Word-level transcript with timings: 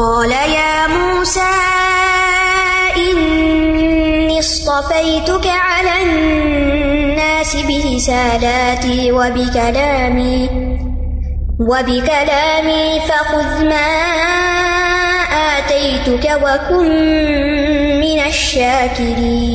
قال 0.00 0.32
يا 0.32 0.86
موسى 0.86 1.54
إني 2.96 4.38
اصطفيتك 4.38 5.46
على 5.46 5.90
الناس 6.02 7.56
برسالاتي 7.56 9.12
وبكلامي 9.12 10.48
وبكلامي 11.58 12.98
فخذ 13.08 13.64
ما 13.64 13.90
آتيتك 15.40 16.24
وكن 16.42 16.88
من 18.00 18.18
الشاكرين 18.24 19.50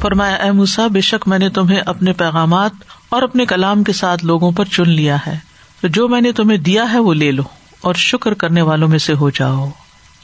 فرمایا، 0.00 0.34
اے 0.34 0.50
موسا 0.50 0.86
بے 0.86 1.00
شک 1.00 1.28
میں 1.28 1.38
نے 1.38 1.48
تمہیں 1.48 1.80
اپنے 1.86 2.12
پیغامات 2.12 2.72
اور 3.08 3.22
اپنے 3.22 3.46
کلام 3.46 3.82
کے 3.82 3.92
ساتھ 3.92 4.24
لوگوں 4.24 4.52
پر 4.52 4.64
چن 4.64 4.90
لیا 4.90 5.16
ہے۔ 5.26 5.51
تو 5.82 5.88
جو 5.88 6.08
میں 6.08 6.20
نے 6.20 6.32
تمہیں 6.32 6.58
دیا 6.58 6.92
ہے 6.92 6.98
وہ 6.98 7.14
لے 7.14 7.32
لو 7.32 7.42
اور 7.80 7.94
شکر 7.94 8.34
کرنے 8.34 8.62
والوں 8.62 8.88
میں 8.88 8.98
سے 8.98 9.12
ہو 9.12 9.30
جاؤ۔ 9.30 9.68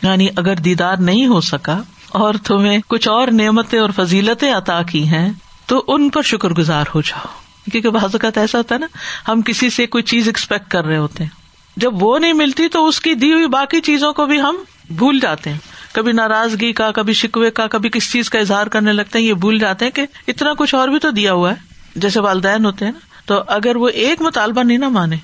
یعنی 0.03 0.29
اگر 0.37 0.57
دیدار 0.57 0.97
نہیں 0.97 1.27
ہو 1.27 1.41
سکا 1.41 1.83
اور 2.09 2.35
تمہیں 2.45 2.79
کچھ 2.89 3.09
اور 3.09 3.29
نعمتیں 3.29 3.79
اور 3.79 3.91
فضیلتیں 3.97 4.53
عطا 4.53 4.83
کی 4.83 5.09
ہیں، 5.09 5.33
تو 5.67 5.85
ان 5.89 6.11
پر 6.11 6.23
شکر 6.23 6.51
گزار 6.51 6.85
ہو 6.95 7.01
جاؤ۔ 7.01 7.25
کیونکہ 7.73 7.91
بعض 7.91 8.05
اوقات 8.05 8.39
ایسا 8.39 8.59
ہوتا 8.59 8.75
ہے 8.75 8.81
نا، 8.81 8.87
ہم 9.29 9.43
کسی 9.43 9.71
سے 9.71 9.87
کوئی 9.87 10.05
چیز 10.05 10.27
ایکسپیکٹ 10.27 10.71
کر 10.71 10.85
رہے 10.85 10.97
ہوتے 10.97 11.25
ہیں۔ 11.25 11.31
جب 11.77 12.03
وہ 12.03 12.19
نہیں 12.19 12.33
ملتی 12.33 12.69
تو 12.69 12.87
اس 12.87 13.01
کی 13.01 13.15
دی 13.15 13.33
ہوئی 13.33 13.47
باقی 13.47 13.81
چیزوں 13.81 14.13
کو 14.13 14.27
بھی 14.27 14.41
ہم 14.41 14.57
بھول 14.91 15.21
جاتے 15.21 15.51
ہیں۔ 15.51 15.59
کبھی 15.93 16.13
ناراضگی 16.13 16.73
کا، 16.73 16.91
کبھی 16.91 17.13
شکوے 17.13 17.51
کا، 17.51 17.67
کبھی 17.67 17.91
کسی 17.91 18.11
چیز 18.11 18.31
کا 18.31 18.39
اظہار 18.39 18.67
کرنے 18.67 18.93
لگتے 18.93 19.19
ہیں، 19.19 19.27
یہ 19.27 19.35
بھول 19.35 19.59
جاتے 19.59 19.85
ہیں 19.85 19.93
کہ 19.93 20.07
اتنا 20.29 20.53
کچھ 20.59 20.75
اور 20.75 20.89
بھی 20.89 20.99
تو 20.99 21.11
دیا 21.11 21.33
ہوا 21.33 21.51
ہے۔ 21.51 21.57
جیسے 21.97 22.21
والدین 22.21 22.65
ہوتے 22.65 22.85
ہیں 22.85 22.93
نا، 22.93 22.99
تو 23.27 23.43
اگر 23.47 23.77
وہ 23.77 23.89
ایک 23.89 24.23
مطالبہ 24.23 24.63
نہیں 24.63 24.79
نہ 24.79 24.89
مانے 24.89 25.17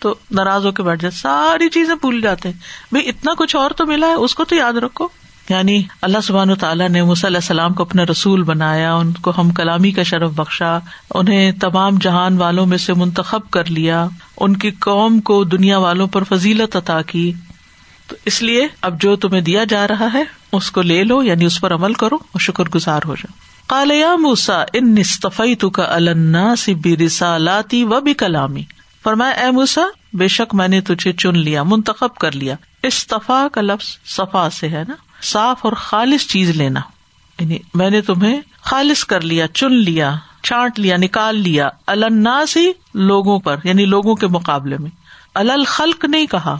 تو 0.00 0.14
ناراض 0.30 0.66
ہو 0.66 0.72
کے 0.72 0.82
بیٹھ 0.82 1.02
جاتے 1.02 1.16
ساری 1.16 1.68
چیزیں 1.68 1.94
بھول 1.94 2.20
جاتے 2.20 2.48
ہیں۔ 2.48 2.58
بھائی 2.92 3.08
اتنا 3.08 3.32
کچھ 3.38 3.56
اور 3.56 3.70
تو 3.70 3.86
ملا 3.86 4.06
ہے، 4.06 4.12
اس 4.12 4.34
کو 4.34 4.44
تو 4.44 4.54
یاد 4.54 4.72
رکھو۔ 4.72 5.08
یعنی 5.48 5.82
اللہ 6.02 6.18
سبحان 6.22 6.54
تعالیٰ 6.54 6.88
نے 6.88 7.00
علیہ 7.00 7.24
السلام 7.24 7.74
کو 7.74 7.82
اپنا 7.82 8.04
رسول 8.10 8.42
بنایا، 8.42 8.94
ان 8.94 9.12
کو 9.12 9.32
ہم 9.38 9.50
کلامی 9.50 9.90
کا 9.90 10.02
شرف 10.02 10.30
بخشا، 10.30 10.78
انہیں 11.14 11.52
تمام 11.52 11.98
جہان 12.00 12.38
والوں 12.38 12.66
میں 12.66 12.78
سے 12.78 12.94
منتخب 12.94 13.50
کر 13.50 13.64
لیا، 13.64 14.06
ان 14.36 14.56
کی 14.56 14.70
قوم 14.70 15.20
کو 15.20 15.44
دنیا 15.44 15.78
والوں 15.78 16.06
پر 16.06 16.24
فضیلت 16.24 16.76
عطا 16.76 17.02
کی۔ 17.02 17.32
تو 18.06 18.16
اس 18.24 18.42
لیے 18.42 18.68
اب 18.82 19.00
جو 19.00 19.16
تمہیں 19.16 19.40
دیا 19.40 19.64
جا 19.64 19.88
رہا 19.88 20.08
ہے، 20.14 20.24
اس 20.52 20.70
کو 20.70 20.82
لے 20.82 21.04
لو 21.04 21.22
یعنی 21.22 21.44
اس 21.44 21.60
پر 21.60 21.74
عمل 21.74 21.92
کرو 21.92 22.14
اور 22.14 22.40
شکر 22.40 22.64
گزار 22.64 23.00
ہو 23.04 23.14
جاؤ۔ 23.14 23.34
کالیا 23.66 24.16
موسا 24.16 24.64
ان 24.72 24.94
نصطفی 24.94 25.54
تو 25.54 25.70
کا 25.70 25.94
النا 25.94 26.54
بھی 26.82 26.96
رسالاتی 26.96 27.84
و 27.84 28.00
بھی 28.00 28.14
کلامی 28.14 28.62
فرمایا، 29.04 29.30
اے 29.30 29.50
موسا 29.50 29.82
بے 30.12 30.28
شک 30.28 30.54
میں 30.54 30.68
نے 30.68 30.80
تجھے 30.80 31.12
چن 31.12 31.38
لیا، 31.38 31.62
منتخب 31.62 32.14
کر 32.14 32.32
لیا۔ 32.32 32.54
استفا 32.82 33.46
کا 33.52 33.60
لفظ 33.60 33.98
صفا 34.04 34.50
سے 34.50 34.68
ہے 34.68 34.82
نا۔ 34.88 34.94
صاف 35.22 35.58
اور 35.62 35.72
خالص 35.72 36.26
چیز 36.26 36.50
لینا۔ 36.50 36.80
یعنی 37.40 37.58
میں 37.74 37.90
نے 37.90 38.00
تمہیں 38.00 38.40
خالص 38.62 39.04
کر 39.04 39.20
لیا، 39.20 39.48
چن 39.48 39.72
لیا 39.72 40.16
چانٹ 40.42 40.78
لیا، 40.78 40.96
نکال 40.96 41.36
لیا۔ 41.36 41.68
الناس 41.86 42.56
ہی 42.56 42.72
لوگوں 42.94 43.40
پر 43.40 43.56
یعنی 43.64 43.84
لوگوں 43.84 44.14
کے 44.14 44.26
مقابلے 44.26 44.76
میں۔ 44.78 44.90
الخلق 45.34 46.04
نہیں 46.04 46.26
کہا۔ 46.26 46.58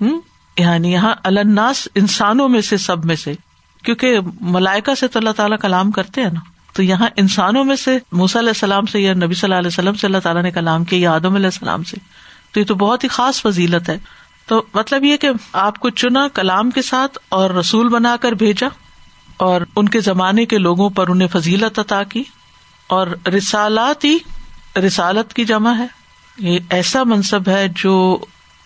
ہوں 0.00 0.20
یعنی 0.58 0.92
یہاں 0.92 1.14
الناس 1.24 1.88
انسانوں 1.94 2.48
میں 2.48 2.60
سے، 2.60 2.76
سب 2.76 3.04
میں 3.04 3.16
سے۔ 3.16 3.32
کیونکہ 3.84 4.18
ملائکا 4.40 4.94
سے 4.94 5.08
تو 5.08 5.18
اللہ 5.18 5.30
تعالیٰ 5.30 5.58
کلام 5.58 5.90
کرتے 5.90 6.22
ہیں 6.22 6.30
نا۔ 6.30 6.40
تو 6.72 6.82
یہاں 6.82 7.08
انسانوں 7.16 7.64
میں 7.64 7.76
سے، 7.76 7.98
موسی 8.12 8.38
علیہ 8.38 8.48
السلام 8.48 8.86
سے 8.86 9.00
یا 9.00 9.14
نبی 9.14 9.34
صلی 9.34 9.46
اللہ 9.46 9.54
علیہ 9.54 9.68
وسلم 9.68 9.94
سے 9.94 10.06
اللہ 10.06 10.18
تعالیٰ 10.18 10.42
نے 10.42 10.50
کلام 10.50 10.84
کیا 10.84 10.98
یا 10.98 11.14
آدم 11.14 11.34
علیہ 11.34 11.46
السلام 11.46 11.82
سے۔ 11.82 11.96
تو 12.54 12.60
یہ 12.60 12.64
تو 12.64 12.74
بہت 12.74 13.04
ہی 13.04 13.08
خاص 13.08 13.42
فضیلت 13.42 13.88
ہے۔ 13.88 13.98
تو 14.46 14.62
مطلب 14.74 15.04
یہ 15.04 15.16
کہ 15.16 15.30
آپ 15.52 15.78
کو 15.78 15.90
چنا 15.90 16.28
کلام 16.28 16.70
کے 16.70 16.82
ساتھ 16.82 17.18
اور 17.28 17.50
رسول 17.50 17.88
بنا 17.88 18.16
کر 18.16 18.32
بھیجا 18.32 18.66
اور 19.36 19.60
ان 19.76 19.88
کے 19.88 20.00
زمانے 20.00 20.46
کے 20.46 20.58
لوگوں 20.58 20.90
پر 20.90 21.08
انہیں 21.08 21.28
فضیلت 21.28 21.78
عطا 21.78 22.02
کی 22.02 22.24
اور 22.88 23.06
رسالات 23.28 24.04
ہی 24.04 24.18
رسالت 24.76 25.34
کی 25.34 25.44
جمع 25.44 25.72
ہے۔ 25.78 25.86
یہ 26.38 26.58
ایسا 26.70 27.02
منصب 27.02 27.48
ہے 27.48 27.66
جو 27.76 28.18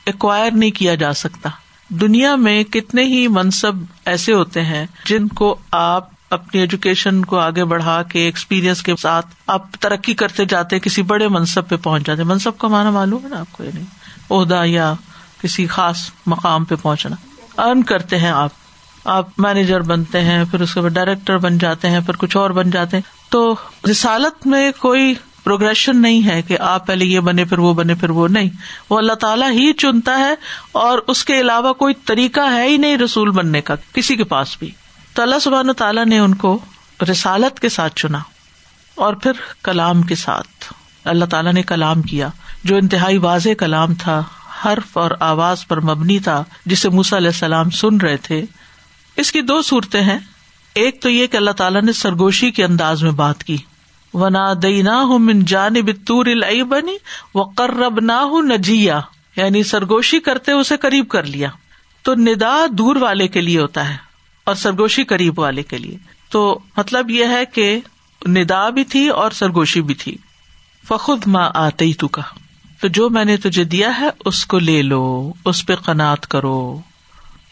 ایکوائر 0.07 0.51
نہیں 0.53 0.71
کیا 0.71 0.95
جا 0.95 1.13
سکتا۔ 1.13 1.49
دنیا 1.89 2.35
میں 2.35 2.65
کتنے 2.65 3.05
ہی 3.05 3.29
منصب 3.29 3.73
ایسے 4.05 4.33
ہوتے 4.33 4.65
ہیں 4.65 4.87
جن 5.05 5.29
کو 5.29 5.59
آپ 5.71 6.09
اپنی 6.31 6.61
ایجوکیشن 6.61 7.25
کو 7.25 7.39
آگے 7.39 7.65
بڑھا 7.65 8.03
کے 8.03 8.21
ایکسپیرئنس 8.21 8.83
کے 8.83 8.93
ساتھ 8.97 9.27
آپ 9.47 9.73
ترقی 9.81 10.15
کرتے 10.15 10.45
جاتے، 10.45 10.79
کسی 10.79 11.03
بڑے 11.03 11.29
منصب 11.29 11.69
پہ 11.69 11.77
پہنچ 11.77 12.07
جاتے۔ 12.07 12.25
منصب 12.25 12.59
کا 12.59 12.69
مانا 12.69 12.91
معلوم 12.91 13.25
ہے 13.25 13.29
نا 13.29 13.41
آپ 13.41 13.53
کو 13.53 13.65
یعنی 13.65 13.85
عہدہ 14.31 14.63
یا 14.65 14.95
کسی 15.43 15.67
خاص 15.67 16.11
مقام 16.27 16.65
پہ 16.65 16.75
پہنچنا۔ 16.83 17.17
ارن 17.63 17.83
کرتے 17.83 18.19
ہیں 18.19 18.29
آپ۔ 18.29 18.51
آپ 19.05 19.29
مینیجر 19.39 19.81
بنتے 19.81 20.21
ہیں، 20.21 20.45
پھر 20.51 20.61
اس 20.61 20.75
کے 20.75 20.81
بعد 20.81 20.91
ڈائریکٹر 20.91 21.39
بن 21.39 21.59
جاتے 21.59 21.91
ہیں، 21.91 22.01
پھر 22.01 22.17
کچھ 22.17 22.37
اور 22.37 22.51
بن 22.51 22.71
جاتے 22.71 22.97
ہیں۔ 22.97 23.31
تو 23.31 23.57
رسالت 23.91 24.47
میں 24.47 24.73
کوئی 24.79 25.15
پروگرشن 25.45 26.03
نہیں 26.03 26.27
ہے 26.27 26.43
کہ 26.43 26.59
آپ 26.61 26.87
پہلے 26.87 27.05
یہ 27.05 27.21
بنے، 27.21 27.45
پھر 27.45 27.59
وہ 27.59 27.75
بنے، 27.75 27.95
پھر 27.95 28.11
وہ 28.11 28.29
نہیں۔ 28.29 28.49
وہ 28.91 28.99
اللہ 28.99 29.13
تعالیٰ 29.13 29.51
ہی 29.51 29.73
چنتا 29.73 30.19
ہے 30.19 30.35
اور 30.73 30.99
اس 31.07 31.25
کے 31.25 31.41
علاوہ 31.41 31.73
کوئی 31.73 31.95
طریقہ 31.95 32.41
ہے 32.41 32.69
ہی 32.69 32.77
نہیں 32.77 32.99
رسول 32.99 33.31
بننے 33.31 33.61
کا، 33.61 33.75
کسی 33.93 34.17
کے 34.17 34.25
پاس 34.25 34.57
بھی۔ 34.59 34.71
تو 35.19 35.23
اللہ 35.23 35.39
سبحان 35.39 35.73
تعالیٰ 35.73 36.07
نے 36.07 36.19
ان 36.19 36.35
کو 36.35 36.59
رسالت 37.11 37.61
کے 37.61 37.69
ساتھ 37.69 37.97
چنا 37.97 38.19
اور 38.95 39.15
پھر 39.15 39.33
کلام 39.63 40.03
کے 40.03 40.15
ساتھ۔ 40.15 40.73
اللہ 41.05 41.25
تعالیٰ 41.25 41.53
نے 41.53 41.63
کلام 41.63 42.03
کیا، 42.03 42.29
جو 42.65 42.77
انتہائی 42.77 43.19
واضح 43.19 43.49
کلام 43.59 43.95
تھا، 43.95 44.23
حرف 44.65 44.99
اور 44.99 45.11
آواز 45.21 45.67
پر 45.67 45.81
مبنی 45.81 46.19
تھا، 46.19 46.45
جسے 46.67 46.89
موسا 46.89 47.17
علیہ 47.17 47.29
السلام 47.29 47.71
سن 47.71 47.97
رہے 47.97 48.17
تھے۔ 48.17 48.45
اس 49.17 49.33
کی 49.33 49.41
دو 49.41 49.63
صورتیں 49.63 50.01
ہیں۔ 50.01 50.19
ایک 50.75 51.03
تو 51.03 51.11
یہ 51.11 51.27
کہ 51.27 51.37
اللہ 51.37 51.51
تعالیٰ 51.51 51.83
نے 51.83 51.93
سرگوشی 51.93 52.51
کے 52.51 52.65
انداز 52.65 53.03
میں 53.03 53.13
بات 53.13 53.45
کی۔ 53.45 53.57
ونا 54.15 54.53
دئی 54.63 54.83
نہ 54.83 54.91
ہوں 54.91 55.19
من 55.19 55.45
جانب 55.45 55.91
تور 56.07 56.27
بنی 56.63 56.97
و 57.35 57.45
کرب 57.45 58.01
نہ 58.01 58.13
ہوں 58.13 58.43
نجیا 58.43 59.01
یعنی 59.37 59.63
سرگوشی 59.63 60.21
کرتے 60.21 60.53
اسے 60.53 60.77
قریب 60.77 61.09
کر 61.09 61.23
لیا۔ 61.23 61.49
تو 62.03 62.15
ندا 62.15 62.57
دور 62.71 62.97
والے 62.97 63.29
کے 63.29 63.41
لیے 63.41 63.61
ہوتا 63.61 63.89
ہے۔ 63.89 64.08
اور 64.49 64.57
سرگوشی 64.57 65.05
قریب 65.05 65.39
والے 65.39 65.63
کے 65.63 65.79
لیے۔ 65.79 65.97
تو 66.31 66.59
مطلب 66.77 67.11
یہ 67.11 67.25
ہے 67.25 67.45
کہ 67.45 67.81
ندا 68.29 68.71
بھی 68.71 68.85
تھی 68.85 69.09
اور 69.09 69.31
سرگوشی 69.31 69.81
بھی 69.81 69.95
تھی۔ 69.95 70.17
فخد 70.89 71.27
ماں 71.27 71.51
آتے 71.55 71.93
تو 71.93 72.09
کا 72.09 72.23
تو 72.81 72.89
جو 72.89 73.11
میں 73.11 73.25
نے 73.25 73.37
تجھے 73.37 73.65
دیا 73.65 74.01
ہے 74.01 74.09
اس 74.25 74.47
کو 74.47 74.59
لے 74.59 74.83
لو، 74.83 75.33
اس 75.45 75.67
پہ 75.67 75.75
قناط 75.75 76.27
کرو۔ 76.27 76.81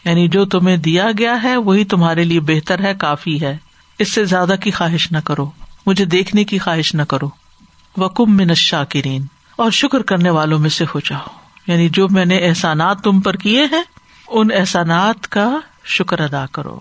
یعنی 0.05 0.27
جو 0.27 0.45
تمہیں 0.45 0.77
دیا 0.77 1.07
گیا 1.17 1.43
ہے 1.43 1.57
وہی 1.57 1.85
تمہارے 1.85 2.23
لیے 2.23 2.39
بہتر 2.39 2.83
ہے، 2.83 2.93
کافی 2.95 3.41
ہے۔ 3.41 3.57
اس 3.99 4.11
سے 4.11 4.23
زیادہ 4.23 4.55
کی 4.61 4.71
خواہش 4.71 5.11
نہ 5.11 5.17
کرو۔ 5.17 5.49
مجھے 5.85 6.05
دیکھنے 6.05 6.43
کی 6.43 6.57
خواہش 6.57 6.95
نہ 6.95 7.01
کرو۔ 7.01 7.29
وکم 7.97 8.37
میں 8.37 8.45
نشاکرین 8.45 9.25
اور 9.55 9.71
شکر 9.71 10.01
کرنے 10.01 10.29
والوں 10.29 10.59
میں 10.59 10.69
سے 10.69 10.85
ہو 10.95 10.99
جاؤ۔ 10.99 11.27
یعنی 11.67 11.89
جو 11.89 12.07
میں 12.09 12.25
نے 12.25 12.37
احسانات 12.37 13.01
تم 13.03 13.21
پر 13.21 13.35
کیے 13.35 13.65
ہیں، 13.71 13.83
ان 14.27 14.47
احسانات 14.53 15.27
کا 15.27 15.59
شکر 15.85 16.19
ادا 16.19 16.45
کرو۔ 16.51 16.79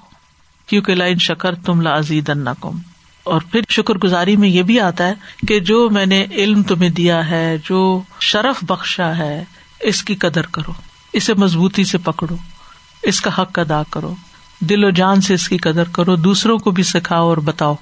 کیونکہ 0.67 0.95
لائن 0.95 1.19
شکر 1.19 1.55
تم 1.55 1.81
لازید 1.81 2.31
کم 2.61 2.79
اور 3.25 3.41
پھر 3.53 3.61
شکر 3.69 3.95
گزاری 3.95 4.37
میں 4.37 4.49
یہ 4.49 4.63
بھی 4.63 4.81
آتا 4.81 5.07
ہے 5.09 5.15
کہ 5.49 5.61
جو 5.61 5.91
میں 5.91 6.07
نے 6.07 6.27
علم 6.31 6.63
تمہیں 6.63 6.91
دیا 6.91 7.31
ہے، 7.31 7.57
جو 7.65 8.03
شرف 8.21 8.65
بخشا 8.65 9.17
ہے، 9.17 9.45
اس 9.81 10.03
کی 10.03 10.15
قدر 10.15 10.47
کرو۔ 10.47 10.73
اسے 11.13 11.35
مضبوطی 11.35 11.85
سے 11.85 11.99
پکڑو۔ 11.99 12.37
اس 13.03 13.21
کا 13.21 13.43
حق 13.43 13.59
ادا 13.59 13.83
کرو۔ 13.91 14.15
دل 14.61 14.85
و 14.85 14.91
جان 14.91 15.21
سے 15.21 15.35
اس 15.35 15.49
کی 15.49 15.59
قدر 15.59 15.85
کرو۔ 15.85 16.17
دوسروں 16.17 16.59
کو 16.59 16.71
بھی 16.71 16.83
سکھاؤ 16.83 17.29
اور 17.29 17.37
بتاؤ۔ 17.37 17.75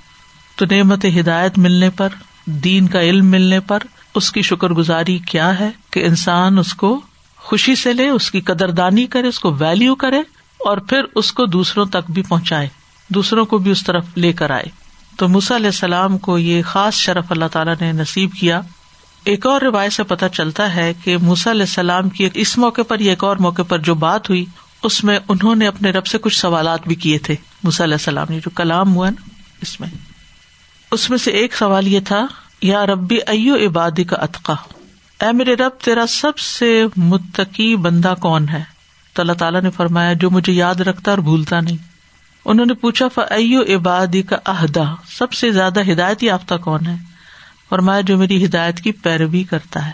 تو 0.57 0.65
نعمت 0.71 1.07
ہدایت 1.21 1.59
ملنے 1.59 1.91
پر، 1.91 2.09
دین 2.47 2.87
کا 2.87 3.01
علم 3.01 3.27
ملنے 3.27 3.61
پر 3.61 3.79
اس 4.15 4.33
کی 4.33 4.43
شکر 4.43 4.69
گزاری 4.69 5.19
کیا 5.19 5.61
ہے 5.61 5.71
کہ 5.91 6.07
انسان 6.07 6.59
اس 6.59 6.75
کو 6.75 7.01
خوشی 7.37 7.75
سے 7.75 7.93
لے، 7.93 8.09
اس 8.09 8.31
کی 8.31 8.41
قدر 8.41 8.71
دانی 8.71 9.07
کرے، 9.07 9.29
اس 9.29 9.41
کو 9.41 9.53
ویلو 9.53 9.95
کرے 9.95 10.19
اور 10.59 10.79
پھر 10.79 11.03
اس 11.15 11.33
کو 11.33 11.47
دوسروں 11.47 11.87
تک 11.87 12.11
بھی 12.11 12.23
پہنچائے۔ 12.23 12.69
دوسروں 13.09 13.45
کو 13.45 13.59
بھی 13.59 13.71
اس 13.71 13.85
طرف 13.85 14.05
لے 14.17 14.33
کر 14.33 14.51
آئے۔ 14.51 14.85
تو 15.19 15.29
موسا 15.29 15.57
علیہ 15.57 15.67
السلام 15.67 16.19
کو 16.19 16.39
یہ 16.39 16.63
خاص 16.63 16.95
شرف 16.95 17.25
اللہ 17.31 17.45
تعالیٰ 17.53 17.75
نے 17.81 17.93
نصیب 17.93 18.31
کیا۔ 18.33 18.61
ایک 19.25 19.47
اور 19.47 19.61
روایت 19.61 19.93
سے 19.93 20.03
پتہ 20.03 20.25
چلتا 20.33 20.75
ہے 20.75 20.93
کہ 21.05 21.17
موسا 21.17 21.51
علیہ 21.51 21.63
السلام 21.63 22.09
کی 22.09 22.29
اس 22.35 22.59
موقع 22.59 22.83
پر 22.83 23.01
یا 23.01 23.13
ایک 23.13 23.25
اور 23.25 23.37
موقع 23.37 23.63
پر 23.63 23.79
جو 23.79 23.95
بات 23.95 24.31
ہوئی، 24.31 24.45
اس 24.83 25.05
میں 25.05 25.19
انہوں 25.29 25.55
نے 25.55 25.67
اپنے 25.67 25.91
رب 25.91 26.07
سے 26.07 26.19
کچھ 26.19 26.41
سوالات 26.41 26.81
بھی 26.87 26.95
کیے 26.95 27.19
تھے۔ 27.19 27.35
موسا 27.63 27.85
علیہ 27.85 27.95
السلام 27.95 28.27
نے 28.31 28.39
جو 28.39 28.51
کلام 28.51 28.95
ہوا 28.95 29.11
نا، 29.11 29.29
اس 29.63 29.81
میں۔ 29.81 29.89
اس 30.91 31.11
میں 31.11 31.19
سے 31.19 31.31
ایک 31.31 31.55
سوال 31.55 31.89
یہ 31.89 32.01
تھا، 32.01 32.27
یا 32.63 32.87
ربی 32.87 33.19
ایو 33.27 33.55
عبادی 33.55 34.05
کا 34.05 34.17
اطقا 34.17 34.55
اے 35.21 35.33
میرے 35.33 35.55
رب، 35.55 35.85
تیرا 35.85 36.07
سب 36.09 36.39
سے 36.39 36.85
متقی 36.97 37.77
بندہ 37.77 38.15
کون 38.21 38.49
ہے؟ 38.49 38.63
تو 39.13 39.23
اللہ 39.23 39.33
تعالیٰ 39.33 39.63
نے 39.63 39.71
فرمایا، 39.71 40.13
جو 40.13 40.31
مجھے 40.31 40.53
یاد 40.53 40.75
رکھتا 40.75 41.11
اور 41.11 41.19
بھولتا 41.19 41.61
نہیں۔ 41.61 41.94
انہوں 42.45 42.67
نے 42.67 42.75
پوچھا 42.75 43.09
فعو 43.09 43.77
عبادی 43.77 44.23
کا 44.23 44.37
عہدہ 44.45 44.95
سب 45.09 45.33
سے 45.33 45.51
زیادہ 45.51 45.93
ہدایت 45.93 46.23
یافتہ 46.23 46.55
کون 46.55 46.87
ہے؟ 46.87 46.97
فرمایا، 47.69 48.01
جو 48.01 48.19
میری 48.19 48.45
ہدایت 48.45 48.81
کی 48.81 48.93
پیروی 48.93 49.45
کرتا 49.45 49.87
ہے۔ 49.87 49.91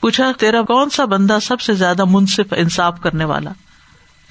پوچھا، 0.00 0.32
تیرا 0.38 0.62
کون 0.62 0.90
سا 0.90 1.04
بندہ 1.04 1.38
سب 1.42 1.60
سے 1.60 1.74
زیادہ 1.74 2.04
منصف 2.04 2.54
انصاف 2.56 3.00
کرنے 3.00 3.24
والا؟ 3.24 3.50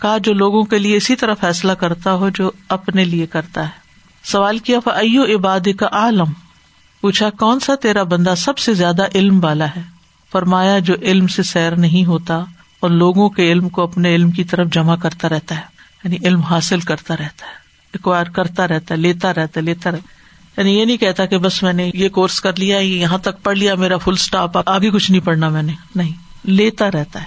کہا، 0.02 0.18
جو 0.18 0.34
لوگوں 0.34 0.64
کے 0.64 0.80
لیے 0.80 0.98
اسی 0.98 1.16
طرح 1.16 1.34
فیصلہ 1.34 1.72
کرتا 1.72 2.14
ہو، 2.14 2.30
جو 2.30 2.52
اپنے 2.70 3.06
لیے 3.06 3.26
کرتا 3.26 3.64
ہے۔ 3.64 3.86
سوال 4.24 4.58
کیا 4.58 4.80
ایو 4.86 5.38
عبادی 5.38 5.74
کا 5.74 5.88
عالم 5.92 6.34
پوچھا، 7.02 7.30
کون 7.30 7.60
سا 7.60 7.76
تیرا 7.76 8.04
بندہ 8.04 8.34
سب 8.38 8.58
سے 8.58 8.74
زیادہ 8.74 9.04
علم 9.16 9.44
والا 9.44 9.66
ہے؟ 9.66 9.82
فرمایا، 10.32 10.80
جو 10.80 10.94
علم 11.02 11.28
سے 11.28 11.44
سیر 11.44 11.72
نہیں 11.72 12.06
ہوتا 12.06 12.44
اور 12.80 12.90
لوگوں 12.90 13.30
کے 13.30 13.52
علم 13.52 13.70
کو 13.70 13.84
اپنے 13.84 14.16
علم 14.16 14.32
کی 14.32 14.44
طرف 14.44 14.68
جمع 14.72 14.96
کرتا 14.96 15.30
رہتا 15.30 15.56
ہے۔ 15.56 15.75
یعنی 16.06 16.18
علم 16.26 16.40
حاصل 16.40 16.80
کرتا 16.80 17.14
رہتا 17.14 17.46
ہے 17.46 17.52
ایکوائر 17.94 18.26
کرتا 18.26 18.68
رہتا 18.68 18.96
ہے، 18.96 19.00
لیتا 19.00 19.34
رہتا 19.34 19.60
ہے، 19.60 19.62
لیتا 19.62 19.92
رہتا 19.92 20.62
یعنی 20.62 20.80
یہ 20.80 20.86
نہیں 20.86 20.98
کہتا 20.98 21.26
کہ 21.26 21.38
بس 21.38 21.64
میں 21.64 21.74
نے 21.74 21.92
یہ 21.94 22.10
کورس 22.10 22.42
کر 22.42 22.56
لیا 22.56 22.78
یہاں 22.78 23.18
تک 23.18 23.44
پڑھ 23.44 23.58
لیا، 23.58 23.76
میرا 23.76 23.98
فل 23.98 24.14
اسٹاپ 24.14 24.70
آگے 24.70 24.90
کچھ 24.90 25.12
نہیں 25.12 25.22
پڑھنا 25.22 25.50
میں 25.50 25.64
نے۔ 25.64 25.74
نہیں، 25.96 26.12
لیتا 26.44 26.92
رہتا 26.92 27.20
ہے۔ 27.20 27.26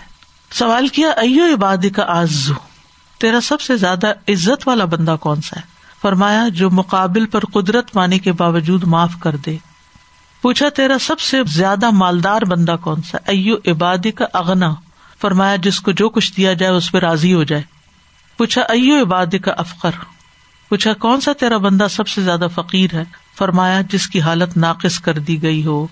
سوال 0.53 0.89
کیا، 0.89 1.09
ایو 1.09 1.55
عبادی 1.55 1.91
کا 1.91 2.05
آزو 2.09 2.55
تیرا 3.21 3.41
سب 3.41 3.61
سے 3.61 3.77
زیادہ 3.77 4.07
عزت 4.29 4.69
والا 4.69 4.85
بندہ 4.85 5.17
کون 5.21 5.41
سا 5.41 5.61
ہے؟ 5.61 5.65
فرمایا، 6.03 6.49
جو 6.49 6.71
مقابل 6.71 7.27
پر 7.27 7.41
قدرت 7.41 7.93
پانے 7.93 8.19
کے 8.19 8.33
باوجود 8.33 8.85
معاف 8.85 9.13
کر 9.21 9.37
دے۔ 9.37 9.57
پوچھا، 10.43 10.69
تیرا 10.69 10.99
سب 11.01 11.21
سے 11.21 11.43
زیادہ 11.47 11.91
مالدار 11.91 12.43
بندہ 12.43 12.77
کون 12.81 13.03
سا 13.03 13.19
ایو 13.27 13.57
عبادی 13.67 14.11
کا 14.11 14.25
اغنا۔ 14.35 14.75
فرمایا، 15.21 15.57
جس 15.57 15.81
کو 15.81 15.91
جو 15.91 16.09
کچھ 16.09 16.37
دیا 16.37 16.53
جائے، 16.53 16.73
اس 16.73 16.93
پہ 16.93 16.99
راضی 16.99 17.35
ہو 17.35 17.45
جائے۔ 17.45 17.63
پوچھا، 18.39 18.63
ایو 18.63 19.03
عبادی 19.03 19.39
کا 19.39 19.53
افخر 19.53 19.91
پوچھا، 20.69 20.93
کون 20.95 21.21
سا 21.21 21.33
تیرا 21.33 21.57
بندہ 21.57 21.87
سب 21.91 22.09
سے 22.09 22.23
زیادہ 22.23 22.47
فقیر 22.55 22.95
ہے؟ 22.95 23.05
فرمایا، 23.39 23.81
جس 23.81 24.07
کی 24.07 24.21
حالت 24.21 24.57
ناقص 24.57 25.01
کر 25.01 25.19
دی 25.19 25.43
گئی 25.43 25.67
ہو 25.67 25.87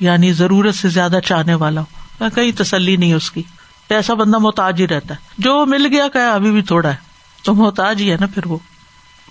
یعنی 0.00 0.32
ضرورت 0.32 0.74
سے 0.74 0.88
زیادہ 0.88 1.18
چاہنے 1.24 1.54
والا 1.54 1.80
ہو 1.80 2.24
کہیں 2.34 2.52
تسلی 2.58 2.96
نہیں 2.96 3.14
اس 3.14 3.30
کی۔ 3.30 3.42
ایسا 3.88 4.14
بندہ 4.14 4.38
محتاج 4.38 4.80
ہی 4.80 4.88
رہتا 4.88 5.14
ہے۔ 5.14 5.20
جو 5.38 5.66
مل 5.66 5.86
گیا 5.86 6.08
کہ 6.08 6.18
ابھی 6.18 6.50
بھی 6.50 6.62
تھوڑا 6.62 6.88
ہے۔ 6.88 6.94
تو 7.42 7.54
محتاج 7.54 8.00
ہی 8.00 8.12
ہے 8.12 8.16
نا 8.20 8.26
پھر 8.26 8.46
وہ۔ 8.46 8.58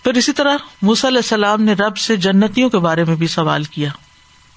پھر 0.04 0.14
اسی 0.14 0.32
طرح 0.32 0.58
علیہ 0.82 1.18
السلام 1.18 1.64
نے 1.64 1.74
رب 1.74 1.98
سے 1.98 2.16
جنتیوں 2.16 2.70
کے 2.70 2.78
بارے 2.78 3.04
میں 3.04 3.16
بھی 3.16 3.28
سوال 3.28 3.64
کیا۔ 3.64 3.90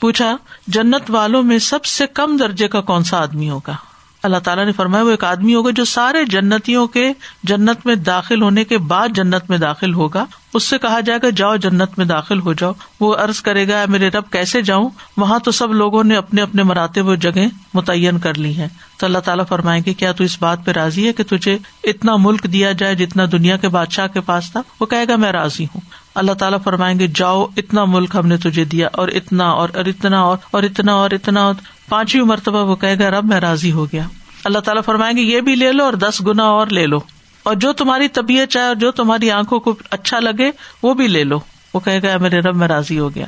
پوچھا، 0.01 0.37
جنت 0.67 1.11
والوں 1.11 1.43
میں 1.43 1.59
سب 1.59 1.85
سے 1.85 2.07
کم 2.07 2.37
درجے 2.37 2.69
کا 2.69 2.81
کون 2.81 3.05
سا 3.05 3.19
آدمی 3.19 3.51
ہوگا؟ 3.51 3.77
اللہ 4.25 4.37
تعالیٰ 4.37 4.65
نے 4.65 4.73
فرمایا، 4.73 5.05
وہ 5.05 5.11
ایک 5.11 5.25
آدمی 5.25 5.55
ہوگا 5.55 5.71
جو 5.71 5.85
سارے 5.85 6.25
جنتیوں 6.25 6.87
کے 6.87 7.13
جنت 7.43 7.87
میں 7.87 7.95
داخل 7.95 8.43
ہونے 8.43 8.65
کے 8.65 8.79
بعد 8.79 9.09
جنت 9.09 9.51
میں 9.51 9.59
داخل 9.59 9.95
ہوگا۔ 9.95 10.25
اس 10.55 10.65
سے 10.65 10.79
کہا 10.79 11.01
جائے 11.01 11.19
گا، 11.23 11.31
جاؤ 11.37 11.57
جنت 11.57 11.91
میں 11.97 12.07
داخل 12.07 12.41
ہو 12.41 12.53
جاؤ۔ 12.53 12.73
وہ 13.01 13.17
ارض 13.19 13.41
کرے 13.41 13.69
گا 13.69 13.85
میرے 13.89 14.09
رب، 14.09 14.31
کیسے 14.31 14.63
جاؤں؟ 14.63 14.91
وہاں 15.17 15.39
تو 15.39 15.51
سب 15.51 15.73
لوگوں 15.73 16.05
نے 16.05 16.17
اپنے 16.17 16.43
اپنے 16.43 16.63
مراتے 16.63 17.01
وہ 17.01 17.15
جگہ 17.15 17.47
متعین 17.75 18.19
کر 18.19 18.35
لی 18.35 18.55
ہیں۔ 18.55 18.69
تو 18.99 19.07
اللہ 19.07 19.19
تعالیٰ 19.19 19.45
فرمائیں 19.49 19.83
گے 19.87 19.95
کیا 19.95 20.13
تو 20.13 20.25
اس 20.25 20.37
بات 20.41 20.65
پہ 20.65 20.71
راضی 20.71 21.09
ہے 21.09 21.13
کہ 21.13 21.25
تجھے 21.29 21.59
اتنا 21.85 22.17
ملک 22.17 22.53
دیا 22.53 22.73
جائے 22.73 22.95
جتنا 22.95 23.25
دنیا 23.33 23.57
کے 23.57 23.69
بادشاہ 23.69 24.07
کے 24.07 24.21
پاس 24.21 24.53
تھا؟ 24.53 24.61
وہ 24.81 24.87
کہے 24.87 25.05
گا، 25.09 25.17
میں 25.17 25.33
راضی 25.33 25.65
ہوں۔ 25.65 25.81
اللہ 26.15 26.33
تعالیٰ 26.33 26.59
فرمائیں 26.65 26.99
گے، 26.99 27.07
جاؤ، 27.15 27.47
اتنا 27.57 27.85
ملک 27.85 28.17
ہم 28.17 28.27
نے 28.27 28.37
تجھے 28.37 28.65
دیا، 28.65 28.89
اور 28.93 29.09
اتنا 29.09 29.51
اور 29.51 29.69
اتنا 29.75 30.21
اور 30.21 30.37
اور 30.51 30.63
اتنا 30.63 30.93
اور 30.93 31.11
اتنا 31.11 31.53
پانچویں 31.89 32.25
مرتبہ 32.25 32.65
وہ 32.65 32.77
کہے 32.77 32.99
گا، 32.99 33.11
رب 33.11 33.25
میں 33.25 33.41
راضی 33.41 33.73
ہو 33.73 33.85
گیا۔ 33.85 34.03
اللہ 34.45 34.59
تعالیٰ 34.59 34.83
فرمائیں 34.85 35.17
گے، 35.17 35.23
یہ 35.23 35.41
بھی 35.41 35.55
لے 35.55 35.73
لو 35.73 35.85
اور 35.85 35.93
دس 35.93 36.23
گنا 36.27 36.45
اور 36.45 36.67
لے 36.67 36.87
لو۔ 36.87 36.99
اور 37.45 37.55
جو 37.55 37.73
تمہاری 37.73 38.09
طبیعت 38.09 38.49
چاہے 38.49 38.67
اور 38.67 38.75
جو 38.75 38.91
تمہاری 38.91 39.31
آنکھوں 39.31 39.61
کو 39.61 39.75
اچھا 39.91 40.21
لگے، 40.21 40.51
وہ 40.83 40.95
بھی 40.95 41.09
لے 41.09 41.25
لو۔ 41.25 41.41
وہ 41.75 41.81
کہے 41.81 42.03
گا 42.03 42.19
میرے 42.19 42.41
رب، 42.41 42.57
میں 42.57 42.69
راضی 42.69 42.99
ہو 42.99 43.15
گیا۔ 43.15 43.27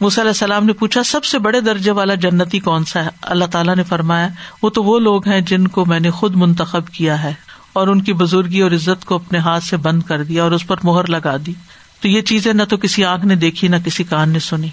علیہ 0.00 0.22
السلام 0.22 0.66
نے 0.66 0.72
پوچھا، 0.72 1.02
سب 1.02 1.24
سے 1.24 1.38
بڑے 1.38 1.60
درجے 1.60 1.90
والا 1.90 2.14
جنتی 2.14 2.58
کون 2.58 2.84
سا 2.84 3.04
ہے؟ 3.04 3.08
اللہ 3.22 3.44
تعالیٰ 3.44 3.76
نے 3.76 3.82
فرمایا، 3.82 4.28
وہ 4.62 4.70
تو 4.70 4.84
وہ 4.84 4.98
لوگ 4.98 5.28
ہیں 5.28 5.40
جن 5.40 5.68
کو 5.68 5.84
میں 5.84 6.00
نے 6.00 6.10
خود 6.10 6.36
منتخب 6.36 6.88
کیا 6.88 7.22
ہے 7.22 7.32
اور 7.72 7.88
ان 7.88 8.02
کی 8.02 8.12
بزرگی 8.12 8.60
اور 8.60 8.70
عزت 8.70 9.04
کو 9.04 9.14
اپنے 9.14 9.38
ہاتھ 9.38 9.64
سے 9.64 9.76
بند 9.76 10.02
کر 10.02 10.24
دیا 10.24 10.42
اور 10.42 10.52
اس 10.52 10.66
پر 10.66 10.76
مہر 10.82 11.06
لگا 11.06 11.36
دی۔ 11.46 11.52
تو 12.00 12.08
یہ 12.08 12.20
چیزیں 12.20 12.52
نہ 12.52 12.62
تو 12.62 12.76
کسی 12.76 13.04
آنکھ 13.04 13.26
نے 13.26 13.34
دیکھی، 13.34 13.68
نہ 13.68 13.76
کسی 13.84 14.04
کان 14.04 14.30
نے 14.30 14.38
سنی، 14.38 14.68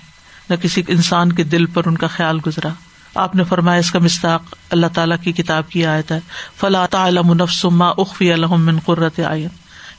نہ 0.50 0.56
کسی 0.56 0.84
انسان 0.88 1.32
کے 1.32 1.44
دل 1.44 1.66
پر 1.66 1.82
ان 1.86 1.98
کا 1.98 2.08
خیال 2.08 2.40
گزرا۔ 2.48 2.70
آپ 3.18 3.36
نے 3.36 3.44
فرمایا 3.44 3.80
اس 3.80 3.92
کا 3.92 4.00
مستاق 4.00 4.42
اللہ 4.70 4.88
تعالیٰ 4.94 5.18
کی 5.24 5.32
کتاب 5.32 5.70
کی 5.70 5.86
آیت 5.86 6.12
ہے۔ 6.12 6.20
فلا 6.60 6.86
تعلم 6.86 7.34
نفس 7.34 7.66
ما 7.66 7.90
اخفی 7.90 8.32
لهم 8.36 8.66
من 8.66 8.80
قرۃ 8.86 9.26
اعین 9.26 9.48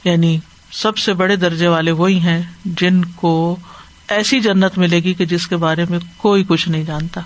یعنی 0.04 0.38
سب 0.72 0.98
سے 0.98 1.12
بڑے 1.12 1.36
درجے 1.36 1.68
والے 1.68 1.90
وہی 1.90 2.18
ہیں 2.18 2.42
جن 2.64 3.04
کو 3.04 3.56
ایسی 4.08 4.40
جنت 4.40 4.78
ملے 4.78 5.00
گی 5.00 5.14
کہ 5.14 5.24
جس 5.24 5.46
کے 5.46 5.56
بارے 5.56 5.84
میں 5.90 5.98
کوئی 6.16 6.44
کچھ 6.48 6.68
نہیں 6.68 6.84
جانتا۔ 6.84 7.20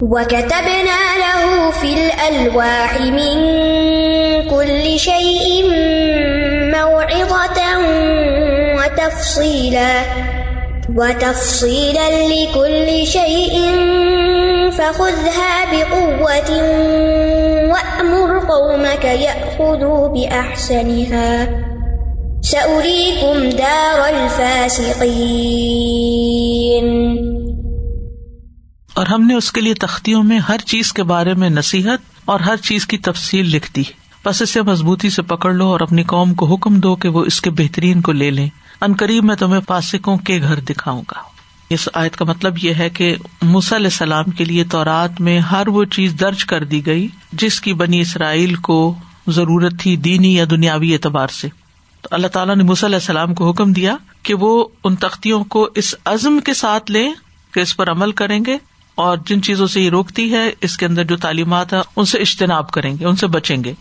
وَكَتَبْنَا 0.00 1.16
لَهُ 1.16 1.70
فِي 1.80 1.92
الْأَلْوَاحِ 1.94 3.00
مِن 3.00 3.36
كُلِّ 4.50 4.96
شَيْءٍ 4.98 5.64
مَوْعِظَةً 6.74 7.58
وَتَفْصِيلًا 8.78 9.92
وَتَفْصِيلًا 10.88 12.08
لِكُلِّ 12.28 13.04
شَيْءٍ 13.04 14.53
فخذها 14.76 15.64
بقوة 15.70 16.56
وأمر 17.70 18.38
قومك 18.38 19.04
يأخذوا 19.04 20.08
بأحسنها. 20.08 21.44
سأريكم 22.44 23.50
دار 23.58 23.98
الفاسقين. 23.98 24.94
اور 28.94 29.06
ہم 29.06 29.26
نے 29.26 29.34
اس 29.34 29.52
کے 29.52 29.60
لیے 29.60 29.74
تختیوں 29.74 30.22
میں 30.22 30.38
ہر 30.38 30.58
چیز 30.58 30.92
کے 30.92 31.02
بارے 31.02 31.34
میں 31.34 31.50
نصیحت 31.50 31.98
اور 32.24 32.40
ہر 32.40 32.56
چیز 32.56 32.86
کی 32.86 32.98
تفصیل 32.98 33.46
لکھ 33.46 33.74
دی۔ 33.76 33.82
بس 34.24 34.42
اسے 34.42 34.62
مضبوطی 34.62 35.10
سے 35.10 35.22
پکڑ 35.22 35.52
لو 35.52 35.68
اور 35.68 35.80
اپنی 35.80 36.02
قوم 36.02 36.34
کو 36.34 36.46
حکم 36.46 36.80
دو 36.80 36.96
کہ 36.96 37.08
وہ 37.08 37.24
اس 37.24 37.40
کے 37.40 37.50
بہترین 37.50 38.00
کو 38.00 38.12
لے 38.12 38.30
لیں۔ 38.30 38.48
ان 38.80 38.94
قریب 38.94 39.24
میں 39.24 39.36
تمہیں 39.36 39.60
فاسکوں 39.68 40.16
کے 40.16 40.40
گھر 40.40 40.56
دکھاؤں 40.56 41.02
گا۔ 41.10 41.33
اس 41.68 41.88
آیت 41.94 42.16
کا 42.16 42.24
مطلب 42.24 42.64
یہ 42.64 42.74
ہے 42.74 42.90
کہ 42.90 43.16
علیہ 43.42 43.76
السلام 43.76 44.24
کے 44.24 44.44
لیے 44.44 44.64
تورات 44.64 45.20
میں 45.20 45.38
ہر 45.38 45.68
وہ 45.68 45.84
چیز 45.84 46.14
درج 46.20 46.44
کر 46.44 46.64
دی 46.64 46.86
گئی 46.86 47.08
جس 47.32 47.60
کی 47.60 47.72
بنی 47.72 48.00
اسرائیل 48.00 48.54
کو 48.54 48.94
ضرورت 49.26 49.72
تھی 49.80 49.96
دینی 49.96 50.34
یا 50.34 50.44
دنیاوی 50.50 50.94
اعتبار 50.94 51.28
سے۔ 51.28 51.48
تو 52.00 52.08
اللہ 52.10 52.26
تعالیٰ 52.26 52.56
نے 52.56 52.62
علیہ 52.62 52.94
السلام 52.94 53.34
کو 53.34 53.50
حکم 53.50 53.72
دیا 53.72 53.96
کہ 54.22 54.34
وہ 54.34 54.64
ان 54.84 54.96
تختیوں 54.96 55.44
کو 55.44 55.68
اس 55.74 55.94
عزم 56.04 56.38
کے 56.40 56.54
ساتھ 56.54 56.90
لیں 56.90 57.12
کہ 57.54 57.60
اس 57.60 57.76
پر 57.76 57.90
عمل 57.90 58.12
کریں 58.12 58.40
گے 58.46 58.58
اور 58.94 59.18
جن 59.26 59.42
چیزوں 59.42 59.66
سے 59.66 59.80
یہ 59.80 59.90
روکتی 59.90 60.32
ہے 60.32 60.50
اس 60.60 60.76
کے 60.76 60.86
اندر 60.86 61.04
جو 61.04 61.16
تعلیمات 61.16 61.72
ہے 61.72 61.78
ان 61.96 62.04
سے 62.04 62.18
اجتناب 62.18 62.70
کریں 62.70 62.98
گے، 62.98 63.06
ان 63.06 63.16
سے 63.16 63.26
بچیں 63.26 63.64
گے۔ 63.64 63.72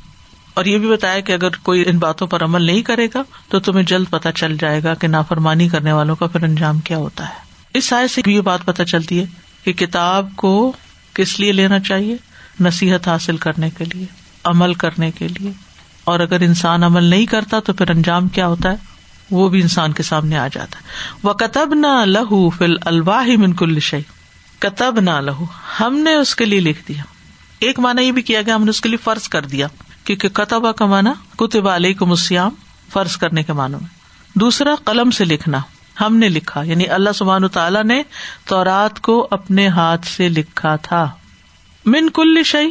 اور 0.54 0.66
یہ 0.66 0.78
بھی 0.78 0.88
بتایا 0.88 1.20
کہ 1.20 1.32
اگر 1.32 1.50
کوئی 1.63 1.84
ان 1.88 1.98
باتوں 1.98 2.28
پر 2.28 2.44
عمل 2.44 2.62
نہیں 2.62 2.82
کرے 2.82 3.08
گا 3.13 3.24
تو 3.50 3.60
تمہیں 3.60 3.84
جلد 3.84 4.10
پتا 4.10 4.32
چل 4.32 4.58
جائے 4.58 4.84
گا 4.84 4.94
کہ 4.94 5.08
نافرمانی 5.08 5.70
کرنے 5.70 5.92
والوں 5.92 6.16
کا 6.16 6.28
پھر 6.28 6.44
انجام 6.44 6.80
کیا 6.80 6.98
ہوتا 6.98 7.30
ہے۔ 7.30 7.43
اس 7.74 7.86
سائے 7.86 8.08
سے 8.08 8.22
یہ 8.25 8.42
بات 8.42 8.65
پتہ 8.65 8.84
چلتی 8.84 9.20
ہے 9.20 9.25
کہ 9.63 9.74
کتاب 9.74 10.30
کو 10.36 10.72
کس 11.13 11.39
لیے 11.39 11.51
لینا 11.51 11.80
چاہیے؟ 11.80 12.18
نصیحت 12.60 13.08
حاصل 13.08 13.38
کرنے 13.38 13.70
کے 13.70 13.86
لیے، 13.94 14.06
عمل 14.44 14.74
کرنے 14.74 15.12
کے 15.12 15.27
لیے۔ 15.27 15.51
اور 16.03 16.20
اگر 16.20 16.39
انسان 16.39 16.84
عمل 16.84 17.03
نہیں 17.03 17.25
کرتا 17.25 17.60
تو 17.60 17.74
پھر 17.74 17.89
انجام 17.89 18.27
کیا 18.27 18.48
ہوتا 18.48 18.72
ہے؟ 18.72 18.75
وہ 19.32 19.50
بھی 19.50 19.62
انسان 19.62 19.92
کے 19.92 20.03
سامنے 20.03 20.38
آ 20.38 20.48
جاتا 20.48 20.80
ہے۔ 20.80 20.84
وہ 21.24 21.34
کتب 21.34 21.74
نہ 21.74 22.06
لہو 22.06 22.50
فل 22.50 22.75
الواہ 22.86 23.27
منکل 23.38 23.80
شعی 23.80 24.01
کتب 24.60 25.00
نہ 25.00 25.22
لہو 25.22 25.46
ہم 25.80 25.98
نے 25.98 26.13
اس 26.13 26.36
کے 26.36 26.46
لیے 26.46 26.60
لکھ 26.60 26.88
دیا۔ 26.88 27.03
ایک 27.60 27.80
مانا 27.80 28.01
یہ 28.01 28.12
بھی 28.12 28.22
کیا 28.22 28.42
گیا، 28.42 28.56
ہم 28.56 28.63
نے 28.63 28.70
اس 28.70 28.82
کے 28.82 28.89
لیے 28.89 28.98
فرض 28.98 29.27
کر 29.27 29.42
دیا۔ 29.42 29.68
کیونکہ 30.03 30.30
کتبہ 30.30 30.72
کا 30.72 30.86
مانا 30.86 31.13
کتب 31.38 31.68
علیہ 31.68 31.94
کو 31.94 32.06
مسیام 32.06 32.51
فرض 32.89 33.18
کرنے 33.18 33.44
کے 33.44 33.53
معنوں 33.53 33.80
میں۔ 33.80 33.89
دوسرا، 34.39 34.75
قلم 34.86 35.12
سے 35.12 35.25
لکھنا۔ 35.25 35.60
ہم 36.02 36.16
نے 36.16 36.30
لکھا 36.30 36.64
یعنی 36.64 36.88
اللہ 36.88 37.10
سبحان 37.16 37.48
تعالیٰ 37.48 37.84
نے 37.84 38.04
تو 38.46 38.64
رات 38.64 39.00
کو 39.00 39.28
اپنے 39.32 39.68
ہاتھ 39.68 40.08
سے 40.08 40.30
لکھا 40.30 40.76
تھا۔ 40.76 41.12
من 41.86 42.10
کل 42.10 42.44
شعی 42.46 42.70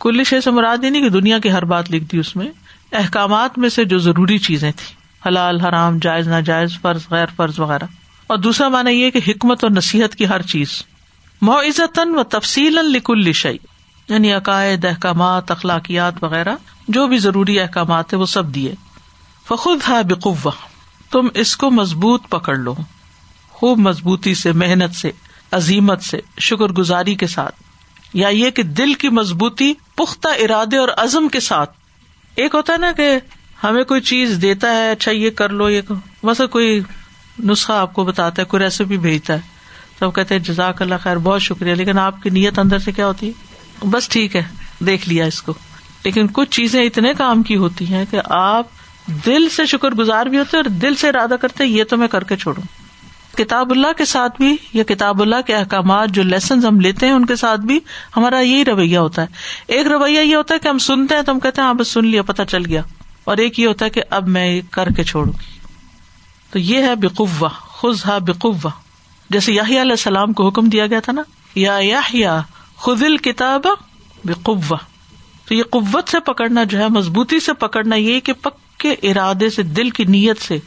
کل 0.00 0.24
شے 0.24 0.40
سے 0.40 0.50
مراد 0.50 0.78
نہیں 0.82 1.02
کہ 1.02 1.08
دنیا 1.08 1.38
کی 1.38 1.52
ہر 1.52 1.64
بات 1.64 1.90
لکھ 1.90 2.04
دی 2.04 2.18
اس 2.18 2.36
میں۔ 2.36 2.46
احکامات 2.92 3.58
میں 3.58 3.68
سے 3.68 3.84
جو 3.84 3.98
ضروری 3.98 4.38
چیزیں 4.38 4.72
تھیں، 4.72 5.00
حلال، 5.26 5.60
حرام، 5.60 5.98
جائز، 6.02 6.28
ناجائز، 6.28 6.80
فرض، 6.80 7.00
غیر 7.10 7.26
فرض 7.36 7.60
وغیرہ۔ 7.60 7.84
اور 8.26 8.38
دوسرا 8.38 8.68
مانا 8.68 8.90
یہ 8.90 9.10
کہ 9.10 9.20
حکمت 9.28 9.64
اور 9.64 9.72
نصیحت 9.72 10.16
کی 10.16 10.28
ہر 10.28 10.42
چیز۔ 10.42 10.82
معزتاً 11.40 12.08
و 12.08 12.22
تفصیل 12.22 12.74
لکل 12.74 13.32
شعی 13.32 13.56
یعنی 14.08 14.32
عقائد، 14.32 14.84
احکامات، 14.84 15.50
اخلاقیات 15.50 16.24
وغیرہ، 16.24 16.56
جو 16.88 17.06
بھی 17.06 17.18
ضروری 17.18 17.60
احکامات 17.60 18.12
ہے 18.12 18.18
وہ 18.18 18.26
سب 18.26 18.54
دیے۔ 18.54 18.74
فخود 19.48 19.80
ہے 19.88 20.02
بقوا 20.02 20.50
تم 21.10 21.28
اس 21.34 21.56
کو 21.56 21.70
مضبوط 21.70 22.28
پکڑ 22.28 22.56
لو۔ 22.56 22.74
خوب 23.48 23.78
مضبوطی 23.78 24.34
سے، 24.34 24.52
محنت 24.52 24.94
سے، 24.94 25.10
عظیمت 25.52 26.02
سے، 26.02 26.18
شکر 26.40 26.64
گزاری 26.64 27.14
کے 27.14 27.26
ساتھ۔ 27.26 27.54
یا 28.14 28.28
یہ 28.28 28.50
کہ 28.50 28.62
دل 28.62 28.94
کی 28.94 29.08
مضبوطی 29.08 29.74
پختہ 29.94 30.28
ارادے 30.28 30.76
اور 30.76 30.88
عزم 30.96 31.28
کے 31.28 31.40
ساتھ۔ 31.40 31.70
ایک 32.34 32.54
ہوتا 32.54 32.72
ہے 32.72 32.78
نا 32.78 32.92
کہ 32.96 33.18
ہمیں 33.64 33.84
کوئی 33.84 34.00
چیز 34.00 34.38
دیتا 34.42 34.74
ہے 34.74 34.90
اچھا 34.90 35.10
یہ 35.10 35.30
کر 35.30 35.48
لو، 35.48 35.70
یہ 35.70 35.80
بس 36.24 36.40
کوئی 36.50 36.80
نسخہ 37.44 37.72
آپ 37.72 37.94
کو 37.94 38.04
بتاتا 38.04 38.42
ہے، 38.42 38.46
کوئی 38.46 38.62
ریسیپی 38.62 38.98
بھیجتا 38.98 39.34
ہے۔ 39.34 39.40
سب 39.98 40.14
کہتے 40.14 40.34
ہیں، 40.34 40.42
جزاک 40.42 40.82
اللہ 40.82 40.94
خیر، 41.02 41.16
بہت 41.16 41.42
شکریہ۔ 41.42 41.74
لیکن 41.74 41.98
آپ 41.98 42.22
کی 42.22 42.30
نیت 42.30 42.58
اندر 42.58 42.78
سے 42.78 42.92
کیا 42.92 43.06
ہوتی 43.06 43.28
ہے؟ 43.28 43.32
بس 43.86 44.08
ٹھیک 44.08 44.36
ہے، 44.36 44.42
دیکھ 44.78 45.08
لیا 45.08 45.24
اس 45.24 45.42
کو۔ 45.42 45.54
لیکن 46.04 46.26
کچھ 46.32 46.50
چیزیں 46.50 46.84
اتنے 46.84 47.14
کام 47.14 47.42
کی 47.42 47.56
ہوتی 47.56 47.86
ہیں 47.86 48.04
کہ 48.10 48.20
آپ 48.24 48.66
دل 49.26 49.48
سے 49.48 49.66
شکر 49.66 49.90
گزار 49.90 50.26
بھی 50.26 50.38
ہوتے 50.38 50.56
اور 50.56 50.64
دل 50.64 50.94
سے 50.94 51.08
ارادہ 51.08 51.34
کرتے 51.40 51.64
یہ 51.64 51.84
تو 51.84 51.96
میں 51.96 52.08
کر 52.08 52.24
کے 52.24 52.36
چھوڑوں۔ 52.36 52.62
کتاب 53.36 53.70
اللہ 53.70 53.86
کے 53.96 54.04
ساتھ 54.04 54.36
بھی 54.36 54.56
یا 54.72 54.84
کتاب 54.84 55.22
اللہ 55.22 55.36
کے 55.46 55.54
احکامات 55.54 56.08
جو 56.08 56.22
لیسنز 56.22 56.66
ہم 56.66 56.80
لیتے 56.80 57.06
ہیں 57.06 57.12
ان 57.12 57.26
کے 57.26 57.36
ساتھ 57.36 57.60
بھی 57.60 57.80
ہمارا 58.16 58.40
یہی 58.40 58.64
رویہ 58.64 58.98
ہوتا 58.98 59.22
ہے۔ 59.22 59.26
ایک 59.66 59.86
رویہ 59.86 60.20
یہ 60.20 60.36
ہوتا 60.36 60.54
ہے 60.54 60.58
کہ 60.58 60.68
ہم 60.68 60.78
سنتے 60.78 61.14
ہیں 61.14 61.22
تو 61.22 61.32
ہم 61.32 61.40
کہتے 61.40 61.60
ہیں 61.60 61.66
ہاں 61.66 61.74
بس 61.74 61.88
سن 61.88 62.06
لیا 62.06 62.22
پتا 62.22 62.44
چل 62.44 62.66
گیا۔ 62.66 62.82
اور 63.24 63.36
ایک 63.36 63.60
یہ 63.60 63.66
ہوتا 63.66 63.84
ہے 63.84 63.90
کہ 63.90 64.02
اب 64.10 64.28
میں 64.28 64.48
یہ 64.48 64.60
کر 64.70 64.88
کے 64.96 65.04
چھوڑوں۔ 65.04 65.32
گی 65.32 65.58
تو 66.50 66.58
یہ 66.58 66.82
ہے 66.82 66.94
بقوا 66.94 67.48
خز 67.48 68.06
ہا 68.06 68.18
بقوا 68.18 68.70
جیسے 69.30 69.52
یاہی 69.52 69.80
علیہ 69.80 69.90
السلام 69.90 70.32
کو 70.32 70.48
حکم 70.48 70.68
دیا 70.68 70.86
گیا 70.86 71.00
تھا 71.00 71.12
نا، 71.12 71.22
یا 71.54 71.78
یا 72.12 72.40
خزل 72.76 73.16
کتاب 73.16 73.66
بقوا 74.24 74.76
تو 75.44 75.54
یہ 75.54 75.62
قوت 75.62 76.08
سے 76.08 76.20
پکڑنا 76.20 76.64
جو 76.64 76.78
ہے، 76.78 76.88
مضبوطی 76.88 77.40
سے 77.40 77.52
پکڑنا 77.52 77.96
یہ 77.96 78.20
کہ 78.20 78.32
پکے 78.80 79.10
ارادے 79.10 79.50
سے، 79.50 79.62
دل 79.62 79.90
کی 79.90 80.04
نیت 80.04 80.40
سے۔ 80.40 80.58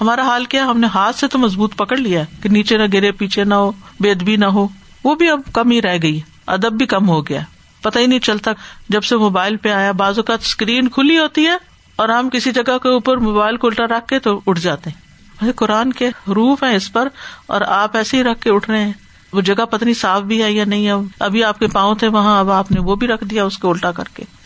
ہمارا 0.00 0.22
حال 0.22 0.44
کیا 0.44 0.64
ہم 0.66 0.80
نے 0.80 0.86
ہاتھ 0.86 1.16
سے 1.16 1.28
تو 1.28 1.38
مضبوط 1.38 1.76
پکڑ 1.76 1.96
لیا 1.96 2.22
کہ 2.42 2.48
نیچے 2.48 2.76
نہ 2.78 2.82
گرے، 2.92 3.12
پیچھے 3.12 3.44
نہ 3.44 3.54
ہو، 3.54 3.72
بے 4.00 4.10
ادبی 4.10 4.36
نہ 4.36 4.44
ہو۔ 4.44 4.68
وہ 5.04 5.14
بھی 5.14 5.28
اب 5.28 5.40
کم 5.52 5.70
ہی 5.70 5.82
رہ 5.82 5.98
گئی 6.02 6.20
ادب 6.46 6.72
بھی 6.72 6.86
کم 6.86 7.08
ہو 7.08 7.26
گیا 7.26 7.40
پتا 7.82 8.00
ہی 8.00 8.06
نہیں 8.06 8.18
چلتا 8.18 8.50
جب 8.88 9.02
سے 9.04 9.16
موبائل 9.16 9.56
پہ 9.56 9.68
آیا 9.68 9.92
بازو 9.92 10.22
کا 10.22 10.34
اسکرین 10.34 10.88
کھلی 10.88 11.18
ہوتی 11.18 11.46
ہے 11.46 11.56
اور 11.96 12.08
ہم 12.08 12.28
کسی 12.30 12.52
جگہ 12.52 12.78
کے 12.78 12.88
اوپر 12.88 13.16
موبائل 13.16 13.56
کو 13.56 13.66
الٹا 13.66 13.84
رکھ 13.84 14.08
کے 14.08 14.18
تو 14.18 14.40
اٹھ 14.46 14.60
جاتے 14.60 14.90
ہیں۔ 14.90 15.52
قرآن 15.56 15.92
کے 15.92 16.08
روف 16.08 16.62
ہے 16.62 16.76
اس 16.76 16.92
پر 16.92 17.08
اور 17.46 17.60
آپ 17.60 17.96
ایسے 17.96 18.16
ہی 18.16 18.22
رکھ 18.22 18.40
کے 18.40 18.50
اٹھ 18.50 18.70
رہے 18.70 18.84
ہیں۔ 18.84 18.92
وہ 19.32 19.40
جگہ 19.40 19.64
پتنی 19.64 19.94
صاف 19.94 20.22
بھی 20.22 20.42
ہے 20.42 20.52
یا 20.52 20.64
نہیں 20.64 20.86
ہے۔ 20.86 20.92
ابھی 21.20 21.44
آپ 21.44 21.58
کے 21.58 21.66
پاؤں 21.66 21.94
تھے 21.94 22.08
وہاں، 22.08 22.38
اب 22.38 22.50
آپ 22.50 22.72
نے 22.72 22.80
وہ 22.80 22.96
بھی 22.96 23.06
رکھ 23.06 23.24
دیا 23.24 23.44
اس 23.44 23.58
کو 23.58 23.70
الٹا 23.70 23.92
کر 23.92 24.04
کے۔ 24.14 24.37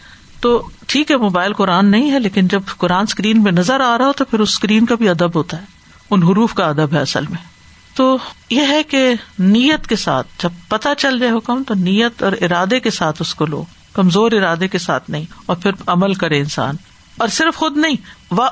تو 0.42 0.68
ٹھیک 0.86 1.10
ہے، 1.10 1.16
موبائل 1.16 1.52
قرآن 1.52 1.90
نہیں 1.90 2.10
ہے، 2.12 2.18
لیکن 2.18 2.48
جب 2.48 2.62
قرآن 2.78 3.02
اسکرین 3.02 3.42
میں 3.42 3.52
نظر 3.52 3.80
آ 3.80 3.98
رہا 3.98 4.06
ہو 4.06 4.12
تو 4.12 4.24
پھر 4.24 4.40
اس 4.40 4.48
اسکرین 4.48 4.86
کا 4.86 4.94
بھی 4.94 5.08
ادب 5.08 5.36
ہوتا 5.36 5.56
ہے۔ 5.56 5.64
ان 6.10 6.22
حروف 6.22 6.54
کا 6.54 6.66
ادب 6.68 6.92
ہے 6.92 7.00
اصل 7.00 7.24
میں۔ 7.30 7.44
تو 7.94 8.18
یہ 8.50 8.60
ہے 8.68 8.82
کہ 8.82 9.12
نیت 9.38 9.86
کے 9.86 9.96
ساتھ، 9.96 10.26
جب 10.42 10.50
پتا 10.68 10.94
چل 10.94 11.18
جائے 11.18 11.32
حکم، 11.32 11.62
تو 11.62 11.74
نیت 11.74 12.22
اور 12.22 12.32
ارادے 12.32 12.80
کے 12.80 12.90
ساتھ 12.90 13.16
اس 13.20 13.34
کو 13.34 13.46
لو۔ 13.46 13.64
کمزور 13.92 14.32
ارادے 14.32 14.68
کے 14.68 14.78
ساتھ 14.78 15.10
نہیں، 15.10 15.24
اور 15.46 15.56
پھر 15.56 15.70
عمل 15.86 16.14
کرے 16.14 16.38
انسان۔ 16.38 16.74
اور 17.18 17.28
صرف 17.28 17.56
خود 17.56 17.76
نہیں 17.76 17.96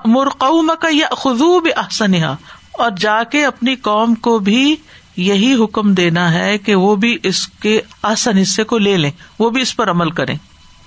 مرقوم 0.05 0.73
کا 0.81 0.89
یہ 0.89 1.05
خزوب 1.17 1.69
احسنہ 1.77 2.27
اور 2.73 2.91
جا 2.99 3.23
کے 3.25 3.45
اپنی 3.45 3.75
قوم 3.75 4.15
کو 4.15 4.39
بھی 4.39 4.77
یہی 5.17 5.55
حکم 5.65 5.95
دینا 5.95 6.33
ہے 6.33 6.59
کہ 6.59 6.75
وہ 6.75 6.97
بھی 6.97 7.19
اس 7.23 7.49
کے 7.49 7.81
آسن 8.03 8.39
حصے 8.39 8.65
کو 8.65 8.79
لے 8.79 8.97
لیں، 8.97 9.11
وہ 9.39 9.51
بھی 9.51 9.63
اس 9.63 9.77
پر 9.77 9.91
عمل 9.91 10.11
کریں۔ 10.11 10.37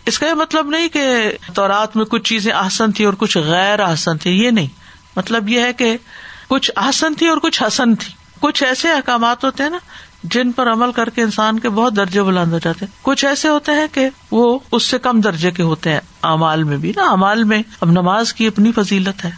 اس 0.05 0.19
کا 0.19 0.27
یہ 0.27 0.33
مطلب 0.33 0.69
نہیں 0.69 0.89
کہ 0.89 1.31
تورات 1.53 1.95
میں 1.95 2.05
کچھ 2.05 2.23
چیزیں 2.23 2.51
آسن 2.51 2.91
تھی 2.91 3.05
اور 3.05 3.13
کچھ 3.13 3.37
غیر 3.37 3.79
آسن 3.79 4.17
تھی 4.17 4.31
یہ 4.31 4.49
نہیں۔ 4.51 4.67
مطلب 5.15 5.49
یہ 5.49 5.59
ہے 5.59 5.73
کہ 5.73 5.97
کچھ 6.47 6.71
آسن 6.75 7.13
تھی 7.13 7.27
اور 7.27 7.37
کچھ 7.37 7.63
حسن 7.63 7.95
تھی۔ 7.95 8.13
کچھ 8.39 8.63
ایسے 8.63 8.91
احکامات 8.91 9.45
ہوتے 9.45 9.63
ہیں 9.63 9.69
نا 9.69 9.77
جن 10.23 10.51
پر 10.51 10.71
عمل 10.71 10.91
کر 10.91 11.09
کے 11.09 11.21
انسان 11.21 11.59
کے 11.59 11.69
بہت 11.69 11.95
درجے 11.95 12.23
بلند 12.23 12.53
ہو 12.53 12.59
جاتے 12.59 12.85
ہیں۔ 12.85 12.99
کچھ 13.01 13.25
ایسے 13.25 13.49
ہوتے 13.49 13.71
ہیں 13.71 13.87
کہ 13.91 14.09
وہ 14.31 14.59
اس 14.71 14.83
سے 14.83 14.99
کم 14.99 15.21
درجے 15.21 15.51
کے 15.51 15.63
ہوتے 15.63 15.89
ہیں۔ 15.89 15.99
امال 16.21 16.63
میں 16.63 16.77
بھی 16.77 16.93
نا 16.95 17.03
امال 17.03 17.43
میں 17.43 17.63
اب 17.81 17.91
نماز 17.91 18.33
کی 18.33 18.47
اپنی 18.47 18.71
فضیلت 18.71 19.25
ہے۔ 19.25 19.31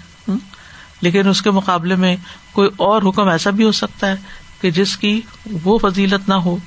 لیکن 1.01 1.29
اس 1.29 1.41
کے 1.41 1.51
مقابلے 1.51 1.95
میں 1.95 2.15
کوئی 2.51 2.69
اور 2.77 3.01
حکم 3.01 3.27
ایسا 3.27 3.50
بھی 3.50 3.63
ہو 3.63 3.72
سکتا 3.72 4.07
ہے 4.07 4.15
کہ 4.62 4.72
جس 4.72 4.98
کی 4.98 5.22
وہ 5.63 5.77
فضیلت 5.77 6.29
نہ 6.29 6.34
ہو۔ 6.34 6.57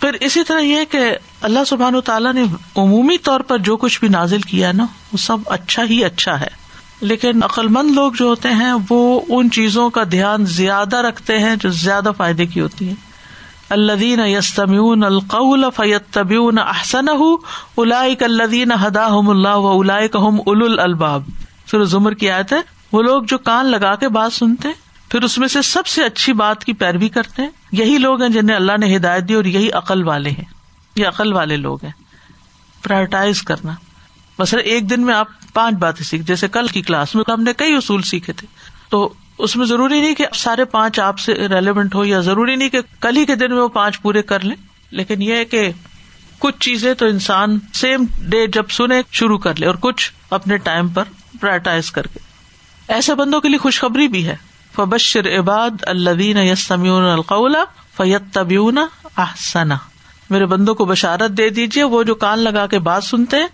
پھر 0.00 0.12
اسی 0.12 0.44
طرح 0.44 0.60
یہ 0.60 0.84
کہ 0.90 1.16
اللہ 1.40 1.64
سبحان 1.66 2.00
تعالیٰ 2.00 2.32
نے 2.32 2.42
عمومی 2.76 3.18
طور 3.18 3.40
پر 3.40 3.58
جو 3.58 3.76
کچھ 3.76 4.00
بھی 4.00 4.08
نازل 4.08 4.40
کیا 4.40 4.72
نا، 4.72 4.86
وہ 5.12 5.16
سب 5.16 5.36
اچھا 5.46 5.84
ہی 5.84 6.04
اچھا 6.04 6.40
ہے۔ 6.40 6.64
لیکن 7.00 7.42
عقلمند 7.42 7.90
لوگ 7.90 8.12
جو 8.12 8.24
ہوتے 8.24 8.48
ہیں، 8.48 8.72
وہ 8.90 9.20
ان 9.28 9.50
چیزوں 9.50 9.90
کا 9.90 10.02
دھیان 10.10 10.46
زیادہ 10.46 10.96
رکھتے 10.96 11.38
ہیں 11.38 11.56
جو 11.56 11.70
زیادہ 11.70 12.10
فائدے 12.16 12.46
کی 12.46 12.60
ہوتی 12.60 12.88
ہیں۔ 12.88 12.94
الدین 13.70 14.20
یستمیون 14.20 15.04
القول 15.04 15.64
فیت 15.76 16.10
طبیون 16.10 16.58
احسن 16.58 17.08
الدین 17.76 18.72
ہدا 18.72 19.06
اللہ 19.06 19.56
و 19.56 19.82
اول 20.46 20.78
الباب 20.78 21.22
پھر 21.66 21.84
ظمر 21.84 22.14
کی 22.14 22.30
آیت 22.30 22.52
ہے، 22.52 22.60
وہ 22.92 23.02
لوگ 23.02 23.22
جو 23.22 23.38
کان 23.38 23.66
لگا 23.66 23.94
کے 23.94 24.08
بات 24.08 24.32
سنتے 24.32 24.68
پھر 25.14 25.22
اس 25.22 25.38
میں 25.38 25.48
سے 25.48 25.62
سب 25.62 25.86
سے 25.86 26.04
اچھی 26.04 26.32
بات 26.32 26.64
کی 26.64 26.72
پیروی 26.72 27.08
کرتے 27.08 27.42
ہیں۔ 27.42 27.50
یہی 27.72 27.98
لوگ 27.98 28.22
ہیں 28.22 28.28
جنہیں 28.28 28.56
اللہ 28.56 28.72
نے 28.80 28.96
ہدایت 28.96 29.28
دی 29.28 29.34
اور 29.34 29.44
یہی 29.44 29.70
عقل 29.72 30.08
والے 30.08 30.30
ہیں۔ 30.30 30.44
یہ 30.96 31.06
عقل 31.06 31.32
والے 31.32 31.56
لوگ 31.56 31.78
ہیں۔ 31.84 31.92
پرائرٹائز 32.82 33.42
کرنا۔ 33.42 33.74
بس 34.38 34.54
ایک 34.64 34.90
دن 34.90 35.02
میں 35.02 35.14
آپ 35.14 35.28
پانچ 35.52 35.74
باتیں 35.74 36.04
سیکھ، 36.04 36.22
جیسے 36.22 36.48
کل 36.48 36.66
کی 36.66 36.82
کلاس 36.82 37.14
میں 37.14 37.30
ہم 37.30 37.42
نے 37.42 37.52
کئی 37.52 37.76
اصول 37.76 38.02
سیکھے 38.02 38.32
تھے۔ 38.32 38.46
تو 38.88 39.12
اس 39.38 39.56
میں 39.56 39.66
ضروری 39.66 40.00
نہیں 40.00 40.14
کہ 40.14 40.26
سارے 40.34 40.64
پانچ 40.64 41.00
آپ 41.00 41.18
سے 41.18 41.34
ریلیونٹ 41.34 41.94
ہو، 41.94 42.04
یا 42.04 42.20
ضروری 42.20 42.56
نہیں 42.56 42.68
کہ 42.68 42.78
کل 43.00 43.16
ہی 43.16 43.24
کے 43.24 43.34
دن 43.34 43.54
میں 43.54 43.62
وہ 43.62 43.68
پانچ 43.68 44.02
پورے 44.02 44.22
کر 44.22 44.40
لیں۔ 44.40 44.56
لیکن 44.90 45.22
یہ 45.22 45.34
ہے 45.34 45.44
کہ 45.44 45.72
کچھ 46.38 46.56
چیزیں 46.60 46.94
تو 46.94 47.06
انسان 47.06 47.58
سیم 47.74 48.04
ڈے 48.18 48.46
جب 48.46 48.64
سنے 48.70 49.02
شروع 49.10 49.38
کر 49.38 49.58
لے 49.58 49.66
اور 49.66 49.74
کچھ 49.80 50.12
اپنے 50.30 50.56
ٹائم 50.56 50.88
پر 50.88 51.04
پرائرٹائز 51.40 51.90
کر 51.90 52.06
کے۔ 52.06 52.18
ایسے 52.88 53.14
بندوں 53.14 53.40
کے 53.40 53.48
لیے 53.48 53.58
خوشخبری 53.58 54.08
بھی 54.08 54.26
ہے۔ 54.26 54.53
فبشر 54.76 55.38
عباد 55.38 55.70
الدین 55.82 56.38
یسمیون 56.38 57.04
القول 57.04 57.56
فیت 57.96 58.22
طبیون 58.32 58.78
احسنا 59.16 59.76
میرے 60.30 60.46
بندوں 60.46 60.74
کو 60.74 60.84
بشارت 60.84 61.30
دے 61.30 61.50
دیجیے 61.50 61.84
وہ 61.84 62.02
جو 62.02 62.14
کان 62.14 62.38
لگا 62.38 62.66
کے 62.66 62.78
بات 62.78 63.04
سنتے 63.04 63.36
ہیں، 63.36 63.46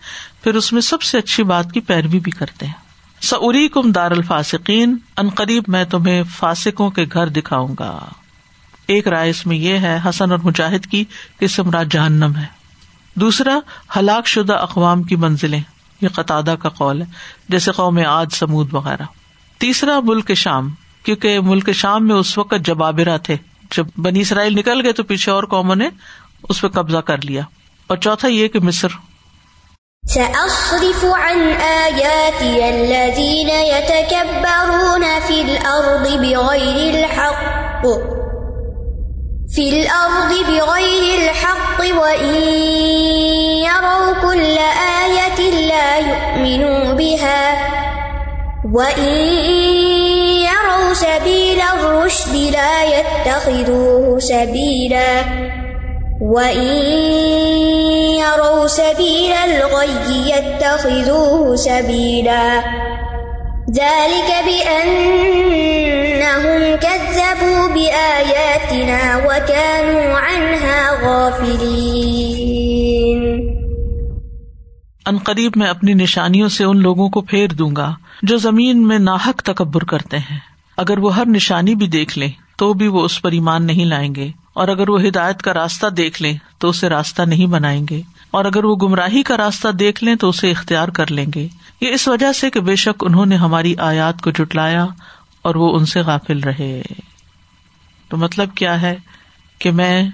پھر 0.44 0.54
اس 0.54 0.72
میں 0.72 0.80
سب 0.80 1.02
سے 1.02 1.18
اچھی 1.18 1.42
بات 1.42 1.72
کی 1.72 1.80
پیروی 1.80 2.18
بھی 2.18 2.30
کرتے 2.30 2.66
ہیں۔ 2.66 2.72
سعری 3.20 3.68
کم 3.68 3.92
دار 3.92 4.10
الفاصقین 4.10 4.96
ان 5.16 5.28
قریب 5.28 5.62
میں 5.68 5.84
تمہیں 5.84 6.22
فاسکوں 6.36 6.90
کے 6.90 7.04
گھر 7.12 7.26
دکھاؤں 7.26 7.74
گا۔ 7.78 7.98
ایک 8.86 9.08
رائے 9.08 9.30
اس 9.30 9.46
میں 9.46 9.56
یہ 9.56 9.78
ہے، 9.78 10.00
حسن 10.08 10.30
اور 10.30 10.38
مجاہد 10.42 10.86
کی 10.86 11.04
کہ 11.38 11.46
سمراج 11.46 11.92
جہنم 11.92 12.32
ہے۔ 12.36 12.46
دوسرا، 13.14 13.58
ہلاک 13.96 14.26
شدہ 14.26 14.52
اقوام 14.52 15.02
کی 15.02 15.16
منزلیں۔ 15.16 15.60
یہ 16.00 16.08
قطع 16.08 16.40
کا 16.40 16.68
قول 16.68 17.02
ہے، 17.02 17.06
جیسے 17.48 17.72
قوم 17.72 17.98
آج 18.06 18.32
سمود 18.32 18.68
وغیرہ۔ 18.72 19.02
تیسرا، 19.58 20.00
ملک 20.00 20.34
شام۔ 20.34 20.74
کیونکہ 21.04 21.40
ملک 21.40 21.72
شام 21.72 22.06
میں 22.06 22.14
اس 22.14 22.38
وقت 22.38 22.54
جبابرا 22.64 23.16
تھے، 23.16 23.36
جب 23.76 23.86
بنی 23.96 24.20
اسرائیل 24.20 24.54
نکل 24.54 24.84
گئے 24.84 24.92
تو 24.92 25.02
پیچھے 25.02 25.32
اور 25.32 25.44
قوموں 25.44 25.76
نے 25.76 25.88
اس 26.48 26.60
پہ 26.60 26.68
قبضہ 26.68 26.98
کر 26.98 27.16
لیا۔ 27.24 27.42
اور 27.86 27.96
چوتھا 27.96 28.28
یہ 28.28 28.48
کہ 28.48 28.60
مصر۔ 28.60 28.88
سأصرف 30.08 31.04
عن 31.04 31.52
آياتي 31.62 32.62
الذين 32.62 33.50
يتكبرون 33.50 35.04
في 35.26 35.40
الأرض 35.40 36.06
بغير 36.08 36.94
الحق، 36.94 37.86
في 39.54 39.80
الأرض 39.80 40.32
بغير 40.48 41.18
الحق، 41.18 41.80
وإن 41.80 42.34
يروا 43.64 44.12
كل 44.22 44.58
آية 45.02 45.66
لا 45.66 45.96
يؤمنوا 45.96 46.94
بها، 46.94 47.54
وإن 48.64 49.79
سبيل 50.94 51.60
الرشد 51.60 52.34
لا 52.34 52.82
يتخذوه 52.82 54.18
سبيلا. 54.18 55.22
وإن 56.20 56.76
يروا 58.18 58.66
سبيل 58.66 59.32
الغي 59.32 60.28
يتخذوه 60.28 61.56
سبيلا. 61.56 62.60
ذلك 63.78 64.44
بأنهم 64.46 64.88
كذبوا 66.80 67.74
بآياتنا 67.74 69.16
وكانوا 69.16 70.12
عنها 70.18 70.92
غافلين. 71.02 72.00
ان 75.06 75.18
قریب 75.18 75.52
میں 75.56 75.68
اپنی 75.68 75.94
نشانیوں 75.94 76.48
سے 76.48 76.64
ان 76.64 76.82
لوگوں 76.82 77.08
کو 77.08 77.20
پھیر 77.20 77.48
دوں 77.48 77.76
گا 77.76 77.94
جو 78.22 78.36
زمین 78.36 78.88
میں 78.88 78.98
ناحک 78.98 79.42
تکبر 79.42 79.84
کرتے 79.84 80.18
ہیں۔ 80.18 80.49
اگر 80.80 80.98
وہ 80.98 81.16
ہر 81.16 81.26
نشانی 81.26 81.74
بھی 81.74 81.86
دیکھ 81.86 82.18
لیں 82.18 82.30
تو 82.56 82.72
بھی 82.72 82.86
وہ 82.86 83.04
اس 83.04 83.22
پر 83.22 83.32
ایمان 83.32 83.66
نہیں 83.66 83.84
لائیں 83.84 84.14
گے۔ 84.14 84.30
اور 84.52 84.68
اگر 84.68 84.88
وہ 84.88 85.02
ہدایت 85.02 85.42
کا 85.42 85.54
راستہ 85.54 85.86
دیکھ 85.86 86.22
لیں 86.22 86.38
تو 86.58 86.68
اسے 86.68 86.88
راستہ 86.88 87.22
نہیں 87.22 87.46
بنائیں 87.46 87.86
گے۔ 87.90 88.02
اور 88.30 88.44
اگر 88.44 88.64
وہ 88.64 88.76
گمراہی 88.76 89.22
کا 89.22 89.36
راستہ 89.36 89.68
دیکھ 89.68 90.04
لیں، 90.04 90.14
تو 90.14 90.28
اسے 90.28 90.50
اختیار 90.50 90.88
کر 90.88 91.10
لیں 91.10 91.26
گے۔ 91.34 91.48
یہ 91.80 91.88
اس 91.88 92.08
وجہ 92.08 92.32
سے 92.32 92.50
کہ 92.50 92.60
بے 92.60 92.76
شک 92.76 93.04
انہوں 93.06 93.26
نے 93.26 93.36
ہماری 93.36 93.76
آیات 93.76 94.20
کو 94.20 94.30
جٹلایا 94.30 94.86
اور 95.42 95.54
وہ 95.54 95.76
ان 95.76 95.86
سے 95.86 96.00
غافل 96.00 96.40
رہے۔ 96.40 96.82
تو 98.08 98.16
مطلب 98.16 98.54
کیا 98.54 98.82
ہے 98.82 98.96
کہ 99.58 99.70
میں 99.70 100.08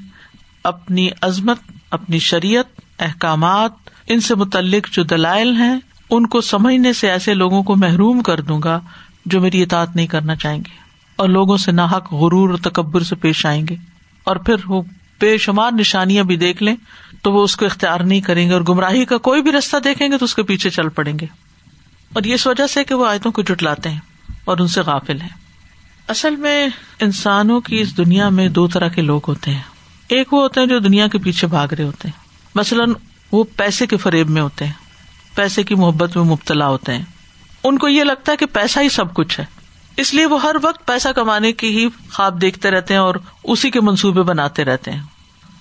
اپنی 0.65 1.09
عظمت، 1.23 1.59
اپنی 1.91 2.19
شریعت، 2.19 2.65
احکامات، 2.99 3.73
ان 4.07 4.21
سے 4.21 4.35
متعلق 4.35 4.95
جو 4.95 5.03
دلائل 5.03 5.53
ہیں، 5.53 5.81
ان 6.11 6.27
کو 6.27 6.41
سمجھنے 6.41 6.93
سے 6.93 7.11
ایسے 7.11 7.35
لوگوں 7.35 7.63
کو 7.63 7.77
محروم 7.77 8.23
کر 8.23 8.41
دوں 8.41 8.61
گا 8.65 8.81
جو 9.27 9.41
میری 9.41 9.63
اطاعت 9.63 9.97
نہیں 9.97 10.07
کرنا 10.07 10.35
چاہیں 10.35 10.59
گے 10.59 10.77
اور 11.17 11.29
لوگوں 11.29 11.57
سے 11.57 11.73
ناحک 11.73 12.13
غرور 12.13 12.49
اور 12.51 12.59
تکبر 12.59 13.03
سے 13.03 13.15
پیش 13.15 13.47
آئیں 13.47 13.67
گے 13.71 13.77
اور 14.25 14.37
پھر 14.37 14.55
وہ 14.67 14.83
بے 15.21 15.39
شمار 15.39 15.71
نشانیاں 15.73 16.25
بھی 16.25 16.37
دیکھ 16.37 16.63
لیں 16.63 16.77
تو 17.23 17.33
وہ 17.33 17.45
اس 17.45 17.57
کو 17.57 17.67
اختیار 17.67 18.01
نہیں 18.01 18.21
کریں 18.21 18.49
گے 18.49 18.53
اور 18.53 18.63
گمراہی 18.69 19.05
کا 19.05 19.19
کوئی 19.19 19.43
بھی 19.43 19.53
رستہ 19.53 19.77
دیکھیں 19.85 20.09
گے 20.13 20.19
تو 20.19 20.25
اس 20.25 20.35
کے 20.35 20.43
پیچھے 20.43 20.71
چل 20.71 20.89
پڑیں 20.89 21.19
گے 21.19 21.27
اور 22.13 22.25
یہ 22.25 22.35
اس 22.35 22.47
وجہ 22.47 22.67
سے 22.67 22.85
کہ 22.85 22.95
وہ 22.95 23.07
آیتوں 23.07 23.33
کو 23.33 23.43
جٹلاتے 23.43 23.89
ہیں 23.89 24.01
اور 24.45 24.59
ان 24.59 24.69
سے 24.69 24.81
غافل 24.81 25.21
ہیں۔ 25.21 25.47
اصل 26.09 26.37
میں 26.37 26.67
انسانوں 27.01 27.61
کی 27.61 27.81
اس 27.81 27.97
دنیا 27.97 28.29
میں 28.29 28.49
دو 28.49 28.67
طرح 28.67 28.89
کے 28.89 29.03
لوگ 29.03 29.21
ہوتے 29.29 29.51
ہیں۔ 29.51 29.63
ایک 30.09 30.35
وہ 30.35 30.43
ہوتے 30.43 30.61
ہیں 30.61 30.67
جو 30.67 30.79
دنیا 30.79 31.09
کے 31.09 31.19
پیچھے 31.19 31.47
بھاگ 31.47 31.69
رہے 31.69 31.85
ہوتے 31.85 32.09
ہیں۔ 32.09 32.21
مثلاً 32.55 32.93
وہ 33.33 33.45
پیسے 33.57 33.87
کے 33.87 33.97
فریب 33.97 34.31
میں 34.31 34.43
ہوتے 34.43 34.67
ہیں۔ 34.67 34.73
پیسے 35.35 35.63
کی 35.63 35.75
محبت 35.75 36.17
میں 36.17 36.25
مبتلا 36.25 36.69
ہوتے 36.69 36.95
ہیں۔ 36.95 37.05
ان 37.69 37.79
کو 37.79 37.89
یہ 37.89 38.05
لگتا 38.05 38.33
ہے 38.33 38.37
کہ 38.37 38.47
پیسہ 38.47 38.81
ہی 38.81 38.89
سب 38.89 39.15
کچھ 39.15 39.41
ہے۔ 39.41 39.45
اس 39.97 40.15
لیے 40.15 40.27
وہ 40.27 40.43
ہر 40.43 40.57
وقت 40.63 40.87
پیسہ 40.87 41.09
کمانے 41.09 41.53
کی 41.53 41.79
ہی 41.79 41.89
خواب 42.13 42.41
دیکھتے 42.41 42.71
رہتے 42.71 42.95
ہیں 42.95 43.01
اور 43.01 43.15
اسی 43.45 43.71
کے 43.71 43.81
منصوبے 43.81 44.23
بناتے 44.23 44.65
رہتے 44.65 44.91
ہیں۔ 44.91 45.03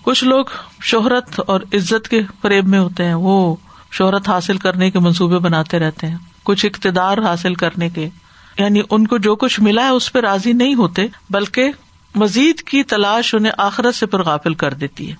کچھ 0.04 0.24
لوگ 0.24 0.46
شہرت 0.84 1.42
اور 1.48 1.62
عزت 1.74 2.08
کے 2.08 2.22
فریب 2.42 2.68
میں 2.68 2.80
ہوتے 2.80 3.06
ہیں۔ 3.06 3.14
وہ 3.14 3.56
شہرت 3.92 4.30
حاصل 4.30 4.58
کرنے 4.58 4.92
کے 4.92 5.00
منصوبے 5.00 5.38
بناتے 5.38 5.80
رہتے 5.80 6.08
ہیں۔ 6.08 6.18
کچھ 6.44 6.66
اقتدار 6.66 7.18
حاصل 7.18 7.56
کرنے 7.56 7.90
کے 7.90 8.10
یعنی 8.58 8.82
ان 8.90 9.08
کو 9.08 9.18
جو 9.18 9.36
کچھ 9.36 9.60
ملا 9.60 9.84
ہے 9.84 9.90
اس 9.90 10.14
پہ 10.14 10.20
راضی 10.20 10.54
نہیں 10.54 10.76
ہوتے، 10.76 11.02
بلکہ 11.30 11.72
مزید 12.16 12.62
کی 12.62 12.84
تلاش 12.84 13.36
انہیں 13.36 13.54
آخرت 13.58 13.96
سے 13.96 14.06
پر 14.06 14.24
غافل 14.24 14.54
کر 14.54 14.74
دیتی 14.74 15.10
ہے۔ 15.12 15.16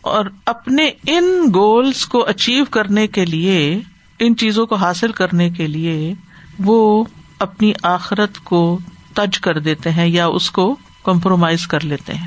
اور 0.00 0.24
اپنے 0.46 0.90
ان 1.06 1.44
گولس 1.54 2.06
کو 2.06 2.26
اچیو 2.26 2.64
کرنے 2.64 3.06
کے 3.06 3.24
لیے 3.24 3.80
ان 4.26 4.36
چیزوں 4.36 4.66
کو 4.66 4.74
حاصل 4.74 5.12
کرنے 5.12 5.50
کے 5.50 5.66
لیے 5.66 6.14
وہ 6.58 7.04
اپنی 7.38 7.72
آخرت 7.82 8.38
کو 8.38 8.78
تج 9.14 9.40
کر 9.40 9.58
دیتے 9.58 9.90
ہیں 9.90 10.06
یا 10.06 10.26
اس 10.26 10.50
کو 10.50 10.76
کمپرومائز 11.04 11.66
کر 11.66 11.84
لیتے 11.84 12.14
ہیں۔ 12.14 12.26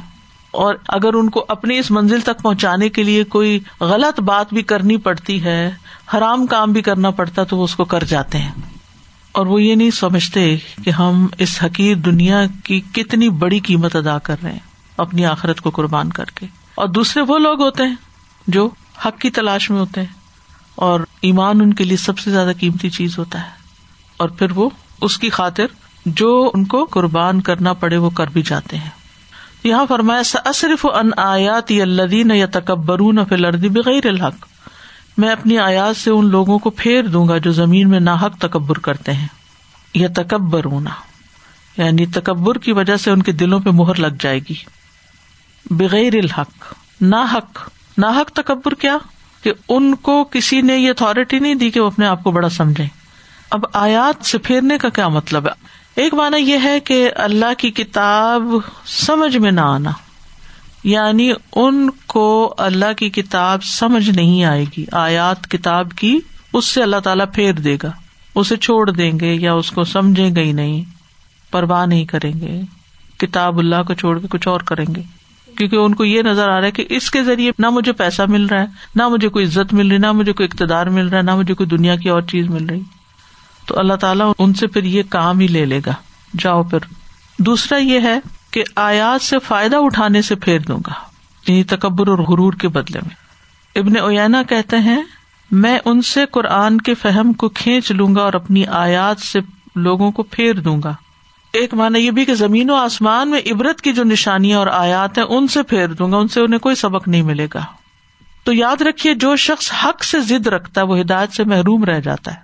اور 0.51 0.75
اگر 0.87 1.13
ان 1.13 1.29
کو 1.29 1.45
اپنی 1.47 1.77
اس 1.77 1.91
منزل 1.91 2.21
تک 2.21 2.41
پہنچانے 2.41 2.89
کے 2.89 3.03
لیے 3.03 3.23
کوئی 3.23 3.59
غلط 3.79 4.19
بات 4.19 4.53
بھی 4.53 4.63
کرنی 4.63 4.97
پڑتی 4.97 5.43
ہے، 5.43 5.71
حرام 6.13 6.47
کام 6.47 6.71
بھی 6.71 6.81
کرنا 6.81 7.09
پڑتا 7.11 7.43
تو 7.43 7.57
وہ 7.57 7.63
اس 7.63 7.75
کو 7.75 7.85
کر 7.85 8.03
جاتے 8.03 8.37
ہیں۔ 8.37 8.51
اور 9.31 9.45
وہ 9.45 9.63
یہ 9.63 9.75
نہیں 9.75 9.91
سمجھتے 9.91 10.57
کہ 10.83 10.89
ہم 10.89 11.27
اس 11.37 11.63
حقیر 11.63 11.95
دنیا 11.95 12.45
کی 12.63 12.81
کتنی 12.93 13.29
بڑی 13.29 13.59
قیمت 13.59 13.95
ادا 13.95 14.19
کر 14.19 14.35
رہے 14.43 14.51
ہیں 14.51 14.59
اپنی 14.97 15.25
آخرت 15.25 15.61
کو 15.61 15.69
قربان 15.69 16.09
کر 16.09 16.25
کے۔ 16.25 16.45
اور 16.75 16.87
دوسرے 16.87 17.23
وہ 17.23 17.37
لوگ 17.37 17.61
ہوتے 17.61 17.83
ہیں 17.83 17.95
جو 18.47 18.69
حق 19.05 19.19
کی 19.19 19.29
تلاش 19.29 19.69
میں 19.69 19.79
ہوتے 19.79 20.01
ہیں۔ 20.01 20.14
اور 20.75 20.99
ایمان 21.21 21.61
ان 21.61 21.73
کے 21.73 21.83
لیے 21.83 21.97
سب 21.97 22.19
سے 22.19 22.31
زیادہ 22.31 22.51
قیمتی 22.59 22.89
چیز 22.89 23.17
ہوتا 23.17 23.43
ہے۔ 23.43 23.49
اور 24.17 24.29
پھر 24.29 24.51
وہ 24.51 24.69
اس 25.01 25.17
کی 25.17 25.29
خاطر 25.29 25.65
جو 26.05 26.51
ان 26.53 26.65
کو 26.65 26.85
قربان 26.85 27.41
کرنا 27.41 27.73
پڑے 27.73 27.97
وہ 27.97 28.09
کر 28.09 28.27
بھی 28.27 28.41
جاتے 28.41 28.77
ہیں۔ 28.77 28.89
یہاں 29.63 29.85
فرمایا 29.89 30.51
صرف 30.53 30.85
ان 30.93 31.09
آیات 31.17 31.71
الدین 31.81 32.31
یا 32.31 32.45
تکبر 32.51 33.25
فلردی 33.29 33.69
بغیر 33.69 34.07
الحق۔ 34.07 34.45
میں 35.17 35.29
اپنی 35.29 35.59
آیات 35.59 35.97
سے 35.97 36.11
ان 36.11 36.29
لوگوں 36.29 36.59
کو 36.59 36.69
پھیر 36.69 37.03
دوں 37.03 37.27
گا 37.27 37.37
جو 37.37 37.51
زمین 37.51 37.89
میں 37.89 37.99
ناحق 37.99 38.37
تکبر 38.37 38.79
کرتے 38.79 39.13
ہیں۔ 39.13 39.27
یا 39.93 40.07
تکبر 40.15 40.65
یعنی 41.77 42.05
تکبر 42.05 42.57
کی 42.57 42.71
وجہ 42.71 42.97
سے 42.97 43.11
ان 43.11 43.21
کے 43.21 43.31
دلوں 43.31 43.59
پہ 43.59 43.69
مہر 43.69 43.99
لگ 43.99 44.07
جائے 44.19 44.39
گی۔ 44.39 44.53
بغیر 45.69 46.15
الحق 46.15 46.73
نا 47.01 47.25
حق 47.33 47.69
نا 47.97 48.09
حق 48.09 48.29
تکبر 48.29 48.73
کیا؟ 48.73 48.97
کہ 49.45 49.53
ان 49.69 49.95
کو 49.95 50.23
کسی 50.23 50.61
نے 50.61 50.77
یہ 50.77 50.89
اتارٹی 50.89 51.39
نہیں 51.39 51.55
دی 51.55 51.69
کہ 51.69 51.79
وہ 51.79 51.87
اپنے 51.87 52.05
آپ 52.05 52.23
کو 52.23 52.31
بڑا 52.31 52.49
سمجھے 52.49 52.85
اب 53.49 53.65
آیات 53.73 54.25
سے 54.25 54.37
پھیرنے 54.37 54.77
کا 54.77 54.89
کیا 54.89 55.07
مطلب 55.07 55.47
ہے؟ 55.47 55.51
ایک 55.95 56.13
مانا 56.13 56.37
یہ 56.37 56.57
ہے 56.63 56.79
کہ 56.79 57.11
اللہ 57.15 57.53
کی 57.57 57.71
کتاب 57.71 58.43
سمجھ 58.85 59.37
میں 59.37 59.51
نہ 59.51 59.61
آنا 59.61 59.91
یعنی 60.83 61.31
ان 61.55 61.89
کو 62.07 62.55
اللہ 62.57 62.93
کی 62.97 63.09
کتاب 63.09 63.63
سمجھ 63.63 64.09
نہیں 64.09 64.43
آئے 64.43 64.65
گی۔ 64.77 64.85
آیات 64.91 65.51
کتاب 65.51 65.91
کی 65.91 66.19
اس 66.53 66.65
سے 66.65 66.83
اللہ 66.83 66.99
تعالیٰ 67.03 67.25
پھیر 67.33 67.53
دے 67.53 67.77
گا، 67.83 67.91
اسے 68.35 68.57
چھوڑ 68.57 68.91
دیں 68.91 69.19
گے 69.19 69.33
یا 69.33 69.53
اس 69.53 69.71
کو 69.71 69.83
سمجھیں 69.83 70.35
گے 70.35 70.43
ہی 70.43 70.51
نہیں، 70.51 70.83
پرواہ 71.51 71.85
نہیں 71.85 72.05
کریں 72.05 72.39
گے۔ 72.39 72.61
کتاب 73.17 73.57
اللہ 73.57 73.83
کو 73.87 73.93
چھوڑ 73.93 74.19
کے 74.19 74.27
کچھ 74.29 74.47
اور 74.47 74.59
کریں 74.59 74.85
گے۔ 74.95 75.01
کیونکہ 75.57 75.75
ان 75.75 75.95
کو 75.95 76.05
یہ 76.05 76.21
نظر 76.21 76.49
آ 76.49 76.59
رہا 76.59 76.67
ہے 76.67 76.71
کہ 76.71 76.85
اس 76.89 77.11
کے 77.11 77.23
ذریعے 77.23 77.51
نہ 77.59 77.69
مجھے 77.69 77.91
پیسہ 77.91 78.21
مل 78.27 78.45
رہا 78.45 78.61
ہے، 78.61 78.65
نہ 78.95 79.07
مجھے 79.07 79.29
کوئی 79.29 79.45
عزت 79.45 79.73
مل 79.73 79.87
رہی، 79.87 79.97
نہ 79.97 80.11
مجھے 80.11 80.33
کوئی 80.33 80.49
اقتدار 80.51 80.85
مل 80.85 81.07
رہا 81.07 81.17
ہے 81.17 81.23
نہ 81.23 81.35
مجھے 81.35 81.53
کوئی 81.53 81.67
دنیا 81.67 81.95
کی 81.95 82.09
اور 82.09 82.21
چیز 82.21 82.49
مل 82.49 82.65
رہی۔ 82.65 82.81
تو 83.67 83.79
اللہ 83.79 83.93
تعالیٰ 83.93 84.33
ان 84.39 84.53
سے 84.53 84.67
پھر 84.67 84.83
یہ 84.83 85.03
کام 85.09 85.39
ہی 85.39 85.47
لے 85.47 85.65
لے 85.65 85.79
گا۔ 85.85 85.93
جاؤ 86.39 86.63
پھر۔ 86.63 86.79
دوسرا 87.39 87.77
یہ 87.77 87.99
ہے 87.99 88.19
کہ 88.51 88.63
آیات 88.75 89.21
سے 89.21 89.39
فائدہ 89.39 89.75
اٹھانے 89.75 90.21
سے 90.21 90.35
پھیر 90.35 90.59
دوں 90.59 90.79
گا 90.87 90.93
یعنی 91.47 91.63
تکبر 91.63 92.07
اور 92.07 92.17
غرور 92.17 92.53
کے 92.53 92.67
بدلے 92.67 92.99
میں۔ 93.03 93.15
ابن 93.79 93.97
اوینا 93.97 94.43
کہتے 94.43 94.77
ہیں، 94.77 95.03
میں 95.51 95.79
ان 95.85 96.01
سے 96.01 96.25
قرآن 96.31 96.81
کے 96.81 96.93
فہم 96.93 97.33
کو 97.33 97.49
کھینچ 97.49 97.91
لوں 97.91 98.15
گا 98.15 98.21
اور 98.21 98.33
اپنی 98.33 98.65
آیات 98.65 99.19
سے 99.19 99.39
لوگوں 99.75 100.11
کو 100.11 100.23
پھیر 100.23 100.53
دوں 100.53 100.81
گا۔ 100.83 100.93
ایک 101.55 101.73
مانا 101.73 101.97
یہ 101.97 102.11
بھی 102.11 102.25
کہ 102.25 102.35
زمین 102.35 102.69
و 102.69 102.75
آسمان 102.75 103.29
میں 103.29 103.41
عبرت 103.51 103.81
کی 103.81 103.93
جو 103.93 104.03
نشانیاں 104.03 104.59
اور 104.59 104.67
آیات 104.67 105.17
ہیں، 105.17 105.25
ان 105.25 105.47
سے 105.47 105.63
پھیر 105.63 105.87
دوں 105.87 106.11
گا، 106.11 106.17
ان 106.17 106.27
سے 106.27 106.41
انہیں 106.41 106.59
کوئی 106.59 106.75
سبق 106.75 107.07
نہیں 107.07 107.21
ملے 107.21 107.47
گا۔ 107.53 107.65
تو 108.43 108.53
یاد 108.53 108.81
رکھیے، 108.81 109.13
جو 109.13 109.35
شخص 109.35 109.71
حق 109.85 110.03
سے 110.03 110.19
ضد 110.19 110.47
رکھتا 110.47 110.81
ہے، 110.81 110.85
وہ 110.85 110.99
ہدایت 110.99 111.31
سے 111.31 111.43
محروم 111.43 111.83
رہ 111.83 111.99
جاتا 111.99 112.31
ہے۔ 112.31 112.39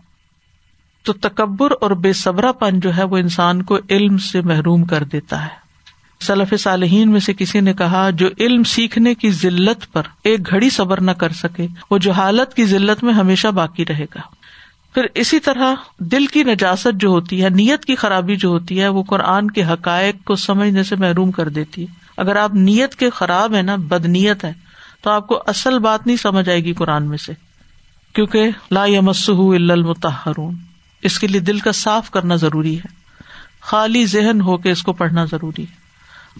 تو 1.03 1.13
تکبر 1.13 1.71
اور 1.81 1.91
بے 1.91 2.13
صبرا 2.13 2.51
پن 2.51 2.79
جو 2.79 2.97
ہے، 2.97 3.03
وہ 3.03 3.17
انسان 3.17 3.63
کو 3.63 3.77
علم 3.89 4.17
سے 4.17 4.41
محروم 4.41 4.83
کر 4.83 5.03
دیتا 5.03 5.43
ہے۔ 5.43 5.61
صلف 6.21 6.53
صالحین 6.59 7.11
میں 7.11 7.19
سے 7.19 7.33
کسی 7.33 7.59
نے 7.59 7.73
کہا، 7.73 8.09
جو 8.09 8.27
علم 8.39 8.63
سیکھنے 8.63 9.15
کی 9.15 9.31
ذلت 9.31 9.93
پر 9.93 10.01
ایک 10.23 10.49
گھڑی 10.49 10.69
صبر 10.69 11.01
نہ 11.01 11.11
کر 11.11 11.29
سکے، 11.29 11.67
وہ 11.91 11.97
جو 11.97 12.11
حالت 12.11 12.53
کی 12.53 12.65
ذلت 12.65 13.03
میں 13.03 13.13
ہمیشہ 13.13 13.47
باقی 13.47 13.85
رہے 13.85 14.05
گا۔ 14.15 14.21
پھر 14.93 15.05
اسی 15.15 15.39
طرح 15.39 15.73
دل 15.99 16.25
کی 16.25 16.43
نجاست 16.43 16.87
جو 16.93 17.09
ہوتی 17.09 17.43
ہے، 17.43 17.49
نیت 17.49 17.85
کی 17.85 17.95
خرابی 17.95 18.35
جو 18.35 18.49
ہوتی 18.49 18.81
ہے، 18.81 18.87
وہ 18.87 19.03
قرآن 19.03 19.51
کے 19.51 19.63
حقائق 19.63 20.15
کو 20.23 20.35
سمجھنے 20.35 20.83
سے 20.83 20.95
محروم 20.95 21.31
کر 21.31 21.49
دیتی 21.49 21.81
ہے۔ 21.81 21.93
اگر 22.17 22.35
آپ 22.35 22.53
نیت 22.53 22.95
کے 22.95 23.09
خراب 23.09 23.55
ہے 23.55 23.61
نا، 23.61 23.75
بد 23.75 24.05
نیت 24.05 24.45
ہے 24.45 24.53
تو 25.01 25.09
آپ 25.09 25.27
کو 25.27 25.43
اصل 25.47 25.79
بات 25.79 26.07
نہیں 26.07 26.17
سمجھ 26.17 26.49
آئے 26.49 26.63
گی 26.63 26.73
قرآن 26.73 27.03
میں 27.03 27.17
سے۔ 27.17 27.33
کیونکہ 28.13 28.49
لا 28.71 28.83
المتحرون 28.83 30.55
اس 31.01 31.19
کے 31.19 31.27
لیے 31.27 31.41
دل 31.41 31.59
کا 31.59 31.71
صاف 31.71 32.11
کرنا 32.11 32.35
ضروری 32.35 32.77
ہے۔ 32.77 32.87
خالی 33.61 34.05
ذہن 34.05 34.41
ہو 34.41 34.57
کے 34.57 34.71
اس 34.71 34.83
کو 34.83 34.93
پڑھنا 34.93 35.25
ضروری 35.25 35.61
ہے۔ 35.61 35.81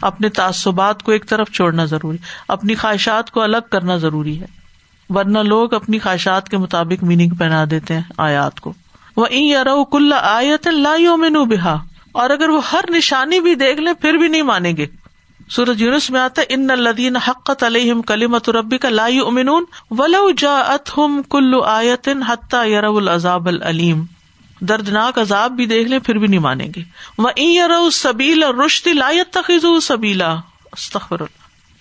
اپنے 0.01 0.29
تعصبات 0.29 1.03
کو 1.03 1.11
ایک 1.11 1.29
طرف 1.29 1.51
چھوڑنا 1.51 1.85
ضروری 1.85 2.17
اپنی 2.47 2.75
خواہشات 2.75 3.31
کو 3.31 3.41
الگ 3.41 3.57
کرنا 3.71 3.97
ضروری 3.97 4.41
ہے۔ 4.41 4.60
ورنہ 5.15 5.39
لوگ 5.39 5.73
اپنی 5.73 5.99
خواہشات 5.99 6.49
کے 6.49 6.57
مطابق 6.57 7.03
میننگ 7.03 7.35
پہنا 7.35 7.65
دیتے 7.71 7.93
ہیں 7.93 8.01
آیات 8.17 8.59
کو۔ 8.59 8.73
وہ 9.17 9.25
این 9.25 9.55
رو 9.55 9.83
کل 9.85 10.13
آیت 10.21 10.67
لا 10.67 11.15
میں 11.15 11.29
بہا 11.29 11.77
اور 12.11 12.29
اگر 12.29 12.49
وہ 12.49 12.61
ہر 12.71 12.85
نشانی 12.89 13.39
بھی 13.39 13.55
دیکھ 13.55 13.79
لیں، 13.81 13.93
پھر 13.93 14.13
بھی 14.13 14.27
نہیں 14.27 14.41
مانیں 14.41 14.77
گے۔ 14.77 14.85
سورج 15.49 15.81
یونس 15.81 16.09
میں 16.09 16.21
آتا 16.21 16.41
ان 16.49 16.69
الدین 16.71 17.15
حقت 17.15 17.63
علیہم 17.63 18.01
کلیمت 18.01 18.49
ربی 18.49 18.77
کا 18.77 18.89
لا 18.89 19.05
امن 19.05 19.49
ولو 19.91 20.31
جا 20.37 20.59
اتم 20.59 21.21
کلو 21.31 21.61
آیتن 21.61 22.23
حتیٰ 22.23 22.65
یرو 22.67 22.97
العذاب 22.97 23.47
العلیم 23.47 24.03
دردناک 24.59 25.19
عذاب 25.19 25.51
بھی 25.51 25.65
دیکھ 25.65 25.89
لیں، 25.89 25.99
پھر 25.99 26.17
بھی 26.17 26.27
نہیں 26.27 26.39
مانیں 26.39 26.67
گے۔ 26.75 26.81
وہ 27.17 27.89
سبیلا 27.89 28.65
رشتی 28.65 28.93
لایت 28.93 29.33
تخیز 29.33 29.65
سبیلا 29.83 30.35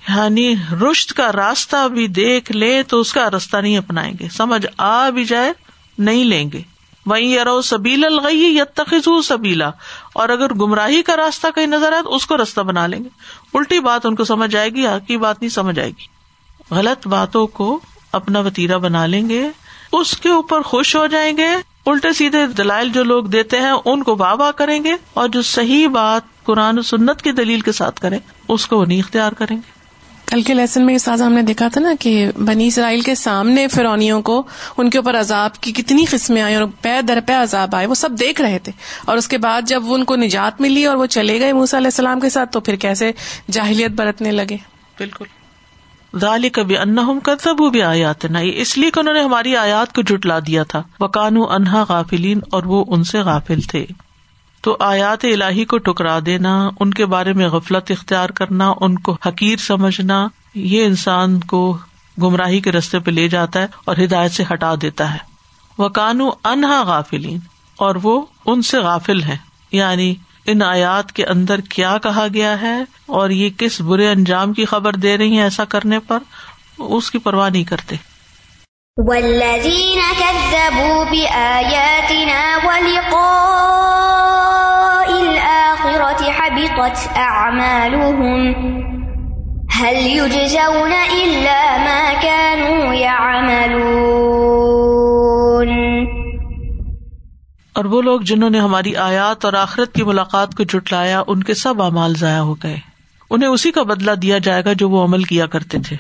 یعنی 0.08 0.54
رشت 0.72 1.12
کا 1.12 1.32
راستہ 1.32 1.88
بھی 1.88 2.08
دیکھ 2.08 2.52
لے 2.52 2.82
تو 2.82 3.00
اس 3.00 3.12
کا 3.12 3.30
راستہ 3.30 3.56
نہیں 3.56 3.76
اپنائیں 3.76 4.14
گے۔ 4.20 4.28
سمجھ 4.28 4.66
آ 4.78 5.10
بھی 5.10 5.24
جائے، 5.24 5.52
نہیں 5.98 6.24
لیں 6.24 6.50
گے۔ 6.52 6.62
وہیں 7.06 7.38
ارو 7.38 7.62
سبیل 7.62 8.04
الغی 8.04 8.58
یت 8.58 8.76
تخذ 8.76 9.26
سبیلا 9.26 9.70
اور 10.12 10.28
اگر 10.28 10.54
گمراہی 10.54 11.02
کا 11.02 11.16
راستہ 11.16 11.46
کہیں 11.54 11.66
نظر 11.66 11.92
آئے 11.92 12.02
تو 12.02 12.14
اس 12.14 12.26
کو 12.26 12.36
راستہ 12.36 12.60
بنا 12.60 12.86
لیں 12.86 13.04
گے۔ 13.04 13.08
الٹی 13.54 13.80
بات 13.80 14.06
ان 14.06 14.14
کو 14.14 14.24
سمجھ 14.24 14.56
آئے 14.56 14.70
گی 14.70 14.84
کی 15.06 15.16
بات 15.16 15.40
نہیں 15.40 15.48
سمجھ 15.48 15.78
آئے 15.78 15.90
گی۔ 15.90 16.04
غلط 16.70 17.06
باتوں 17.06 17.46
کو 17.46 17.80
اپنا 18.12 18.40
وتیرا 18.40 18.76
بنا 18.76 19.06
لیں 19.06 19.28
گے، 19.28 19.48
اس 19.92 20.16
کے 20.16 20.28
اوپر 20.28 20.62
خوش 20.62 20.96
ہو 20.96 21.06
جائیں 21.06 21.36
گے۔ 21.36 21.48
الٹے 21.86 22.12
سیدھے 22.12 22.46
دلائل 22.46 22.88
جو 22.88 23.04
لوگ 23.04 23.24
دیتے 23.24 23.60
ہیں، 23.60 23.72
ان 23.84 24.02
کو 24.02 24.16
واہ 24.16 24.34
واہ 24.34 24.50
کریں 24.50 24.84
گے 24.84 24.92
اور 25.14 25.28
جو 25.28 25.42
صحیح 25.42 25.88
بات 25.88 26.44
قرآن 26.44 26.82
سنت 26.82 27.22
کی 27.22 27.32
دلیل 27.32 27.60
کے 27.60 27.72
ساتھ 27.72 28.00
کریں، 28.00 28.18
اس 28.48 28.66
کو 28.66 28.84
نہیں 28.84 28.98
اختیار 28.98 29.32
کریں 29.32 29.56
گے۔ 29.56 29.79
کل 30.30 30.42
کے 30.42 30.54
لیسن 30.54 30.86
میں 30.86 30.98
سازا 30.98 31.26
ہم 31.26 31.32
نے 31.32 31.42
دیکھا 31.42 31.68
تھا 31.68 31.80
نا 31.80 31.92
کہ 32.00 32.30
بنی 32.36 32.66
اسرائیل 32.66 33.00
کے 33.00 33.14
سامنے 33.14 33.68
فرونیوں 33.68 34.22
کو 34.22 34.42
ان 34.76 34.90
کے 34.90 34.98
اوپر 34.98 35.20
عذاب 35.20 35.54
کی 35.60 35.72
کتنی 35.72 36.04
قسمیں 36.10 36.42
آئی 36.42 36.54
اور 36.54 36.64
پے 36.80 37.02
در 37.02 37.18
پے 37.26 37.32
عذاب 37.32 37.74
آئے 37.74 37.86
وہ 37.86 37.94
سب 37.94 38.10
دیکھ 38.20 38.40
رہے 38.40 38.58
تھے۔ 38.58 38.72
اور 39.04 39.16
اس 39.16 39.28
کے 39.28 39.38
بعد 39.38 39.62
جب 39.62 39.82
ان 39.88 40.04
کو 40.04 40.16
نجات 40.16 40.60
ملی 40.60 40.86
اور 40.86 40.96
وہ 40.96 41.06
چلے 41.06 41.40
گئے 41.40 41.52
موسیٰ 41.52 41.78
علیہ 41.78 41.86
السلام 41.86 42.20
کے 42.20 42.30
ساتھ 42.30 42.52
تو 42.52 42.60
پھر 42.60 42.76
کیسے 42.76 43.12
جاہلیت 43.50 43.90
برتنے 43.90 44.32
لگے؟ 44.32 44.56
بالکل۔ 44.98 45.24
ظالی 46.18 46.48
کبھی 46.48 46.78
ان 46.78 47.20
کرتب 47.20 47.70
بھی 47.70 47.82
آیات 47.82 48.24
نہ 48.24 48.38
اس 48.42 48.78
لیے 48.78 48.90
کہ 48.90 49.00
انہوں 49.00 49.14
نے 49.14 49.20
ہماری 49.20 49.56
آیات 49.56 49.92
کو 49.92 50.02
جٹلا 50.02 50.38
دیا 50.38 50.62
تھا۔ 50.62 50.82
وہ 51.00 51.08
کانو 51.08 51.44
انہا 51.44 51.84
غافلین 51.88 52.40
اور 52.50 52.62
وہ 52.62 52.84
ان 52.88 53.04
سے 53.04 53.18
غافل 53.18 53.60
تھے۔ 53.60 53.86
تو 54.60 54.76
آیات 54.80 55.24
الہی 55.24 55.64
کو 55.64 55.78
ٹکرا 55.78 56.18
دینا، 56.26 56.70
ان 56.80 56.90
کے 56.90 57.06
بارے 57.06 57.32
میں 57.32 57.48
غفلت 57.48 57.90
اختیار 57.90 58.28
کرنا، 58.28 58.72
ان 58.80 58.98
کو 58.98 59.16
حقیر 59.26 59.56
سمجھنا، 59.56 60.28
یہ 60.54 60.84
انسان 60.84 61.40
کو 61.40 61.78
گمراہی 62.22 62.60
کے 62.60 62.72
رستے 62.72 62.98
پہ 62.98 63.10
لے 63.10 63.28
جاتا 63.28 63.60
ہے 63.60 63.66
اور 63.84 63.96
ہدایت 64.04 64.32
سے 64.32 64.42
ہٹا 64.52 64.74
دیتا 64.82 65.12
ہے۔ 65.12 65.18
وہ 65.78 65.88
کانو 65.88 66.30
انہا 66.44 66.82
غافلین 66.82 67.38
اور 67.76 67.94
وہ 68.02 68.22
ان 68.46 68.62
سے 68.62 68.78
غافل 68.78 69.22
ہے 69.22 69.36
یعنی 69.72 70.14
ان 70.46 70.62
آیات 70.62 71.12
کے 71.12 71.24
اندر 71.24 71.60
کیا 71.60 71.98
کہا 71.98 72.26
گیا 72.34 72.60
ہے 72.60 72.84
اور 73.06 73.30
یہ 73.30 73.50
کس 73.58 73.80
برے 73.80 74.08
انجام 74.08 74.52
کی 74.52 74.64
خبر 74.64 74.92
دے 74.92 75.18
رہی 75.18 75.32
ہیں 75.32 75.42
ایسا 75.42 75.64
کرنے 75.64 75.98
پر، 75.98 76.18
اس 76.78 77.10
کی 77.10 77.18
پرواہ 77.18 77.50
نہیں 77.50 77.64
کرتے۔ 77.64 77.96
والذین 78.96 80.00
كذبوا 80.18 81.04
بآیاتنا 81.04 82.58
الآخرة 82.66 84.19
حبطت 86.80 87.16
أعمالهم 87.16 88.52
هل 89.80 89.96
يجزون 89.96 90.92
إلا 91.12 91.76
ما 91.84 92.12
كانوا 92.22 92.94
يعملون 92.94 93.80
اور 97.72 97.84
وہ 97.84 98.02
لوگ 98.02 98.20
جنہوں 98.20 98.50
نے 98.50 98.60
ہماری 98.60 98.96
آیات 98.96 99.44
اور 99.44 99.52
آخرت 99.52 99.94
کی 99.94 100.04
ملاقات 100.04 100.54
کو 100.54 100.62
جٹلایا 100.62 101.22
ان 101.26 101.42
کے 101.42 101.54
سب 101.54 101.82
اعمال 101.82 102.14
ضائع 102.14 102.40
ہو 102.40 102.54
گئے۔ 102.54 102.76
انہیں 103.30 103.48
اسی 103.48 103.72
کا 103.72 103.82
بدلا 103.82 104.12
دیا 104.22 104.38
جائے 104.38 104.64
گا 104.64 104.72
جو 104.72 104.90
وہ 104.90 105.04
عمل 105.04 105.22
کیا 105.22 105.46
کرتے 105.46 105.78
تھے۔ 105.78 105.96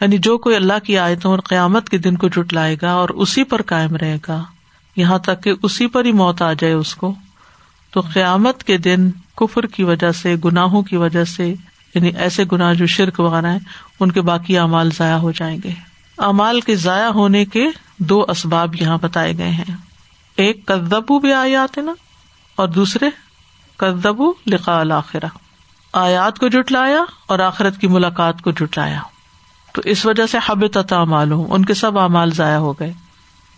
یعنی 0.00 0.18
جو 0.18 0.38
کوئی 0.38 0.56
اللہ 0.56 0.78
کی 0.84 0.98
آیتوں 0.98 1.30
اور 1.30 1.38
قیامت 1.38 1.88
کے 1.88 1.98
دن 1.98 2.16
کو 2.16 2.28
جٹلائے 2.28 2.76
گا 2.82 2.92
اور 2.92 3.08
اسی 3.08 3.44
پر 3.44 3.62
قائم 3.62 3.96
رہے 3.96 4.16
گا، 4.28 4.42
یہاں 4.96 5.18
تک 5.18 5.42
کہ 5.42 5.52
اسی 5.62 5.86
پر 5.86 6.04
ہی 6.04 6.12
موت 6.12 6.42
آ 6.42 6.52
جائے 6.52 6.72
اس 6.72 6.94
کو، 6.94 7.14
تو 7.90 8.00
قیامت 8.00 8.64
کے 8.64 8.76
دن 8.76 9.10
کفر 9.38 9.66
کی 9.66 9.84
وجہ 9.84 10.12
سے، 10.12 10.34
گناہوں 10.44 10.82
کی 10.82 10.96
وجہ 10.96 11.24
سے 11.24 11.54
یعنی 11.94 12.08
ایسے 12.08 12.44
گناہ 12.52 12.74
جو 12.74 12.86
شرک 12.86 13.20
وغیرہ 13.20 13.46
ہیں، 13.46 13.58
ان 14.00 14.12
کے 14.12 14.20
باقی 14.20 14.58
اعمال 14.58 14.90
ضائع 14.90 15.16
ہو 15.16 15.30
جائیں 15.30 15.58
گے۔ 15.64 15.70
امال 16.16 16.60
کے 16.60 16.76
ضائع 16.76 17.08
ہونے 17.08 17.44
کے 17.44 17.66
دو 17.98 18.24
اسباب 18.28 18.74
یہاں 18.80 18.98
بتائے 19.02 19.38
گئے 19.38 19.50
ہیں۔ 19.50 19.76
ایک 20.36 20.66
کدبو 20.66 21.18
بھی 21.18 21.32
آیات 21.32 21.78
نا 21.78 21.92
اور 22.56 22.68
دوسرے 22.68 23.06
کدبو 23.76 24.32
لکھا 24.46 24.80
الآخرا 24.80 25.26
آیات 25.92 26.38
کو 26.38 26.48
جٹلایا 26.48 27.04
اور 27.26 27.38
آخرت 27.38 27.78
کی 27.78 27.86
ملاقات 27.86 28.42
کو 28.42 28.50
جٹلایا 28.50 29.00
تو 29.72 29.82
اس 29.84 30.06
وجہ 30.06 30.26
سے 30.26 30.38
حب 30.48 30.66
تتا 30.66 31.04
معلوم 31.04 31.52
ان 31.52 31.64
کے 31.64 31.74
سب 31.74 31.98
اعمال 31.98 32.30
ضائع 32.30 32.56
ہو 32.56 32.72
گئے۔ 32.72 32.92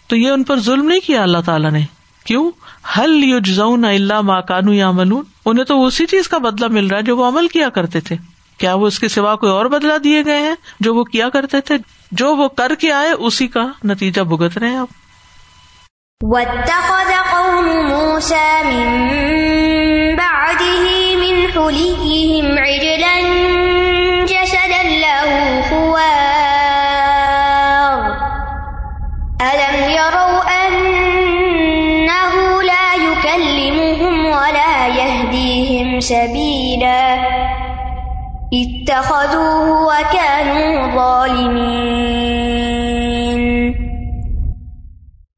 تو 0.07 0.16
یہ 0.16 0.31
ان 0.31 0.43
پر 0.43 0.61
ظلم 0.61 0.88
نہیں 0.88 1.01
کیا 1.07 1.23
اللہ 1.23 1.38
تعالیٰ 1.45 1.71
نے؟ 1.71 1.85
کیوں؟ 2.25 2.51
حل 2.97 3.25
یو 3.25 3.39
اللہ 3.73 4.21
ماں 4.21 4.41
کانو 4.41 4.73
یا 4.73 4.91
ملون 4.91 5.25
انہیں 5.47 5.65
تو 5.65 5.85
اسی 5.85 6.07
چیز 6.07 6.29
کا 6.29 6.39
بدلا 6.39 6.67
مل 6.67 6.87
رہا 6.87 6.97
ہے 6.97 7.03
جو 7.03 7.17
وہ 7.17 7.29
عمل 7.29 7.49
کیا 7.49 7.69
کرتے 7.69 8.01
تھے۔ 8.01 8.17
کیا 8.59 8.75
وہ 8.75 8.87
اس 8.87 8.99
کے 8.99 9.09
سوا 9.09 9.37
کوئی 9.37 9.53
اور 9.53 9.67
بدلا 9.67 9.97
دیے 10.05 10.25
گئے 10.25 10.41
ہیں 10.41 10.55
جو 10.81 10.95
وہ 10.95 11.05
کیا 11.05 11.29
کرتے 11.29 11.61
تھے؟ 11.61 11.75
جو 12.13 12.37
وہ 12.37 12.49
کر 12.49 12.75
کے 12.75 12.93
آئے، 12.93 13.11
اسی 13.11 13.47
کا 13.47 13.67
نتیجہ 13.85 14.21
بھگت 14.21 14.59
رہے 14.59 14.69
ہیں 14.69 14.77
آپ۔ 14.77 14.89
واتخذ 16.23 17.13
قوم 17.31 17.65
موسى 17.65 18.63
من 18.65 19.09
بعده 20.17 20.87
من 21.19 21.47
حليهم 21.57 22.59
عجلا 22.59 23.60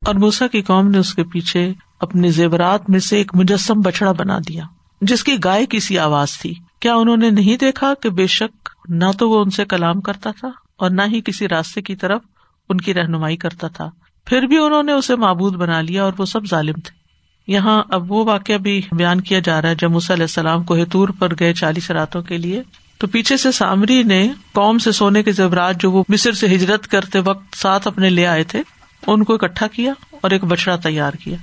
اب 0.02 0.08
اور 0.08 0.14
موسا 0.14 0.46
کی 0.46 0.62
قوم 0.62 0.88
نے 0.88 0.98
اس 0.98 1.14
کے 1.14 1.24
پیچھے 1.24 1.72
اپنے 2.00 2.30
زیورات 2.30 2.90
میں 2.90 3.00
سے 3.00 3.16
ایک 3.16 3.34
مجسم 3.34 3.80
بچڑا 3.80 4.12
بنا 4.12 4.38
دیا، 4.38 4.64
جس 5.00 5.24
کی 5.24 5.36
گائے 5.44 5.66
کی 5.66 5.80
سی 5.80 5.98
آواز 5.98 6.38
تھی۔ 6.38 6.54
کیا 6.80 6.94
انہوں 6.94 7.16
نے 7.16 7.30
نہیں 7.30 7.56
دیکھا 7.56 7.94
کہ 8.02 8.10
بے 8.10 8.26
شک 8.26 8.68
نہ 8.88 9.04
تو 9.18 9.30
وہ 9.30 9.40
ان 9.40 9.50
سے 9.50 9.64
کلام 9.64 10.00
کرتا 10.00 10.30
تھا 10.30 10.48
اور 10.78 10.90
نہ 10.90 11.02
ہی 11.02 11.20
کسی 11.20 11.48
راستے 11.48 11.82
کی 11.82 11.96
طرف 11.96 12.22
ان 12.68 12.76
کی 12.76 12.94
رہنمائی 12.94 13.36
کرتا 13.36 13.68
تھا۔ 13.68 13.90
پھر 14.26 14.42
بھی 14.42 14.58
انہوں 14.58 14.82
نے 14.82 14.92
اسے 14.92 15.16
معبود 15.16 15.56
بنا 15.56 15.80
لیا 15.80 16.04
اور 16.04 16.12
وہ 16.18 16.24
سب 16.24 16.46
ظالم 16.46 16.74
تھے۔ 16.74 17.01
یہاں 17.46 17.82
اب 17.90 18.12
وہ 18.12 18.24
واقعہ 18.24 18.54
بھی 18.54 18.82
بیان 18.92 19.20
کیا 19.20 19.38
جا 19.38 19.62
رہا 19.62 19.68
ہے 19.68 19.74
جب 19.74 19.92
علیہ 19.94 20.24
السلام 20.24 20.62
کو 20.62 20.74
ہتور 20.82 21.08
پر 21.08 21.28
گئے 21.40 21.54
چالیس 21.54 21.90
راتوں 21.90 22.22
کے 22.22 22.38
لیے۔ 22.38 22.62
تو 22.98 23.06
پیچھے 23.06 23.36
سے 23.36 23.52
سامری 23.52 24.02
نے 24.02 24.32
قوم 24.52 24.78
سے 24.78 24.92
سونے 24.92 25.22
کے 25.22 25.32
زیورات 25.32 25.80
جو 25.80 25.90
وہ 25.90 26.04
مصر 26.08 26.32
سے 26.32 26.46
ہجرت 26.46 26.86
کرتے 26.86 27.18
وقت 27.18 27.56
ساتھ 27.56 27.88
اپنے 27.88 28.10
لے 28.10 28.26
آئے 28.26 28.44
تھے، 28.44 28.62
ان 29.06 29.24
کو 29.24 29.34
اکٹھا 29.34 29.66
کیا 29.66 29.92
اور 30.10 30.30
ایک 30.30 30.44
بچڑا 30.44 30.76
تیار 30.76 31.12
کیا۔ 31.12 31.36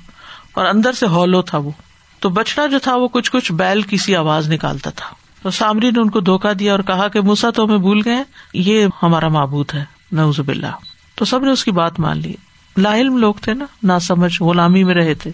اور 0.53 0.65
اندر 0.65 0.91
سے 0.91 1.07
ہولو 1.07 1.41
تھا 1.41 1.57
وہ۔ 1.57 1.71
تو 2.19 2.29
بچڑا 2.29 2.65
جو 2.65 2.79
تھا 2.79 2.95
وہ 2.95 3.07
کچھ 3.07 3.31
کچھ 3.31 3.51
بیل 3.51 3.81
کی 3.81 3.97
سی 3.97 4.15
آواز 4.15 4.51
نکالتا 4.51 4.89
تھا۔ 4.89 5.15
تو 5.41 5.49
سامری 5.49 5.91
نے 5.91 6.01
ان 6.01 6.09
کو 6.09 6.19
دھوکا 6.19 6.51
دیا 6.59 6.71
اور 6.71 6.79
کہا 6.79 7.07
کہ 7.07 7.21
موسا 7.21 7.49
تو 7.49 7.65
ہمیں 7.65 7.77
بھول 7.77 8.01
گئے، 8.05 8.23
یہ 8.53 8.87
ہمارا 9.03 9.27
معبود 9.27 9.73
ہے 9.73 9.85
نوز 10.11 10.39
باللہ۔ 10.39 10.71
تو 11.15 11.25
سب 11.25 11.43
نے 11.43 11.51
اس 11.51 11.63
کی 11.63 11.71
بات 11.71 11.99
مان 11.99 12.17
لی۔ 12.17 12.33
لا 12.77 12.95
علم 12.95 13.17
لوگ 13.17 13.33
تھے 13.33 13.53
نا 13.53 13.65
نہ 13.83 13.99
سمجھ 14.01 14.41
غلامی 14.41 14.83
میں 14.83 14.95
رہے 14.95 15.13
تھے۔ 15.13 15.31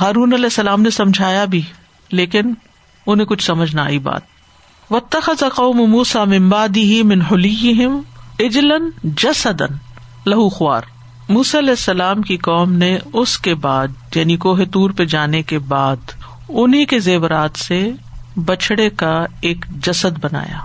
ہارون 0.00 0.32
علیہ 0.32 0.44
السلام 0.44 0.82
نے 0.82 0.90
سمجھایا 0.90 1.44
بھی، 1.44 1.62
لیکن 2.12 2.54
انہیں 3.06 3.26
کچھ 3.26 3.44
سمجھ 3.44 3.74
نہ 3.74 3.80
آئی 3.80 3.98
بات۔ 3.98 4.22
و 4.90 4.98
قوم 5.54 5.90
موسا 5.90 6.24
ممبادی 6.24 7.02
من 7.02 7.20
حلیہم 7.20 8.00
اجلن 8.38 8.90
جسدن 9.04 9.74
لہو 10.26 10.48
خوار۔ 10.48 10.82
موس 11.28 11.54
علیہ 11.54 11.70
السلام 11.70 12.22
کی 12.22 12.36
قوم 12.36 12.72
نے 12.72 12.98
اس 13.12 13.38
کے 13.38 13.54
بعد 13.54 13.88
یعنی 14.14 14.36
کوہ 14.36 14.64
تور 14.72 14.90
پہ 14.90 15.04
جانے 15.04 15.42
کے 15.42 15.58
بعد، 15.58 15.96
انہیں 16.48 16.86
کے 16.86 16.98
زیورات 16.98 17.58
سے 17.58 17.90
بچڑے 18.36 18.90
کا 18.90 19.26
ایک 19.40 19.64
جسد 19.68 20.24
بنایا، 20.24 20.58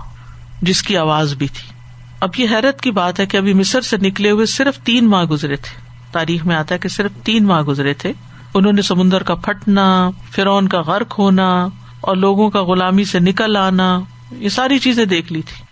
جس 0.62 0.82
کی 0.82 0.96
آواز 0.96 1.34
بھی 1.34 1.48
تھی۔ 1.48 1.72
اب 2.20 2.30
یہ 2.38 2.46
حیرت 2.50 2.80
کی 2.80 2.90
بات 2.90 3.20
ہے 3.20 3.26
کہ 3.26 3.36
ابھی 3.36 3.52
مصر 3.52 3.80
سے 3.80 3.96
نکلے 3.96 4.30
ہوئے 4.30 4.46
صرف 4.46 4.78
تین 4.78 5.08
ماہ 5.08 5.24
گزرے 5.24 5.56
تھے۔ 5.56 5.80
تاریخ 6.12 6.46
میں 6.46 6.56
آتا 6.56 6.74
ہے 6.74 6.78
کہ 6.78 6.88
صرف 6.88 7.10
تین 7.24 7.44
ماہ 7.44 7.62
گزرے 7.62 7.94
تھے۔ 7.94 8.12
انہوں 8.54 8.72
نے 8.72 8.82
سمندر 8.82 9.22
کا 9.22 9.34
پھٹنا 9.34 10.10
فرون 10.30 10.68
کا 10.68 10.80
غرق 10.80 11.18
ہونا 11.18 11.68
اور 12.00 12.16
لوگوں 12.16 12.50
کا 12.50 12.62
غلامی 12.62 13.04
سے 13.04 13.18
نکل 13.18 13.56
آنا، 13.56 14.00
یہ 14.32 14.48
ساری 14.48 14.78
چیزیں 14.78 15.04
دیکھ 15.04 15.32
لی 15.32 15.42
تھی۔ 15.42 15.64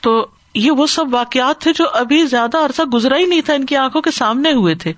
تو 0.00 0.26
یہ 0.54 0.70
وہ 0.70 0.86
سب 0.86 1.04
واقعات 1.10 1.60
تھے 1.60 1.72
جو 1.72 1.84
ابھی 1.92 2.26
زیادہ 2.26 2.56
عرصہ 2.56 2.82
گزرا 2.82 3.16
ہی 3.16 3.24
نہیں 3.24 3.40
تھا، 3.40 3.54
ان 3.54 3.66
کی 3.66 3.76
آنکھوں 3.76 4.02
کے 4.02 4.10
سامنے 4.10 4.52
ہوئے 4.52 4.74
تھے۔ 4.74 4.92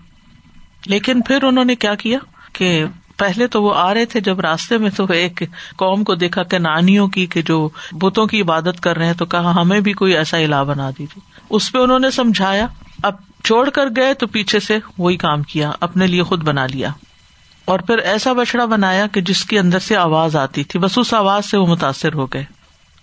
لیکن 0.86 1.22
پھر 1.22 1.42
انہوں 1.42 1.64
نے 1.64 1.74
کیا 1.74 1.94
کیا 1.94 2.18
کہ 2.52 2.84
پہلے 3.16 3.46
تو 3.46 3.62
وہ 3.62 3.74
آ 3.74 3.94
رہے 3.94 4.04
تھے 4.04 4.20
جب 4.20 4.40
راستے 4.40 4.78
میں 4.78 4.90
تو 4.96 5.06
ایک 5.12 5.42
قوم 5.76 6.04
کو 6.04 6.14
دیکھا 6.14 6.42
کہ 6.42 6.58
نانیوں 6.58 7.08
کی، 7.08 7.26
کہ 7.26 7.42
جو 7.42 7.68
بتوں 7.92 8.26
کی 8.26 8.40
عبادت 8.40 8.80
کر 8.80 8.96
رہے 8.96 9.06
ہیں، 9.06 9.14
تو 9.14 9.26
کہا، 9.26 9.60
ہمیں 9.60 9.80
بھی 9.80 9.92
کوئی 9.92 10.16
ایسا 10.16 10.38
علا 10.38 10.62
بنا 10.62 10.90
دیجیے۔ 10.90 11.20
اس 11.50 11.72
پہ 11.72 11.78
انہوں 11.78 11.98
نے 11.98 12.10
سمجھایا، 12.10 12.66
اب 13.02 13.14
چھوڑ 13.44 13.70
کر 13.70 13.88
گئے 13.96 14.14
تو 14.14 14.26
پیچھے 14.26 14.60
سے 14.60 14.78
وہی 14.98 15.16
کام 15.16 15.42
کیا، 15.42 15.70
اپنے 15.80 16.06
لیے 16.06 16.22
خود 16.22 16.44
بنا 16.44 16.66
لیا۔ 16.66 16.90
اور 17.70 17.78
پھر 17.78 17.98
ایسا 17.98 18.32
بچڑا 18.32 18.64
بنایا 18.64 19.06
کہ 19.06 19.20
جس 19.20 19.44
کے 19.44 19.58
اندر 19.58 19.78
سے 19.78 19.96
آواز 19.96 20.36
آتی 20.36 20.64
تھی۔ 20.64 20.80
بس 20.80 20.98
اس 20.98 21.14
آواز 21.14 21.44
سے 21.44 21.56
وہ 21.56 21.66
متاثر 21.66 22.14
ہو 22.14 22.26
گئے۔ 22.26 22.44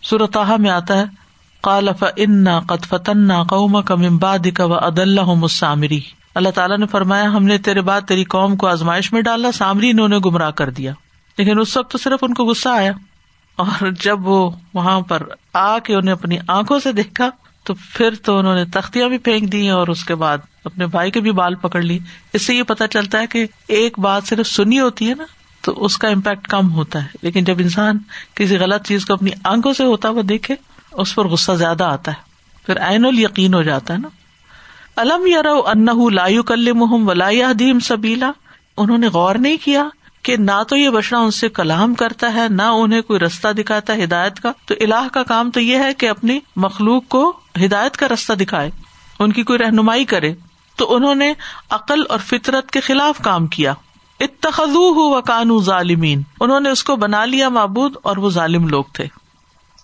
سورتحا 0.03 0.55
میں 0.55 0.69
آتا 0.69 0.97
ہے 0.97 1.03
کالف 1.61 2.03
ان 2.15 2.59
قط 2.59 2.85
فتن 2.85 3.43
قوم 3.43 3.81
کا 3.81 3.95
ممباد 3.95 4.47
کا 4.55 4.63
اد 4.63 4.99
اللہ 4.99 5.21
مسامری 5.21 5.99
اللہ 6.35 6.49
تعالیٰ 6.49 6.77
نے 6.77 6.87
فرمایا، 6.87 7.23
ہم 7.23 7.45
نے 7.45 7.57
تیرے 7.57 7.81
بعد 7.81 8.01
تیری 8.01 8.23
قوم 8.23 8.55
کو 8.55 8.67
آزمائش 8.67 9.13
میں 9.13 9.21
ڈالا 9.21 9.51
سامری 9.51 9.89
انہوں 9.89 10.07
نے 10.07 10.17
گمراہ 10.17 10.51
کر 10.51 10.69
دیا۔ 10.69 10.93
لیکن 11.37 11.59
اس 11.59 11.77
وقت 11.77 11.91
تو 11.91 11.97
صرف 11.97 12.19
ان 12.21 12.33
کو 12.33 12.43
غصہ 12.43 12.69
آیا۔ 12.69 12.91
اور 13.55 13.87
جب 13.99 14.27
وہ 14.27 14.51
وہاں 14.73 15.01
پر 15.01 15.23
آ 15.53 15.79
کے 15.79 15.95
انہیں 15.95 16.13
اپنی 16.13 16.37
آنکھوں 16.47 16.79
سے 16.79 16.91
دیکھا 16.91 17.29
تو 17.67 17.73
پھر 17.73 18.15
تو 18.15 18.37
انہوں 18.37 18.55
نے 18.55 18.65
تختیاں 18.65 19.09
بھی 19.09 19.17
پھینک 19.17 19.51
دی 19.51 19.69
اور 19.69 19.87
اس 19.87 20.03
کے 20.05 20.15
بعد 20.15 20.37
اپنے 20.63 20.87
بھائی 20.87 21.11
کے 21.11 21.19
بھی 21.19 21.31
بال 21.31 21.55
پکڑ 21.55 21.81
لی۔ 21.81 21.99
اس 22.33 22.41
سے 22.41 22.55
یہ 22.55 22.63
پتا 22.63 22.87
چلتا 22.87 23.19
ہے 23.19 23.27
کہ 23.27 23.47
ایک 23.67 23.99
بات 23.99 24.23
صرف 24.23 24.47
سنی 24.47 24.79
ہوتی 24.79 25.09
ہے 25.09 25.15
نا، 25.15 25.23
تو 25.61 25.85
اس 25.85 25.97
کا 25.97 26.07
امپیکٹ 26.07 26.47
کم 26.47 26.71
ہوتا 26.71 27.03
ہے۔ 27.03 27.07
لیکن 27.21 27.43
جب 27.43 27.55
انسان 27.59 27.97
کسی 28.35 28.57
غلط 28.57 28.87
چیز 28.87 29.05
کو 29.05 29.13
اپنی 29.13 29.31
آنکھوں 29.43 29.73
سے 29.73 29.83
ہوتا 29.83 30.09
ہوا 30.09 30.21
دیکھے، 30.29 30.55
اس 30.91 31.15
پر 31.15 31.27
غصہ 31.27 31.51
زیادہ 31.51 31.83
آتا 31.83 32.11
ہے۔ 32.11 32.21
پھر 32.65 32.77
عین 32.77 33.05
ال 33.05 33.19
یقین 33.19 33.53
ہو 33.53 33.63
جاتا 33.63 33.93
ہے 33.93 33.99
نا۔ 33.99 34.07
الم 34.95 35.25
یار 35.25 35.45
ان 35.45 36.15
لایو 36.15 36.43
کل 36.43 36.71
محم 36.71 37.07
ولا 37.07 37.29
دیم 37.59 37.79
سبیلا۔ 37.79 38.31
انہوں 38.77 38.97
نے 38.97 39.07
غور 39.07 39.35
نہیں 39.35 39.57
کیا 39.65 39.83
کہ 40.27 40.37
نہ 40.37 40.63
تو 40.67 40.77
یہ 40.77 40.89
بچڑا 40.89 41.19
ان 41.19 41.31
سے 41.31 41.49
کلام 41.49 41.93
کرتا 41.93 42.33
ہے، 42.33 42.47
نہ 42.49 42.61
انہیں 42.61 43.01
کوئی 43.01 43.19
رستہ 43.19 43.47
دکھاتا 43.47 43.93
ہے 43.93 44.03
ہدایت 44.03 44.39
کا۔ 44.39 44.51
تو 44.65 44.75
اللہ 44.81 45.07
کا 45.13 45.23
کام 45.23 45.51
تو 45.51 45.59
یہ 45.59 45.77
ہے 45.79 45.93
کہ 45.93 46.09
اپنی 46.09 46.39
مخلوق 46.55 47.03
کو 47.07 47.33
ہدایت 47.65 47.97
کا 47.97 48.07
رستہ 48.07 48.33
دکھائے، 48.33 48.71
ان 49.19 49.31
کی 49.31 49.43
کوئی 49.43 49.59
رہنمائی 49.59 50.05
کرے۔ 50.05 50.33
تو 50.75 50.95
انہوں 50.95 51.15
نے 51.15 51.33
عقل 51.69 52.01
اور 52.09 52.19
فطرت 52.19 52.71
کے 52.71 52.79
خلاف 52.79 53.17
کام 53.17 53.47
کیا۔ 53.47 53.73
اتخذو 54.19 55.15
و 55.17 55.21
کانو 55.21 55.61
ظالمین۔ 55.61 56.21
انہوں 56.39 56.59
نے 56.59 56.69
اس 56.69 56.83
کو 56.83 56.95
بنا 56.95 57.25
لیا 57.25 57.49
معبود 57.49 57.95
اور 58.03 58.17
وہ 58.17 58.29
ظالم 58.29 58.67
لوگ 58.67 58.83
تھے۔ 58.93 59.05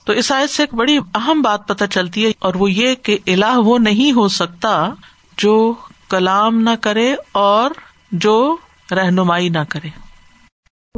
تو 0.05 0.13
اس 0.13 0.31
آیت 0.31 0.49
سے 0.49 0.63
ایک 0.63 0.73
بڑی 0.73 0.97
اہم 0.97 1.41
بات 1.41 1.67
پتہ 1.67 1.83
چلتی 1.91 2.25
ہے 2.25 2.31
اور 2.39 2.53
وہ 2.53 2.71
یہ 2.71 2.95
کہ 2.95 3.17
الہ 3.27 3.57
وہ 3.57 3.77
نہیں 3.77 4.11
ہو 4.11 4.27
سکتا 4.27 4.89
جو 5.37 5.73
کلام 6.09 6.61
نہ 6.61 6.69
کرے 6.81 7.15
اور 7.31 7.71
جو 8.11 8.57
رہنمائی 8.91 9.49
نہ 9.49 9.59
کرے۔ 9.69 10.12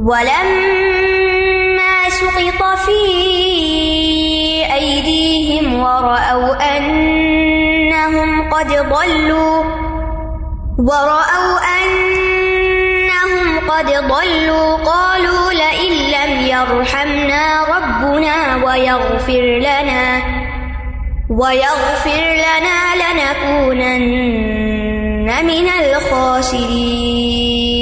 ولما 0.04 1.94
سقط 2.08 2.60
في 2.84 3.00
أيديهم 4.74 5.80
ورأوا 5.80 6.76
أنهم 6.76 8.50
قد 8.50 8.68
ضلوا، 8.68 9.64
ورأوا 10.78 11.58
أنهم 11.80 13.70
قد 13.70 13.86
ضلوا، 13.86 14.76
قالوا 14.76 15.52
لئن 15.52 15.92
لم 16.12 16.32
يرحمنا 16.46 17.64
ربنا 17.64 18.36
ويغفر 18.64 19.44
لنا 19.58 20.22
ويغفر 21.30 22.24
لنا 22.44 22.78
لنكونن 23.00 23.98
من 25.46 25.68
الخاسرين. 25.80 27.75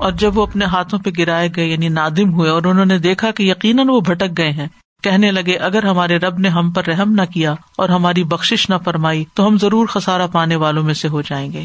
اور 0.00 0.12
جب 0.12 0.38
وہ 0.38 0.42
اپنے 0.42 0.64
ہاتھوں 0.64 0.98
پہ 0.98 1.10
گرائے 1.18 1.48
گئے 1.56 1.66
یعنی 1.66 1.88
نادم 1.88 2.32
ہوئے، 2.32 2.50
اور 2.50 2.62
انہوں 2.64 2.84
نے 2.84 2.98
دیکھا 2.98 3.30
کہ 3.30 3.42
یقیناً 3.42 3.88
وہ 3.88 4.00
بھٹک 4.00 4.38
گئے 4.38 4.50
ہیں، 4.50 4.68
کہنے 5.02 5.30
لگے، 5.32 5.56
اگر 5.56 5.84
ہمارے 5.84 6.16
رب 6.16 6.38
نے 6.38 6.48
ہم 6.48 6.70
پر 6.70 6.84
رحم 6.84 7.12
نہ 7.12 7.22
کیا 7.34 7.54
اور 7.78 7.88
ہماری 7.88 8.24
بخش 8.24 8.70
نہ 8.70 8.74
فرمائی، 8.84 9.24
تو 9.34 9.46
ہم 9.46 9.58
ضرور 9.58 9.86
خسارا 9.86 10.26
پانے 10.26 10.56
والوں 10.56 10.82
میں 10.82 10.94
سے 10.94 11.08
ہو 11.08 11.20
جائیں 11.20 11.52
گے۔ 11.52 11.64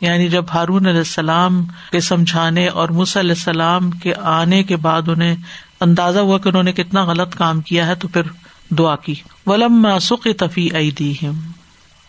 یعنی 0.00 0.28
جب 0.28 0.44
ہارون 0.54 0.86
علیہ 0.86 0.98
السلام 0.98 1.64
کے 1.92 2.00
سمجھانے 2.00 2.66
اور 2.68 2.88
مس 2.88 3.16
علیہ 3.16 3.30
السلام 3.30 3.90
کے 3.90 4.14
آنے 4.14 4.62
کے 4.62 4.76
بعد 4.76 5.08
انہیں 5.08 5.36
اندازہ 5.80 6.18
ہوا 6.18 6.38
کہ 6.38 6.48
انہوں 6.48 6.62
نے 6.62 6.72
کتنا 6.72 7.04
غلط 7.04 7.34
کام 7.34 7.60
کیا 7.60 7.86
ہے، 7.86 7.94
تو 7.94 8.08
پھر 8.08 8.22
دعا 8.70 8.96
کی۔ 8.96 9.14
ولم 9.46 9.86
سخ 10.00 10.26
تفی 10.38 10.90
دی 10.90 11.14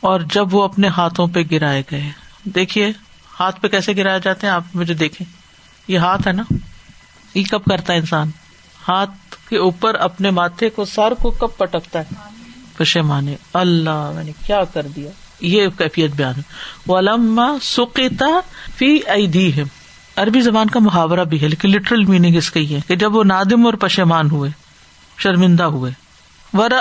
اور 0.01 0.19
جب 0.33 0.53
وہ 0.55 0.63
اپنے 0.63 0.87
ہاتھوں 0.87 1.27
پہ 1.27 1.43
گرائے 1.51 1.83
گئے۔ 1.91 2.09
دیکھیے، 2.45 2.91
ہاتھ 3.39 3.61
پہ 3.61 3.67
کیسے 3.67 3.95
گرائے 3.97 4.19
جاتے 4.23 4.47
ہیں؟ 4.47 4.53
آپ 4.53 4.75
مجھے 4.75 4.93
دیکھیں۔ 4.93 5.42
یہ 5.87 5.97
ہاتھ 5.97 6.27
ہے 6.27 6.33
نا۔ 6.33 6.43
یہ 7.33 7.43
کب 7.51 7.65
کرتا 7.65 7.93
ہے 7.93 7.97
انسان؟ 7.97 8.31
ہاتھ 8.87 9.35
کے 9.49 9.57
اوپر 9.57 9.95
اپنے 9.95 10.29
ماتھے 10.29 10.69
کو، 10.69 10.85
سر 10.85 11.13
کو 11.21 11.31
کب 11.31 11.57
پٹکتا 11.57 11.99
ہے؟ 11.99 12.05
پشیمانے 12.77 13.35
اللہ، 13.53 14.11
میں 14.15 14.23
نے 14.23 14.31
کیا 14.45 14.63
کر 14.63 14.87
دیا؟ 14.95 15.11
یہ 15.39 15.67
کیفیت 15.77 16.11
بیان 16.11 16.41
ولما 16.87 17.57
سکیتا 17.61 18.27
فی 18.75 18.99
عربی 20.15 20.41
زبان 20.41 20.69
کا 20.69 20.79
محاورہ 20.79 21.23
بھی 21.23 21.41
ہے، 21.41 21.47
لیکن 21.47 21.69
لٹرل 21.69 22.05
میننگ 22.05 22.35
اس 22.35 22.51
کی 22.51 22.75
ہے 22.75 22.79
کہ 22.87 22.95
جب 22.95 23.15
وہ 23.15 23.23
نادم 23.23 23.65
اور 23.65 23.73
پشیمان 23.73 24.31
ہوئے، 24.31 24.49
شرمندہ 25.17 25.63
ہوئے۔ 25.63 25.91
ور 26.53 26.71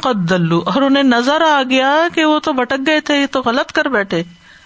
قد 0.00 0.30
دلو 0.30 0.62
اور 0.66 0.82
انہیں 0.82 1.02
نظر 1.02 1.40
آ 1.40 1.62
گیا 1.70 1.96
کہ 2.14 2.24
وہ 2.24 2.38
تو 2.38 2.52
بھٹک 2.52 2.86
گئے 2.86 3.00
تھے، 3.00 3.20
یہ 3.20 3.26
تو 3.30 3.42
غلط 3.42 3.72
کر 3.72 3.84
بیٹھے۔ 3.84 4.22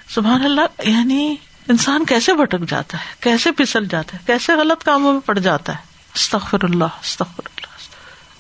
سبحان 0.09 0.44
اللہ 0.44 0.88
یعنی 0.88 1.37
انسان 1.68 2.04
کیسے 2.04 2.35
بھٹک 2.35 2.68
جاتا 2.70 2.98
ہے؟ 2.98 3.04
کیسے 3.20 3.50
پھسل 3.50 3.87
جاتا 3.87 4.14
ہے؟ 4.14 4.22
کیسے 4.26 4.52
غلط 4.52 4.85
کاموں 4.85 5.12
میں 5.12 5.20
پڑ 5.26 5.38
جاتا 5.38 5.72
ہے؟ 5.72 5.78
استغفر 6.14 6.59
اللہ 6.62 6.85
استغفر 6.85 7.42
اللہ 7.46 7.66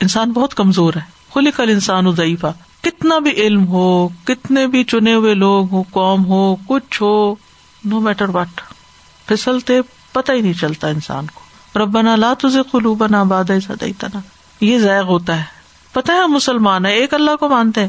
انسان 0.00 0.32
بہت 0.32 0.54
کمزور 0.54 0.94
ہے۔ 0.94 1.00
خلی 1.34 1.50
کل 1.50 1.70
انسان 1.70 2.10
ضعیفہ۔ 2.10 2.52
کتنا 2.82 3.18
بھی 3.18 3.30
علم 3.30 3.66
ہو، 3.66 4.08
کتنے 4.24 4.66
بھی 4.66 4.84
چنے 4.84 5.14
ہوئے 5.14 5.34
لوگ 5.34 5.70
ہو 5.70 5.82
قوم 5.90 6.24
ہو، 6.26 6.56
کچھ 6.66 7.02
ہو 7.02 7.34
نو 7.84 8.00
میٹر 8.00 8.28
واٹ 8.28 8.60
پھسلتے 9.26 9.80
پتہ 10.12 10.32
ہی 10.32 10.40
نہیں 10.40 10.52
چلتا 10.52 10.88
انسان 10.88 11.26
کو۔ 11.26 11.40
ربنا 11.78 12.16
لا 12.16 12.32
تجھے 12.38 12.62
قلو 12.70 12.94
بنا 12.94 13.22
باد 13.22 13.50
تنا 13.98 14.18
یہ 14.60 14.78
ضائع 14.78 15.02
ہوتا 15.02 15.38
ہے۔ 15.38 15.44
پتا 15.92 16.12
ہے 16.12 16.18
ہم 16.18 16.32
مسلمان 16.32 16.86
ہے 16.86 16.92
ایک 16.92 17.14
اللہ 17.14 17.36
کو 17.36 17.48
مانتے 17.48 17.80
ہیں، 17.80 17.88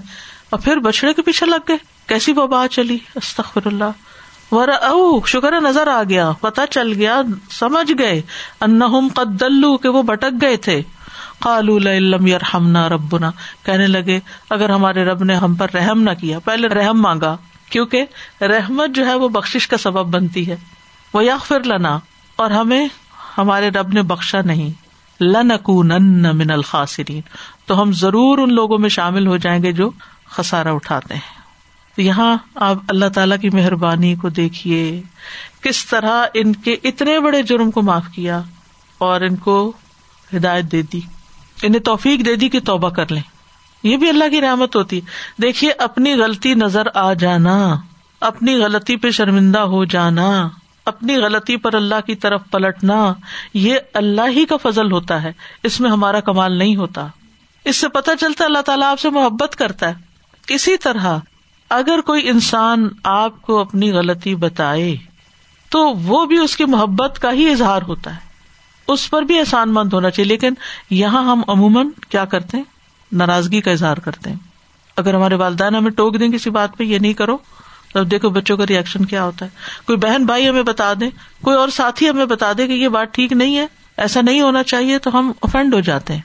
اور 0.49 0.59
پھر 0.59 0.77
بچڑے 0.77 1.13
کے 1.13 1.21
پیچھے 1.21 1.45
لگ 1.45 1.67
گئے۔ 1.67 1.77
کیسی 2.07 2.33
وبا 2.35 2.67
چلی؟ 2.67 2.97
استخر 3.15 3.65
اللہ 3.65 3.91
ور 4.51 4.67
او 4.67 5.25
شکر 5.25 5.61
نظر 5.61 5.87
آ 5.87 6.03
گیا 6.09 6.31
پتا 6.41 6.67
چل 6.67 6.93
گیا، 6.93 7.21
سمجھ 7.51 7.91
گئے 7.99 8.21
ان 8.61 8.81
قد 9.13 9.39
دلو، 9.39 9.77
کہ 9.77 9.89
وہ 9.89 10.03
بھٹک 10.03 10.41
گئے 10.41 10.57
تھے۔ 10.57 10.81
قالو 11.39 11.79
لم 11.79 12.27
یرحمنا 12.27 12.89
ربنا۔ 12.89 13.31
کہنے 13.63 13.87
لگے، 13.87 14.19
اگر 14.49 14.69
ہمارے 14.69 15.05
رب 15.05 15.23
نے 15.23 15.35
ہم 15.35 15.55
پر 15.55 15.67
رحم 15.73 16.01
نہ 16.01 16.09
کیا، 16.21 16.39
پہلے 16.39 16.67
رحم 16.67 17.01
مانگا، 17.01 17.37
کیونکہ 17.69 18.05
رحمت 18.41 18.95
جو 18.95 19.05
ہے 19.05 19.15
وہ 19.15 19.29
بخش 19.29 19.67
کا 19.67 19.77
سبب 19.77 20.05
بنتی 20.05 20.49
ہے۔ 20.49 20.55
وہ 21.13 21.25
یا 21.25 21.37
پھر 21.47 21.63
لنا۔ 21.63 21.99
اور 22.35 22.51
ہمیں، 22.51 22.87
ہمارے 23.37 23.69
رب 23.69 23.87
نے 23.87 24.01
بخشا 24.01 24.41
نہیں۔ 24.45 24.89
لنکونن 25.23 26.37
من 26.37 26.51
الخاسرین 26.51 27.21
تو 27.65 27.81
ہم 27.81 27.91
ضرور 27.91 28.37
ان 28.37 28.53
لوگوں 28.53 28.77
میں 28.77 28.89
شامل 28.89 29.27
ہو 29.27 29.37
جائیں 29.37 29.63
گے 29.63 29.71
جو 29.71 29.89
خسارا 30.29 30.71
اٹھاتے 30.71 31.13
ہیں۔ 31.13 31.38
تو 31.99 32.03
یہاں 32.03 32.37
آپ 32.55 32.77
اللہ 32.87 33.05
تعالی 33.15 33.37
کی 33.37 33.49
مہربانی 33.49 34.15
کو 34.15 34.29
دیکھیے 34.29 35.01
کس 35.61 35.85
طرح 35.85 36.25
ان 36.33 36.53
کے 36.53 36.75
اتنے 36.83 37.19
بڑے 37.19 37.43
جرم 37.43 37.71
کو 37.71 37.81
معاف 37.81 38.03
کیا 38.13 38.41
اور 38.97 39.21
ان 39.21 39.35
کو 39.35 39.71
ہدایت 40.35 40.65
دے 40.71 40.81
دی۔ 40.81 40.99
انہیں 41.63 41.81
توفیق 41.81 42.25
دے 42.25 42.35
دی 42.35 42.49
کہ 42.49 42.59
توبہ 42.59 42.89
کر 42.89 43.11
لیں۔ 43.11 43.21
یہ 43.83 43.97
بھی 43.97 44.09
اللہ 44.09 44.23
کی 44.29 44.41
رحمت 44.41 44.75
ہوتی۔ 44.75 45.01
دیکھیے، 45.41 45.71
اپنی 45.71 46.13
غلطی 46.13 46.53
نظر 46.53 46.83
آ 46.93 47.13
جانا، 47.13 47.75
اپنی 48.21 48.55
غلطی 48.55 48.95
پہ 48.95 49.09
شرمندہ 49.09 49.59
ہو 49.59 49.85
جانا، 49.85 50.49
اپنی 50.85 51.15
غلطی 51.15 51.57
پر 51.57 51.73
اللہ 51.73 52.05
کی 52.05 52.15
طرف 52.15 52.41
پلٹنا، 52.51 53.13
یہ 53.53 53.75
اللہ 53.93 54.29
ہی 54.29 54.45
کا 54.45 54.57
فضل 54.57 54.91
ہوتا 54.91 55.23
ہے۔ 55.23 55.31
اس 55.63 55.79
میں 55.79 55.89
ہمارا 55.89 56.19
کمال 56.19 56.57
نہیں 56.57 56.75
ہوتا۔ 56.75 57.07
اس 57.65 57.77
سے 57.77 57.87
پتہ 57.87 58.11
چلتا 58.19 58.45
اللہ 58.45 58.61
تعالیٰ 58.61 58.91
آپ 58.91 58.99
سے 58.99 59.09
محبت 59.09 59.55
کرتا 59.55 59.89
ہے۔ 59.89 59.93
اسی 60.47 60.77
طرح 60.77 61.17
اگر 61.69 61.99
کوئی 62.05 62.29
انسان 62.29 62.87
آپ 63.03 63.41
کو 63.41 63.59
اپنی 63.59 63.91
غلطی 63.91 64.35
بتائے 64.35 64.95
تو 65.69 65.93
وہ 65.93 66.25
بھی 66.25 66.37
اس 66.37 66.57
کی 66.57 66.65
محبت 66.65 67.19
کا 67.21 67.31
ہی 67.31 67.51
اظہار 67.51 67.81
ہوتا 67.81 68.11
ہے۔ 68.11 68.29
اس 68.87 69.09
پر 69.09 69.21
بھی 69.21 69.39
احسان 69.39 69.73
مند 69.73 69.93
ہونا 69.93 70.09
چاہیے، 70.09 70.27
لیکن 70.27 70.53
یہاں 70.89 71.31
ہم 71.31 71.41
عموماً 71.47 71.89
کیا 72.09 72.25
کرتے 72.25 72.57
ہیں؟ 72.57 72.63
ناراضگی 73.11 73.61
کا 73.61 73.71
اظہار 73.71 73.97
کرتے 73.97 74.29
ہیں۔ 74.29 74.37
اگر 74.97 75.13
ہمارے 75.13 75.35
والدین 75.35 75.75
ہمیں 75.75 75.91
ٹوک 75.91 76.19
دیں 76.19 76.29
کسی 76.29 76.49
بات 76.49 76.77
پہ، 76.77 76.83
یہ 76.83 76.99
نہیں 76.99 77.13
کرو۔ 77.13 77.37
تو 77.93 78.03
دیکھو 78.03 78.29
بچوں 78.29 78.57
کا 78.57 78.67
ریئیکشن 78.67 79.05
کیا 79.05 79.23
ہوتا 79.23 79.45
ہے۔ 79.45 79.49
کوئی 79.85 79.97
بہن 79.97 80.25
بھائی 80.25 80.49
ہمیں 80.49 80.63
بتا 80.63 80.93
دیں 80.99 81.09
کوئی 81.41 81.57
اور 81.57 81.69
ساتھی 81.69 82.09
ہمیں 82.09 82.25
بتا 82.25 82.51
دے 82.57 82.67
کہ 82.67 82.71
یہ 82.71 82.87
بات 82.87 83.13
ٹھیک 83.13 83.31
نہیں 83.31 83.57
ہے، 83.57 83.67
ایسا 83.97 84.21
نہیں 84.21 84.41
ہونا 84.41 84.63
چاہیے 84.63 84.99
تو 84.99 85.19
ہم 85.19 85.31
افینڈ 85.41 85.73
ہو 85.73 85.79
جاتے 85.79 86.13
ہیں۔ 86.13 86.21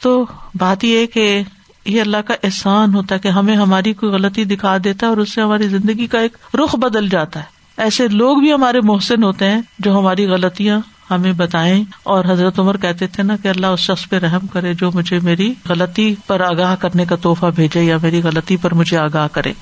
تو 0.00 0.26
بات 0.54 0.84
یہ 0.84 1.06
کہ 1.06 1.42
یہ 1.86 2.00
اللہ 2.00 2.16
کا 2.16 2.34
احسان 2.42 2.94
ہوتا 2.94 3.14
ہے 3.14 3.20
کہ 3.20 3.28
ہمیں 3.28 3.56
ہماری 3.56 3.92
کوئی 3.92 4.12
غلطی 4.12 4.44
دکھا 4.44 4.76
دیتا 4.84 5.06
ہے 5.06 5.10
اور 5.10 5.16
اس 5.16 5.34
سے 5.34 5.42
ہماری 5.42 5.68
زندگی 5.68 6.06
کا 6.06 6.20
ایک 6.20 6.36
رخ 6.54 6.76
بدل 6.76 7.08
جاتا 7.08 7.40
ہے۔ 7.40 7.44
ایسے 7.76 8.08
لوگ 8.08 8.36
بھی 8.36 8.52
ہمارے 8.52 8.80
محسن 8.80 9.22
ہوتے 9.22 9.44
ہیں 9.44 9.60
جو 9.78 9.98
ہماری 9.98 10.26
غلطیاں 10.26 10.80
ہمیں 11.10 11.32
بتائیں 11.32 11.84
اور 12.02 12.24
حضرت 12.24 12.58
عمر 12.58 12.76
کہتے 12.76 13.06
تھے 13.06 13.22
نا 13.22 13.36
کہ 13.36 13.48
اللہ 13.48 13.66
اس 13.66 13.80
شخص 13.80 14.08
پہ 14.08 14.16
رحم 14.16 14.46
کرے 14.46 14.74
جو 14.74 14.90
مجھے 14.94 15.18
میری 15.22 15.54
غلطی 15.68 16.14
پر 16.26 16.40
آگاہ 16.40 16.74
کرنے 16.74 17.04
کا 17.04 17.16
تحفہ 17.16 17.46
بھیجے 17.54 17.82
یا 17.82 17.96
میری 18.02 18.22
غلطی 18.22 18.56
پر 18.56 18.74
مجھے 18.74 18.98
آگاہ 18.98 19.28
کرے۔ 19.32 19.52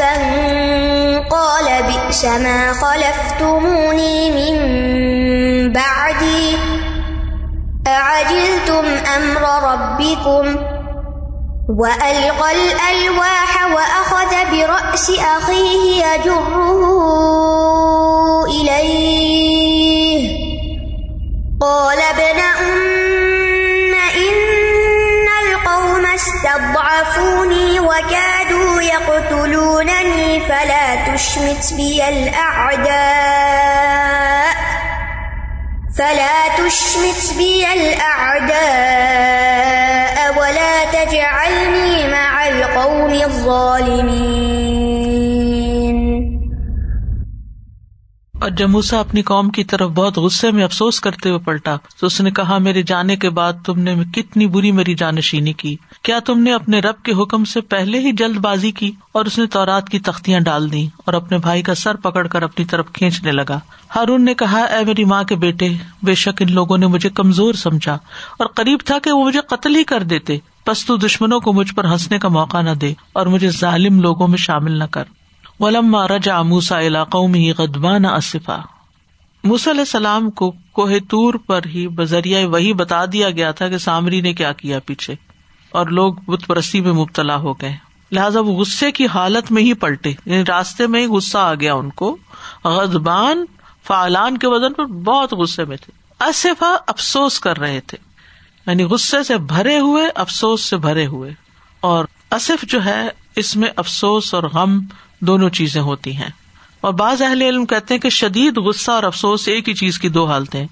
قال 0.00 0.93
بئس 1.80 2.24
ما 2.24 2.72
خلفتموني 2.72 4.30
من 4.30 4.56
بعدي 5.72 6.56
أعجلتم 7.86 8.84
أمر 9.16 9.42
ربكم 9.72 10.56
وألقى 11.68 12.50
الألواح 12.52 13.52
وأخذ 13.74 14.32
برأس 14.52 15.10
أخيه 15.10 16.04
يجره 16.06 16.74
إليه 18.46 20.24
قال 21.60 21.98
ابن 21.98 22.38
أم 22.40 23.94
إن 24.16 25.26
القوم 25.44 26.04
استضعفوني 26.06 27.80
وكادوا 27.80 28.63
يقتلونني 28.82 30.40
فلا 30.40 31.14
تشمت 31.14 31.74
بي 31.74 32.08
الأعداء. 32.08 33.34
فلا 35.98 36.48
تشمت 36.58 37.34
بي 37.38 37.72
الأعداء 37.72 38.54
ولا 40.38 40.84
تجعلني 40.92 42.08
مع 42.08 42.48
القوم 42.48 43.12
الظالمين. 43.12 44.53
اور 48.44 48.52
جب 48.52 48.70
موسا 48.70 49.00
اپنی 49.00 49.22
قوم 49.22 49.50
کی 49.50 49.64
طرف 49.64 49.90
بہت 49.90 50.18
غصے 50.18 50.50
میں 50.50 50.64
افسوس 50.64 51.00
کرتے 51.00 51.28
ہوئے 51.28 51.38
پلٹا، 51.38 51.76
تو 52.00 52.06
اس 52.06 52.20
نے 52.20 52.30
کہا، 52.30 52.58
میرے 52.58 52.82
جانے 52.82 53.16
کے 53.16 53.30
بعد 53.30 53.52
تم 53.66 53.80
نے 53.80 53.94
کتنی 54.14 54.46
بری 54.46 54.72
میری 54.72 54.94
جانشینی 54.94 55.52
کی۔ 55.52 55.76
کیا 56.02 56.18
تم 56.18 56.40
نے 56.40 56.52
اپنے 56.52 56.80
رب 56.80 57.02
کے 57.02 57.12
حکم 57.12 57.44
سے 57.44 57.60
پہلے 57.60 57.98
ہی 57.98 58.12
جلد 58.12 58.36
بازی 58.36 58.70
کی؟ 58.70 58.92
اور 59.12 59.24
اس 59.24 59.38
نے 59.38 59.46
تورات 59.46 59.88
کی 59.88 59.98
تختیاں 59.98 60.40
ڈال 60.40 60.72
دی 60.72 60.86
اور 60.98 61.14
اپنے 61.14 61.38
بھائی 61.38 61.62
کا 61.62 61.74
سر 61.74 61.94
پکڑ 61.94 62.26
کر 62.26 62.42
اپنی 62.42 62.64
طرف 62.64 62.92
کھینچنے 62.92 63.32
لگا۔ 63.32 63.60
ہارون 63.96 64.24
نے 64.24 64.34
کہا، 64.34 64.60
اے 64.60 64.84
میری 64.84 65.04
ماں 65.04 65.24
کے 65.24 65.36
بیٹے، 65.36 65.68
بے 66.02 66.14
شک 66.14 66.42
ان 66.42 66.52
لوگوں 66.52 66.78
نے 66.78 66.86
مجھے 66.86 67.10
کمزور 67.10 67.54
سمجھا 67.54 67.94
اور 68.38 68.46
قریب 68.46 68.78
تھا 68.84 68.98
کہ 68.98 69.12
وہ 69.12 69.24
مجھے 69.24 69.40
قتل 69.40 69.76
ہی 69.76 69.84
کر 69.84 70.02
دیتے۔ 70.02 70.38
پس 70.64 70.86
تو 70.86 70.96
دشمنوں 70.96 71.40
کو 71.40 71.52
مجھ 71.52 71.74
پر 71.74 71.84
ہنسنے 71.84 72.18
کا 72.18 72.28
موقع 72.28 72.62
نہ 72.62 72.70
دے 72.70 72.94
اور 73.12 73.26
مجھے 73.26 73.50
ظالم 73.50 74.00
لوگوں 74.00 74.28
میں 74.28 74.38
شامل 74.38 74.72
نہ 74.72 74.84
کر۔ 74.84 75.04
ولم 75.60 75.96
رجا 75.96 76.42
موسا 76.42 76.80
علاقوں 76.80 77.26
میں 77.28 77.40
ہی 77.40 77.52
غدبان 77.52 78.04
اصفا 78.04 78.58
موس 79.44 79.66
علیہ 79.68 79.80
السلام 79.80 80.30
کو 80.30 80.50
کوہ 80.72 80.98
تور 81.10 81.34
پر 81.34 81.66
ہی 81.66 81.86
بذریعہ 81.88 82.44
وہی 82.46 82.72
بتا 82.72 83.04
دیا 83.04 83.30
گیا 83.30 83.50
تھا 83.50 83.68
کہ 83.68 83.78
سامری 83.78 84.20
نے 84.20 84.32
کیا 84.34 84.52
کیا 84.52 84.78
پیچھے، 84.86 85.14
اور 85.70 85.86
لوگ 85.86 86.14
بت 86.14 86.46
پرستی 86.46 86.80
میں 86.80 86.92
مبتلا 86.92 87.36
ہو 87.36 87.52
گئے۔ 87.52 87.76
لہٰذا 88.12 88.40
وہ 88.40 88.52
غصے 88.52 88.90
کی 88.92 89.06
حالت 89.06 89.52
میں 89.52 89.62
ہی 89.62 89.72
پلٹے 89.74 90.10
یعنی 90.10 90.44
راستے 90.48 90.86
میں 90.86 91.00
ہی 91.00 91.06
غصہ 91.06 91.38
آ 91.38 91.54
گیا 91.54 91.74
ان 91.74 91.90
کو۔ 91.90 92.16
غدبان 92.64 93.44
فعلان 93.86 94.38
کے 94.38 94.48
وزن 94.48 94.72
پر 94.72 94.84
بہت 94.84 95.32
غصے 95.32 95.64
میں 95.64 95.76
تھے۔ 95.76 95.92
اصفا 96.20 96.76
افسوس 96.86 97.38
کر 97.40 97.58
رہے 97.58 97.80
تھے 97.80 97.98
یعنی 98.66 98.84
غصے 98.84 99.22
سے 99.22 99.36
بھرے 99.38 99.78
ہوئے، 99.78 100.08
افسوس 100.14 100.64
سے 100.64 100.76
بھرے 100.76 101.06
ہوئے۔ 101.06 101.32
اور 101.80 102.04
اصف 102.30 102.64
جو 102.64 102.84
ہے، 102.84 103.08
اس 103.36 103.56
میں 103.56 103.68
افسوس 103.76 104.34
اور 104.34 104.42
غم 104.42 104.78
دونوں 105.26 105.50
چیزیں 105.50 105.80
ہوتی 105.80 106.16
ہیں۔ 106.16 106.28
اور 106.80 106.92
بعض 106.92 107.22
اہل 107.22 107.42
علم 107.42 107.66
کہتے 107.66 107.94
ہیں 107.94 108.00
کہ 108.00 108.08
شدید 108.08 108.56
غصہ 108.56 108.90
اور 108.90 109.02
افسوس 109.02 109.48
ایک 109.48 109.68
ہی 109.68 109.74
چیز 109.74 109.98
کی 109.98 110.08
دو 110.08 110.26
حالتیں 110.26 110.66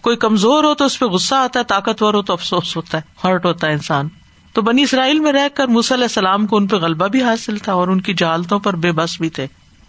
کوئی 0.00 0.16
کمزور 0.16 0.64
ہو 0.64 0.74
تو 0.74 0.84
اس 0.84 0.98
پہ 0.98 1.04
غصہ 1.06 1.34
آتا 1.34 1.58
ہے، 1.58 1.64
طاقتور 1.64 2.14
ہو 2.14 2.22
تو 2.22 2.32
افسوس 2.32 2.76
ہوتا 2.76 2.98
ہے، 2.98 3.02
ہرٹ 3.24 3.44
ہوتا 3.44 3.66
ہے 3.66 3.72
انسان۔ 3.72 4.08
تو 4.52 4.62
بنی 4.62 4.82
اسرائیل 4.82 5.20
میں 5.20 5.32
رہ 5.32 5.48
کر 5.54 5.64
علیہ 5.64 6.04
السلام 6.04 6.46
کو 6.46 6.56
ان 6.56 6.66
پہ 6.66 6.76
غلبہ 6.76 7.06
بھی 7.06 7.22
حاصل 7.22 7.58
تھا 7.58 7.72
اور 7.72 7.88
ان 7.88 8.00
کی 8.00 8.14
جہالتوں 8.14 8.58
پر 8.58 8.76
بے 8.76 8.92
بس 8.92 9.20
بھی 9.20 9.28
تھے۔ 9.28 9.46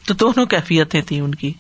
تو 0.08 0.14
دونوں 0.14 0.46
کیفیتیں 0.46 1.02
تھیں 1.02 1.22
ان 1.22 1.36
کی۔ 1.36 1.54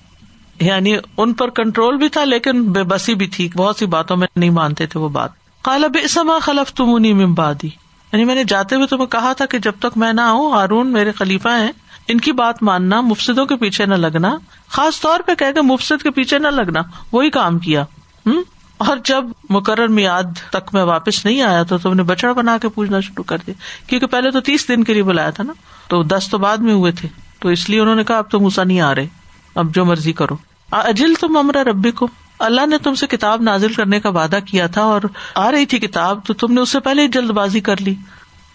یعنی 0.59 0.97
ان 1.17 1.33
پر 1.33 1.49
کنٹرول 1.49 1.97
بھی 1.97 2.09
تھا 2.09 2.23
لیکن 2.23 2.71
بے 2.71 2.83
بسی 2.83 3.15
بھی 3.15 3.27
تھی۔ 3.27 3.49
بہت 3.57 3.75
سی 3.75 3.85
باتوں 3.85 4.17
میں 4.17 4.27
نہیں 4.35 4.49
مانتے 4.49 4.85
تھے 4.85 4.99
وہ 4.99 5.09
بات۔ 5.09 5.29
کالب 5.62 5.97
اسما 6.03 6.39
خلف 6.41 6.73
تمونی 6.73 7.13
ممبادی 7.13 7.67
یعنی 8.13 8.25
میں 8.25 8.35
نے 8.35 8.43
جاتے 8.43 8.75
ہوئے 8.75 8.88
تمہیں 8.88 9.05
کہا 9.05 9.33
تھا 9.33 9.45
کہ 9.45 9.57
جب 9.57 9.71
تک 9.79 9.97
میں 9.97 10.13
نہ 10.13 10.21
آؤں، 10.21 10.51
ہارون 10.51 10.88
میرے 10.88 11.12
خلیفہ 11.12 11.47
ہیں 11.47 11.71
ان 12.09 12.19
کی 12.19 12.31
بات 12.31 12.61
ماننا، 12.63 13.01
مفسدوں 13.01 13.45
کے 13.45 13.55
پیچھے 13.55 13.85
نہ 13.85 13.95
لگنا، 13.95 14.37
خاص 14.69 14.99
طور 15.01 15.19
پہ 15.19 15.35
کہ 15.35 15.61
مفسد 15.61 16.03
کے 16.03 16.11
پیچھے 16.11 16.39
نہ 16.39 16.47
لگنا، 16.47 16.81
وہی 17.11 17.29
کام 17.29 17.59
کیا 17.59 17.83
ہوں 18.25 18.43
اور 18.77 18.97
جب 19.05 19.25
مقرر 19.49 19.87
میاد 19.87 20.37
تک 20.49 20.73
میں 20.73 20.83
واپس 20.83 21.23
نہیں 21.25 21.41
آیا 21.41 21.63
تو 21.63 21.77
تم 21.77 21.93
نے 21.93 22.03
بچڑ 22.03 22.31
بنا 22.33 22.57
کے 22.57 22.69
پوچھنا 22.69 22.99
شروع 22.99 23.23
کر 23.23 23.37
دیا، 23.47 23.55
کیونکہ 23.87 24.07
پہلے 24.07 24.31
تو 24.31 24.39
تیس 24.39 24.67
دن 24.67 24.83
کے 24.83 24.93
لیے 24.93 25.03
بلایا 25.03 25.29
تھا 25.29 25.43
نا، 25.43 25.53
تو 25.87 26.03
دس 26.03 26.29
تو 26.29 26.37
بعد 26.37 26.57
میں 26.57 26.73
ہوئے 26.73 26.91
تھے، 26.91 27.07
تو 27.39 27.49
اس 27.49 27.69
لیے 27.69 27.79
انہوں 27.79 27.95
نے 27.95 28.03
کہا 28.03 28.17
اب 28.17 28.29
تو 28.31 28.39
موسا 28.39 28.63
نہیں 28.63 28.81
آ 28.81 28.93
رہے، 28.95 29.07
اب 29.55 29.73
جو 29.75 29.85
مرضی 29.85 30.13
کرو۔ 30.13 30.35
اجل 30.71 31.13
تم 31.13 31.37
امرا 31.37 31.63
ربی 31.63 31.91
کو 31.91 32.07
اللہ 32.39 32.65
نے 32.65 32.77
تم 32.77 32.95
سے 32.95 33.07
کتاب 33.07 33.41
نازل 33.41 33.73
کرنے 33.73 33.99
کا 33.99 34.09
وعدہ 34.09 34.39
کیا 34.45 34.67
تھا 34.67 34.81
اور 34.81 35.01
آ 35.35 35.51
رہی 35.51 35.65
تھی 35.65 35.79
کتاب، 35.79 36.25
تو 36.25 36.33
تم 36.33 36.53
نے 36.53 36.61
اس 36.61 36.69
سے 36.69 36.79
پہلے 36.79 37.01
ہی 37.01 37.07
جلد 37.07 37.31
بازی 37.31 37.59
کر 37.59 37.81
لی۔ 37.81 37.95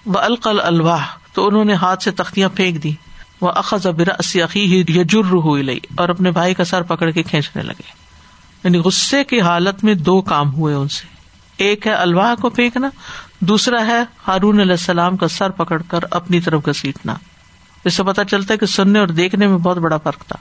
وہ 0.06 0.18
القل 0.18 0.60
الواح 0.60 1.04
تو 1.32 1.46
انہوں 1.46 1.64
نے 1.64 1.74
ہاتھ 1.74 2.02
سے 2.02 2.10
تختیاں 2.10 2.48
پھینک 2.48 2.82
دی 2.82 2.92
وہ 3.44 3.52
اخذ 3.54 3.86
عقی 4.36 4.82
ہوئی 5.22 5.62
لئی 5.62 5.80
اور 5.96 6.08
اپنے 6.08 6.30
بھائی 6.30 6.54
کا 6.54 6.64
سر 6.64 6.82
پکڑ 6.82 7.10
کے 7.10 7.22
کھینچنے 7.22 7.62
لگے۔ 7.62 8.04
یعنی 8.64 8.78
غصے 8.78 9.24
کی 9.24 9.40
حالت 9.40 9.84
میں 9.84 9.94
دو 9.94 10.20
کام 10.20 10.52
ہوئے 10.52 10.74
ان 10.74 10.88
سے۔ 10.88 11.06
ایک 11.56 11.86
ہے 11.86 11.92
الواح 11.92 12.34
کو 12.34 12.50
پھینکنا، 12.50 12.88
دوسرا 13.40 13.86
ہے 13.86 14.02
ہارون 14.28 14.60
علیہ 14.60 14.70
السلام 14.70 15.16
کا 15.16 15.28
سر 15.28 15.50
پکڑ 15.50 15.82
کر 15.88 15.98
اپنی 16.10 16.40
طرف 16.40 16.68
گسیٹنا 16.68 17.14
اس 17.84 17.94
سے 17.94 18.02
پتا 18.02 18.24
چلتا 18.24 18.54
ہے 18.54 18.58
کہ 18.58 18.66
سننے 18.66 18.98
اور 18.98 19.08
دیکھنے 19.08 19.46
میں 19.46 19.58
بہت 19.58 19.76
بڑا 19.76 19.96
فرق 19.96 20.18
تھا۔ 20.18 20.36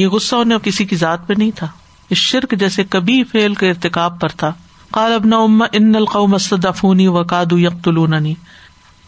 یہ 0.00 0.06
غصہ 0.06 0.36
انہیں 0.36 0.58
کسی 0.58 0.84
کی 0.84 0.96
ذات 0.96 1.26
پہ 1.26 1.34
نہیں 1.38 1.50
تھا۔ 1.56 1.66
اس 2.10 2.18
شرک 2.18 2.54
جیسے 2.58 2.84
کبھی 2.84 3.24
فیل 3.24 3.54
کے 3.54 3.70
ارتقاب 3.70 4.20
پر 4.20 4.28
تھا۔ 4.28 4.52
کال 4.92 5.12
ابن 5.12 5.32
اما 5.32 5.64
ان 5.72 5.96
القوم 5.96 6.34
استدفونی 6.34 7.06
و 7.06 7.24
کادو 7.24 7.58
یقتلوننی۔ 7.58 8.34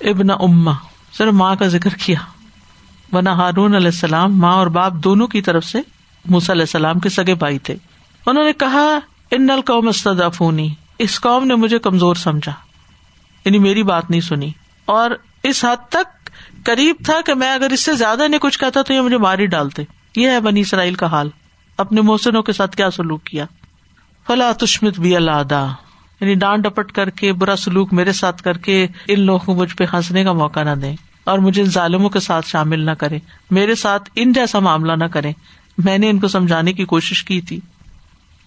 ابن 0.01 0.31
اما 0.31 0.73
سر 1.13 1.27
ماں 1.27 1.55
کا 1.57 1.67
ذکر 1.67 1.91
کیا۔ 1.91 2.40
بنا 3.13 3.33
ہارون 3.33 3.75
علیہ 3.75 3.87
السلام 3.87 4.39
ماں 4.39 4.53
اور 4.53 4.67
باپ 4.67 4.93
دونوں 4.93 5.27
کی 5.27 5.43
طرف 5.43 5.65
سے 5.65 5.79
موسی 6.25 6.53
علیہ 6.53 6.63
السلام 6.63 6.99
کے 6.99 7.09
سگے 7.09 7.35
بھائی 7.35 7.59
تھے۔ 7.59 7.77
انہوں 8.27 8.45
نے 8.45 8.53
کہا، 8.53 8.99
ان 9.31 9.51
القوم 9.51 9.89
استدفونی 9.89 10.69
اس 10.99 11.21
قوم 11.21 11.47
نے 11.47 11.55
مجھے 11.55 11.79
کمزور 11.79 12.15
سمجھا۔ 12.15 12.53
یعنی 13.45 13.59
میری 13.59 13.83
بات 13.83 14.11
نہیں 14.11 14.21
سنی۔ 14.21 14.51
اور 14.85 15.11
اس 15.43 15.65
حد 15.65 15.89
تک 15.89 16.31
قریب 16.65 16.97
تھا 17.05 17.21
کہ 17.27 17.35
میں 17.35 17.55
اگر 17.55 17.71
اس 17.71 17.85
سے 17.85 17.93
زیادہ 17.93 18.29
نہیں 18.29 18.41
کچھ 18.41 18.59
کہتا 18.59 18.83
تو 18.83 18.93
یہ 18.93 19.01
مجھے 19.01 19.19
ماری 19.19 19.47
ڈالتے۔ 19.47 19.83
یہ 20.17 20.31
ہے 20.31 20.41
بنی 20.41 20.61
اسرائیل 20.61 20.95
کا 20.95 21.07
حال۔ 21.07 21.31
اپنے 21.77 22.01
موسنوں 22.01 22.43
کے 22.43 22.53
ساتھ 22.53 22.77
کیا 22.77 22.91
سلوک 22.91 23.25
کیا؟ 23.25 23.45
فلا 24.27 24.53
تشمت 24.53 25.01
بھی 25.01 25.17
اللہ 25.17 25.75
یعنی 26.21 26.35
ڈانٹ 26.35 26.65
ڈپٹ 26.65 26.93
کر 26.93 27.11
کے، 27.11 27.33
برا 27.33 27.57
سلوک 27.57 27.93
میرے 27.93 28.13
ساتھ 28.13 28.43
کر 28.43 28.59
کے 28.59 28.87
ان 29.09 29.21
لوگوں 29.21 29.47
کو 29.47 29.55
مجھ 29.55 29.77
پہ 29.77 29.85
ہنسنے 29.93 30.25
کا 30.25 30.33
موقع 30.33 30.63
نہ 30.63 30.71
دیں۔ 30.71 30.97
اور 31.25 31.39
مجھے 31.39 31.63
ان 31.63 31.71
ظالموں 31.71 32.11
کے 32.11 32.21
ساتھ 32.21 32.49
شامل 32.49 32.81
نہ 32.81 32.91
کرے 32.91 33.19
میرے 33.51 33.75
ساتھ 33.75 34.11
ان 34.15 34.33
جیسا 34.33 34.59
معاملہ 34.59 34.93
نہ 34.93 35.05
کرے 35.05 35.33
میں 35.79 35.99
نے 35.99 36.11
ان 36.11 36.19
کو 36.19 36.29
سمجھانے 36.29 36.73
کی 36.73 36.85
کوشش 36.85 37.25
کی 37.25 37.41
تھی۔ 37.41 37.61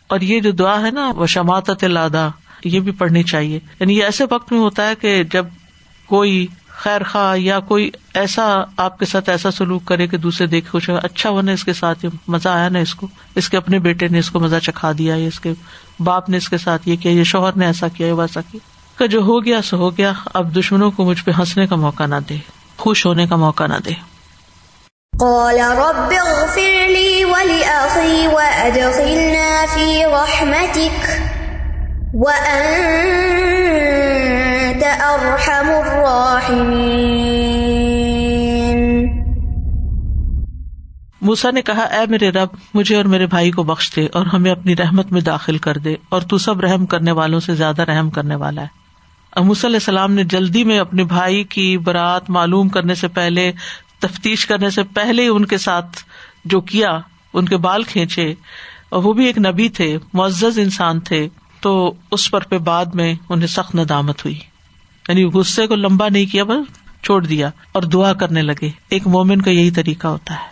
اور 0.07 0.21
یہ 0.21 0.39
جو 0.39 0.51
دعا 0.51 0.81
ہے 0.85 0.91
نا، 0.91 1.11
وہ 1.15 1.25
شماعت 1.25 1.83
لادا 1.83 2.29
یہ 2.65 2.79
بھی 2.79 2.91
پڑھنی 2.91 3.23
چاہیے۔ 3.23 3.59
یعنی 3.79 3.97
یہ 3.97 4.03
ایسے 4.03 4.23
وقت 4.29 4.51
میں 4.51 4.59
ہوتا 4.59 4.87
ہے 4.87 4.95
کہ 4.95 5.23
جب 5.23 5.45
کوئی 6.05 6.47
خیر 6.67 7.03
خواہ 7.03 7.37
یا 7.37 7.59
کوئی 7.59 7.91
ایسا 8.13 8.55
آپ 8.77 8.99
کے 8.99 9.05
ساتھ 9.05 9.29
ایسا 9.29 9.51
سلوک 9.51 9.85
کرے 9.85 10.07
کہ 10.07 10.17
دوسرے 10.17 10.47
دیکھ 10.47 10.71
خوش 10.71 10.89
اچھا 10.89 11.29
ہونا 11.29 11.51
اس 11.51 11.63
کے 11.63 11.73
ساتھ، 11.73 12.05
مزہ 12.27 12.49
آیا 12.49 12.69
نا 12.69 12.79
اس 12.79 12.95
کو۔ 12.95 13.07
اس 13.35 13.49
کے 13.49 13.57
اپنے 13.57 13.79
بیٹے 13.79 14.07
نے 14.07 14.19
اس 14.19 14.31
کو 14.31 14.39
مزہ 14.39 14.55
چکھا 14.63 14.91
دیا 14.97 15.15
اس 15.15 15.39
کے 15.39 15.53
باپ 15.99 16.29
نے 16.29 16.37
اس 16.37 16.49
کے 16.49 16.57
ساتھ 16.57 16.89
یہ 16.89 16.95
کیا 16.95 17.11
یہ 17.11 17.23
شوہر 17.23 17.57
نے 17.57 17.65
ایسا 17.65 17.87
کیا 17.87 18.15
ویسا 18.15 18.41
کیا۔ 18.41 19.05
جو 19.05 19.21
ہو 19.21 19.45
گیا، 19.45 19.61
سو 19.61 19.77
ہو 19.77 19.97
گیا۔ 19.97 20.13
اب 20.33 20.55
دشمنوں 20.55 20.91
کو 20.91 21.05
مجھ 21.05 21.23
پہ 21.23 21.31
ہنسنے 21.39 21.67
کا 21.67 21.75
موقع 21.75 22.05
نہ 22.05 22.15
دے۔ 22.29 22.37
خوش 22.77 23.05
ہونے 23.05 23.27
کا 23.27 23.35
موقع 23.35 23.67
نہ 23.67 23.73
دے۔ 23.85 24.13
موسا 41.21 41.51
نے 41.51 41.61
کہا 41.61 41.83
اے 41.83 42.05
میرے 42.09 42.29
رب 42.29 42.47
مجھے 42.73 42.95
اور 42.95 43.05
میرے 43.05 43.25
بھائی 43.25 43.51
کو 43.51 43.63
بخش 43.63 43.95
دے 43.95 44.07
اور 44.13 44.25
ہمیں 44.25 44.51
اپنی 44.51 44.75
رحمت 44.75 45.11
میں 45.11 45.21
داخل 45.21 45.57
کر 45.57 45.77
دے 45.77 45.95
اور 46.09 46.21
تو 46.21 46.37
سب 46.37 46.59
رحم 46.59 46.85
کرنے 46.85 47.11
والوں 47.11 47.39
سے 47.39 47.55
زیادہ 47.55 47.81
رحم 47.81 48.09
کرنے 48.09 48.35
والا 48.35 48.61
ہے۔ 48.61 48.82
علیہ 49.35 49.65
السلام 49.65 50.11
نے 50.11 50.23
جلدی 50.23 50.63
میں 50.63 50.79
اپنے 50.79 51.03
بھائی 51.03 51.43
کی 51.43 51.77
برات 51.77 52.29
معلوم 52.29 52.69
کرنے 52.69 52.95
سے 52.95 53.07
پہلے، 53.07 53.51
تفتیش 53.99 54.45
کرنے 54.45 54.69
سے 54.69 54.83
پہلے 54.83 55.27
ان 55.27 55.45
کے 55.45 55.57
ساتھ 55.57 56.03
جو 56.45 56.61
کیا، 56.61 56.99
ان 57.33 57.45
کے 57.45 57.57
بال 57.57 57.83
کھینچے۔ 57.83 58.33
اور 58.89 59.03
وہ 59.03 59.13
بھی 59.13 59.25
ایک 59.25 59.37
نبی 59.37 59.69
تھے، 59.69 59.97
معزز 60.13 60.59
انسان 60.59 60.99
تھے۔ 60.99 61.29
تو 61.61 61.93
اس 62.11 62.31
پر 62.31 62.41
پہ 62.41 62.57
بعد 62.57 62.85
میں 62.85 63.13
انہیں 63.29 63.47
سخت 63.47 63.75
ندامت 63.75 64.25
ہوئی۔ 64.25 64.39
یعنی 65.07 65.23
غصے 65.23 65.67
کو 65.67 65.75
لمبا 65.75 66.09
نہیں 66.09 66.25
کیا، 66.25 66.43
بس 66.43 67.03
چھوڑ 67.03 67.25
دیا 67.25 67.49
اور 67.71 67.83
دعا 67.83 68.13
کرنے 68.13 68.41
لگے۔ 68.41 68.69
ایک 68.89 69.07
مومن 69.07 69.41
کا 69.41 69.51
یہی 69.51 69.71
طریقہ 69.71 70.07
ہوتا 70.07 70.33
ہے 70.33 70.47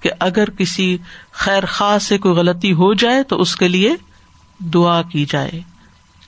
کہ 0.00 0.10
اگر 0.20 0.50
کسی 0.50 0.98
خیر 1.32 1.66
خاص 1.66 2.02
سے 2.02 2.18
کوئی 2.18 2.34
غلطی 2.34 2.72
ہو 2.72 2.94
جائے 2.94 3.22
تو 3.22 3.40
اس 3.40 3.56
کے 3.56 3.68
لیے 3.68 3.94
دعا 4.58 5.02
کی 5.02 5.24
جائے۔ 5.24 5.75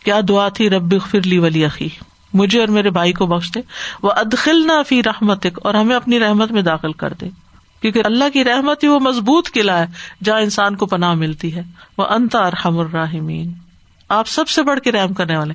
کیا 0.05 0.21
دعا 0.29 0.49
تھی 0.49 0.71
رب 0.71 0.95
فرلی 1.11 1.39
ولی 1.39 1.65
عقی 1.65 1.89
مجھے 2.35 2.61
اور 2.61 2.69
میرے 2.69 2.91
بھائی 2.91 3.13
کو 3.13 3.27
بخش 3.27 3.55
دے۔ 3.55 3.61
وہ 4.03 4.13
ادخل 4.13 4.67
نہ 4.67 4.83
فی 4.89 5.03
رحمت 5.03 5.47
اور 5.63 5.75
ہمیں 5.75 5.97
اپنی 5.97 6.21
رحمت 6.21 6.53
میں 6.53 6.63
داخل 6.63 6.93
کر 6.93 7.13
دے۔ 7.13 7.29
کیونکہ 7.81 8.03
اللہ 8.05 8.25
کی 8.33 8.45
رحمت 8.45 8.83
ہی 8.83 8.89
وہ 8.89 8.99
مضبوط 8.99 9.53
قلعہ 9.53 9.81
ہے 9.81 9.87
جہاں 10.25 10.41
انسان 10.41 10.77
کو 10.77 10.87
پناہ 10.87 11.15
ملتی 11.15 11.55
ہے۔ 11.55 11.63
وہ 11.99 12.05
انتا 12.05 12.39
ارحم 12.39 12.79
الرحمین 12.79 13.53
آپ 14.09 14.29
سب 14.29 14.49
سے 14.49 14.63
بڑھ 14.63 14.81
کے 14.81 14.93
رحم 14.93 15.15
کرنے 15.15 15.37
والے۔ 15.37 15.55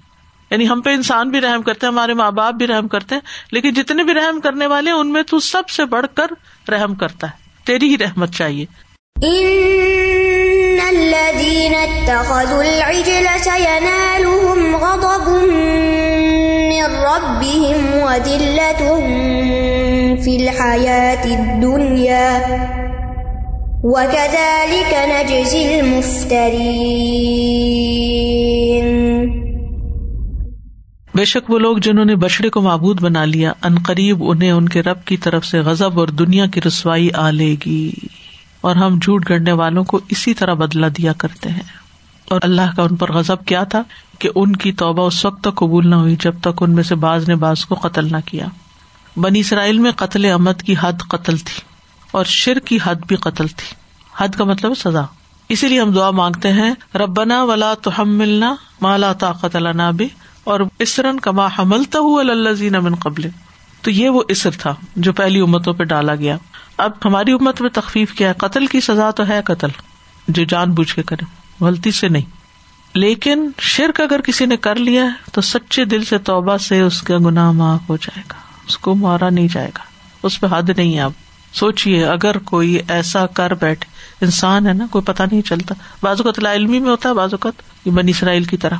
یعنی 0.52 0.70
ہم 0.70 0.82
پہ 0.82 0.90
انسان 0.90 1.30
بھی 1.30 1.42
رحم 1.42 1.62
کرتے 1.62 1.86
ہیں، 1.86 1.94
ہمارے 1.94 2.14
ماں 2.14 2.32
باپ 2.32 2.54
بھی 2.54 2.68
رحم 2.68 2.88
کرتے 2.88 3.16
ہیں، 3.16 3.22
لیکن 3.52 3.74
جتنے 3.74 4.04
بھی 4.04 4.14
رحم 4.14 4.40
کرنے 4.40 4.68
والے 4.68 4.92
ان 4.92 5.08
میں 5.08 5.24
تو 5.24 5.40
سب 5.40 5.70
سے 5.70 5.86
بڑھ 5.86 6.06
کر 6.14 6.28
رحم 6.70 6.96
کرتا 6.96 7.28
ہے۔ 7.28 7.66
تیری 7.66 7.90
ہی 7.90 7.98
رحمت 7.98 8.32
چاہیے۔ 8.32 8.66
وكذلك 23.84 24.94
نجزي 24.94 25.80
المفترين 25.80 26.64
بے 31.16 31.26
شک 31.26 31.52
وہ 31.52 31.60
لوگ 31.60 31.78
جنہوں 31.78 32.06
نے 32.06 32.16
بچڑے 32.16 32.50
کو 32.50 32.62
معبود 32.62 33.02
بنا 33.02 33.26
لیا، 33.26 33.52
ان 33.64 33.76
قریب 33.86 34.24
انہیں 34.28 34.52
ان 34.52 34.70
کے 34.70 34.82
رب 34.82 35.04
کی 35.06 35.18
طرف 35.18 35.46
سے 35.46 35.60
غزب 35.60 36.00
اور 36.00 36.08
دنیا 36.08 36.46
کی 36.46 36.62
رسوائی 36.68 37.10
آ 37.14 37.32
لے 37.32 37.56
گی۔ 37.66 37.92
اور 38.64 38.76
ہم 38.76 39.00
جھوٹ 39.02 39.30
گڑنے 39.30 39.52
والوں 39.52 39.84
کو 39.84 40.00
اسی 40.10 40.34
طرح 40.34 40.54
بدلا 40.54 40.88
دیا 40.88 41.14
کرتے 41.14 41.50
ہیں۔ 41.50 41.64
اور 42.30 42.40
اللہ 42.44 42.62
کا 42.76 42.84
ان 42.84 42.96
پر 42.96 43.14
غزب 43.14 43.46
کیا 43.46 43.64
تھا 43.64 43.84
کہ 44.20 44.30
ان 44.36 44.56
کی 44.56 44.72
توبہ 44.72 45.08
اس 45.08 45.26
وقت 45.26 45.42
تک 45.42 45.56
قبول 45.56 45.88
نہ 45.88 45.96
ہوئی 45.96 46.16
جب 46.20 46.40
تک 46.42 46.62
ان 46.62 46.72
میں 46.72 46.84
سے 46.84 46.96
باز 46.96 47.28
نے 47.30 47.36
باز 47.36 47.66
کو 47.66 47.76
قتل 47.76 48.12
نہ 48.12 48.18
کیا۔ 48.26 48.46
بنی 49.18 49.40
اسرائیل 49.40 49.80
میں 49.80 49.92
قتل 49.92 50.26
امد 50.26 50.62
کی 50.62 50.76
حد 50.82 50.94
قتل 51.10 51.38
تھی 51.38 51.62
اور 52.12 52.26
شر 52.26 52.60
کی 52.60 52.78
حد 52.84 52.96
بھی 53.08 53.16
قتل 53.16 53.48
تھی۔ 53.48 53.76
حد 54.18 54.28
کا 54.28 54.44
مطلب 54.44 54.74
سزا۔ 54.78 55.02
اسی 55.50 55.68
لیے 55.68 55.82
ہم 55.82 55.92
دعا 55.92 56.12
مانگتے 56.12 56.54
ہیں، 56.54 56.74
ربنا 56.96 57.44
ولا 57.44 57.74
تو 57.74 58.02
ہم 58.02 58.10
ملنا 58.10 58.56
مالا 58.82 59.14
طاقت 59.14 59.56
اللہ 59.56 59.92
بھی 59.92 60.08
اور 60.44 60.60
اسرن 60.80 61.20
کما 61.20 61.48
حملتا 61.60 62.00
ہوں 62.00 62.24
من 62.82 62.96
قبل 62.96 63.28
تو 63.84 63.92
یہ 63.92 64.10
وہ 64.10 64.24
اسر 64.28 64.52
تھا 64.52 64.76
جو 64.96 65.14
پہلی 65.14 65.40
امتوں 65.40 65.74
پہ 65.74 65.84
ڈالا 65.84 66.16
گیا۔ 66.16 66.38
اب 66.78 66.92
ہماری 67.06 67.32
امت 67.32 67.62
میں 67.62 67.70
تخفیف 67.70 68.14
کیا 68.14 68.28
ہے؟ 68.28 68.34
قتل 68.34 68.66
کی 68.66 68.82
سزا 68.82 69.12
تو 69.12 69.28
ہے 69.28 69.42
قتل، 69.46 69.68
جو 70.28 70.44
جان 70.44 70.72
بوجھ 70.72 70.96
کے 70.96 71.04
کرے، 71.04 71.26
غلطی 71.64 71.92
سے 71.92 72.08
نہیں۔ 72.08 72.44
لیکن 72.94 73.50
شرک 73.60 74.02
اگر 74.02 74.22
کسی 74.22 74.46
نے 74.46 74.58
کر 74.58 74.76
لیا 74.76 75.06
تو 75.34 75.42
سچے 75.42 75.86
دل 75.86 76.04
سے 76.04 76.18
توبہ 76.18 76.58
سے 76.58 76.82
اس 76.82 77.02
کا 77.02 77.18
گناہ 77.18 77.52
معاف 77.52 77.90
ہو 77.90 77.98
جائے 77.98 78.24
گا، 78.32 78.36
اس 78.68 78.78
کو 78.78 78.96
مارا 78.96 79.30
نہیں 79.30 79.48
جائے 79.52 79.72
گا، 79.78 79.84
اس 80.24 80.40
پہ 80.40 80.48
حد 80.52 80.70
نہیں 80.78 80.96
ہے۔ 80.96 81.02
اب 81.02 81.12
سوچیے 81.54 82.06
اگر 82.06 82.38
کوئی 82.38 82.80
ایسا 82.88 83.26
کر 83.26 83.54
بیٹھے، 83.54 83.92
انسان 84.26 84.68
ہے 84.68 84.74
نا، 84.74 84.86
کوئی 84.92 85.04
پتا 85.06 85.26
نہیں 85.32 85.42
چلتا۔ 85.42 85.76
بعض 86.04 86.22
اوقات 86.22 86.46
علمی 86.46 86.80
میں 86.80 86.90
ہوتا 86.90 87.10
ہے، 87.10 87.14
بعض 87.14 87.34
اوقات 87.34 87.54
یہ 87.86 87.92
بنی 87.92 88.12
اسرائیل 88.12 88.44
کی 88.44 88.58
طرح۔ 88.58 88.76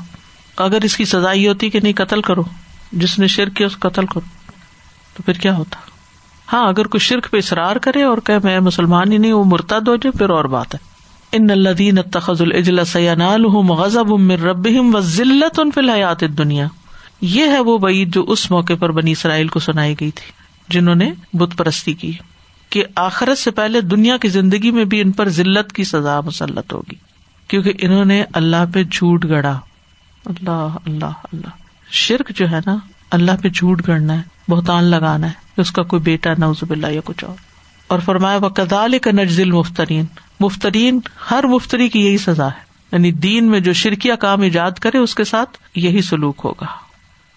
اگر 0.58 0.82
اس 0.82 0.98
کی 0.98 1.06
سزا 1.06 1.32
یہ 1.32 1.48
ہوتی 1.48 1.70
کہ 1.70 1.80
نہیں، 1.80 1.94
قتل 1.94 2.22
کرو۔ 2.22 2.44
جس 2.92 3.20
نے 3.20 3.28
شرک 3.28 3.56
کیا، 3.56 3.68
اس 3.68 3.78
قتل 3.80 4.06
کرو۔ 4.06 4.43
تو 5.14 5.24
پھر 5.24 5.34
کیا 5.34 5.56
ہوتا؟ 5.56 5.80
ہاں 6.54 6.68
اگر 6.68 6.88
کوئی 6.88 7.00
شرک 7.00 7.32
پہ 7.32 7.38
اصرار 7.38 7.76
کرے 7.76 8.04
اور 8.04 8.18
کہ 8.18 8.34
میں 8.44 8.60
مسلمان 8.60 9.12
ہی 9.12 9.18
نہیں، 9.18 9.34
وہ 9.34 9.44
مرتد 9.44 9.88
ہو 9.88 9.96
جائے، 9.96 10.12
پھر 10.12 10.30
اور 10.30 10.46
بات 10.46 10.76
ہے۔ 10.76 10.94
ان 11.32 11.50
الدین 11.50 11.96
تخذ 12.12 12.42
الجلا 12.42 12.84
غزب 13.58 14.32
رب 14.32 14.68
و 14.78 15.00
ذلت 15.00 15.60
ان 15.60 15.72
فی 15.72 15.82
الحیات 15.82 16.22
دنیا 16.22 16.68
یہ 17.22 17.44
ہے 17.44 17.60
وہ 17.60 17.78
بعید 17.78 18.14
جو 18.14 18.24
اس 18.28 18.52
موقع 18.52 18.74
پر 18.80 18.92
بنی 18.92 19.12
اسرائیل 19.12 19.48
کو 19.48 19.60
سنائی 19.60 19.96
گئی 20.00 20.12
تھی، 20.12 20.32
جنہوں 20.70 20.96
نے 20.96 21.12
بت 21.34 21.58
پرستی 21.58 21.94
کی 21.94 22.12
کہ 22.70 22.84
آخرت 22.96 23.38
سے 23.38 23.52
پہلے 23.52 23.82
دنیا 23.82 24.18
کی 24.18 24.28
زندگی 24.28 24.72
میں 24.72 24.86
بھی 24.86 25.02
ان 25.02 25.12
پر 25.12 25.30
ذلت 25.30 25.74
کی 25.74 25.84
سزا 25.84 26.22
مسلط 26.22 26.74
ہوگی۔ 26.74 26.96
کیونکہ 27.48 27.74
انہوں 27.80 28.06
نے 28.06 28.24
اللہ 28.34 28.66
پہ 28.74 28.84
جھوٹ 28.84 29.26
گڑا۔ 29.26 29.60
اللہ 30.26 30.68
اللہ 30.86 31.06
اللہ۔ 31.06 31.50
شرک 31.92 32.32
جو 32.36 32.52
ہے 32.52 32.60
نا، 32.66 32.76
اللہ 33.12 33.32
پہ 33.42 33.50
جھوٹ 33.50 33.88
گڑنا 33.88 34.18
ہے۔ 34.18 34.33
بہتان 34.48 34.84
لگانا 34.84 35.28
ہے 35.28 35.34
اس 35.58 35.72
کا 35.72 35.84
کوئی 35.84 36.02
بیٹا 36.02 36.30
نوزب 36.38 36.72
اللہ 36.72 36.88
یا 36.88 37.02
کچھ 37.06 37.24
اور۔ 37.24 37.36
اور 37.88 38.00
فرمایا 38.00 38.38
وہ 38.38 38.50
کدال 38.50 39.00
کا 39.00 39.12
نجزل 39.12 39.52
مفترین 39.52 40.06
مفترین 40.40 41.00
ہر 41.32 41.44
مفتری 41.48 41.90
کی 41.90 42.06
یہی 42.06 42.18
سزا 42.18 42.48
ہے۔ 42.48 42.74
یعنی 42.92 43.12
دین 43.12 43.52
میں 43.52 43.60
جو 43.60 43.74
شرکیا 43.74 44.16
کام 44.16 44.42
ایجاد 44.42 44.72
کرے، 44.72 44.98
اس 44.98 45.16
کے 45.16 45.24
ساتھ 45.24 45.58
یہی 45.76 46.02
سلوک 46.02 46.42
ہوگا۔ 46.44 46.66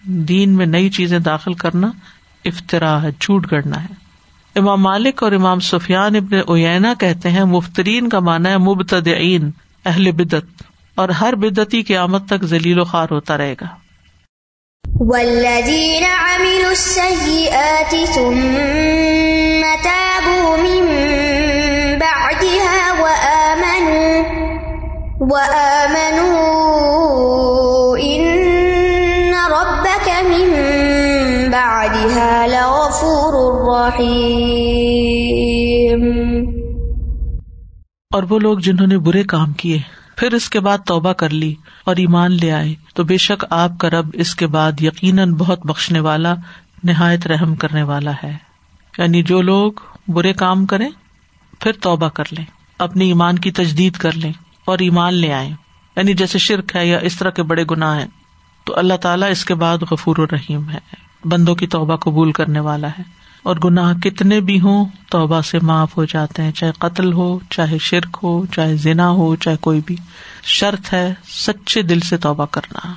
دین 0.03 0.51
میں 0.51 0.67
نئی 0.67 0.91
چیزیں 0.91 1.19
داخل 1.19 1.55
کرنا 1.55 1.91
افطرا 2.45 3.03
ہے، 3.03 3.11
جھوٹ 3.21 3.53
گڑنا 3.53 3.83
ہے۔ 3.83 3.95
امام 4.57 4.83
مالک 4.83 5.23
اور 5.23 5.33
امام 5.33 5.61
سفیان 5.61 6.17
ابن 6.17 6.39
اوینا 6.47 6.95
کہتے 7.01 7.31
ہیں، 7.31 7.45
مفترین 7.45 8.09
کا 8.09 8.21
مانا 8.21 8.49
ہے 8.49 8.59
مبتدئین 8.59 9.51
اہل 9.85 10.13
بدت 10.13 10.63
اور 10.95 11.09
ہر 11.09 11.35
بدتی 11.35 11.83
کی 11.83 11.97
آمد 11.97 12.19
تک 12.27 12.45
ذلیل 12.45 12.79
و 12.79 12.85
خوار 12.85 13.07
ہوتا 13.11 13.39
رہے 13.39 13.55
گا۔ 13.61 13.67
والذین 15.01 16.05
عملوا 16.05 16.69
السیئات 16.71 17.93
ثم 18.15 19.63
تابوا 19.85 20.57
من 20.57 20.85
بعدها 21.99 22.79
وآمنوا 23.03 24.25
وآمنوا 26.27 27.97
ان 27.99 28.25
ربك 29.53 30.09
من 30.31 30.49
بعدها 31.51 32.47
لغفور 32.47 33.35
رحیم 33.69 34.97
اور 38.11 38.23
وہ 38.31 38.39
لوگ 38.39 38.59
جنہوں 38.59 38.87
نے 38.87 38.99
برے 39.07 39.23
کام 39.29 39.53
کیے 39.53 39.79
پھر 40.17 40.35
اس 40.35 40.51
کے 40.51 40.61
بعد 40.61 40.79
توبہ 40.87 41.13
کر 41.13 41.31
لی 41.31 41.55
اور 41.85 41.97
ایمان 41.97 42.33
لے 42.33 42.53
آئے۔ 42.53 42.75
تو 42.95 43.05
بے 43.05 43.17
شک 43.17 43.45
آپ 43.51 43.71
کا 43.79 43.91
رب 43.91 44.09
اس 44.13 44.35
کے 44.35 44.47
بعد 44.47 44.73
یقیناً 44.81 45.33
بہت 45.35 45.67
بخشنے 45.67 46.01
والا، 46.01 46.35
نہایت 46.85 47.27
رحم 47.27 47.55
کرنے 47.55 47.83
والا 47.83 48.11
ہے۔ 48.25 48.37
یعنی 48.99 49.23
جو 49.23 49.43
لوگ 49.43 49.73
برے 50.09 50.33
کام 50.33 50.67
کریں، 50.67 50.89
پھر 51.61 51.73
توبہ 51.73 52.09
کر 52.09 52.25
لیں، 52.31 52.45
اپنی 52.79 53.07
ایمان 53.07 53.39
کی 53.39 53.51
تجدید 53.51 53.97
کر 53.97 54.13
لیں 54.13 54.33
اور 54.65 54.79
ایمان 54.79 55.15
لے 55.15 55.33
آئے 55.33 55.49
یعنی 55.97 56.15
جیسے 56.15 56.39
شرک 56.39 56.77
ہے 56.77 56.87
یا 56.87 56.99
اس 56.99 57.17
طرح 57.17 57.31
کے 57.31 57.43
بڑے 57.43 57.65
گناہ 57.71 57.99
ہیں، 57.99 58.07
تو 58.65 58.79
اللہ 58.79 58.95
تعالیٰ 58.95 59.31
اس 59.31 59.45
کے 59.45 59.55
بعد 59.55 59.79
غفور 59.91 60.17
الرحیم 60.19 60.71
ہے، 60.71 60.79
بندوں 61.25 61.55
کی 61.55 61.67
توبہ 61.67 61.97
قبول 61.97 62.33
کرنے 62.33 62.61
والا 62.61 62.89
ہے۔ 62.89 63.03
اور 63.47 63.57
گناہ 63.65 63.93
کتنے 63.95 64.41
بھی 64.41 64.61
ہوں، 64.61 64.87
توبہ 65.11 65.41
سے 65.41 65.59
معاف 65.63 65.97
ہو 65.97 66.05
جاتے 66.05 66.43
ہیں، 66.43 66.53
چاہے 66.53 66.73
قتل 66.79 67.13
ہو، 67.13 67.39
چاہے 67.51 67.79
شرک 67.79 68.19
ہو، 68.23 68.47
چاہے 68.47 68.77
ذنا 68.77 69.11
ہو، 69.11 69.37
چاہے 69.37 69.57
کوئی 69.57 69.81
بھی۔ 69.87 69.97
شرط 70.45 70.93
ہے 70.93 71.15
سچے 71.29 71.83
دل 71.83 72.01
سے 72.01 72.17
توبہ 72.17 72.47
کرنا۔ 72.51 72.93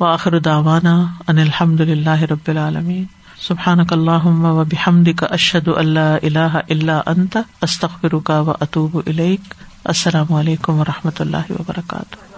وآخر 0.00 0.38
داوانا 0.38 1.04
ان 1.28 1.38
الحمد 1.38 1.80
للہ 1.80 2.22
رب 2.22 2.48
العالمین۔ 2.48 3.04
سبحان 3.40 3.78
اللہ 3.90 4.26
و 4.26 4.64
بحمد 4.64 5.08
کا 5.16 5.26
اشد 5.30 5.68
اللہ 5.76 6.16
اللہ 6.22 6.58
اللہ 6.68 7.00
انت 7.06 7.38
استخر 7.62 8.18
کا 8.24 8.40
و 8.40 8.50
اطوب 8.50 9.00
السلام 9.84 10.32
علیکم 10.32 10.72
و 10.72 10.84
رحمۃ 10.84 11.18
اللہ 11.18 11.50
وبرکاتہ۔ 11.50 12.31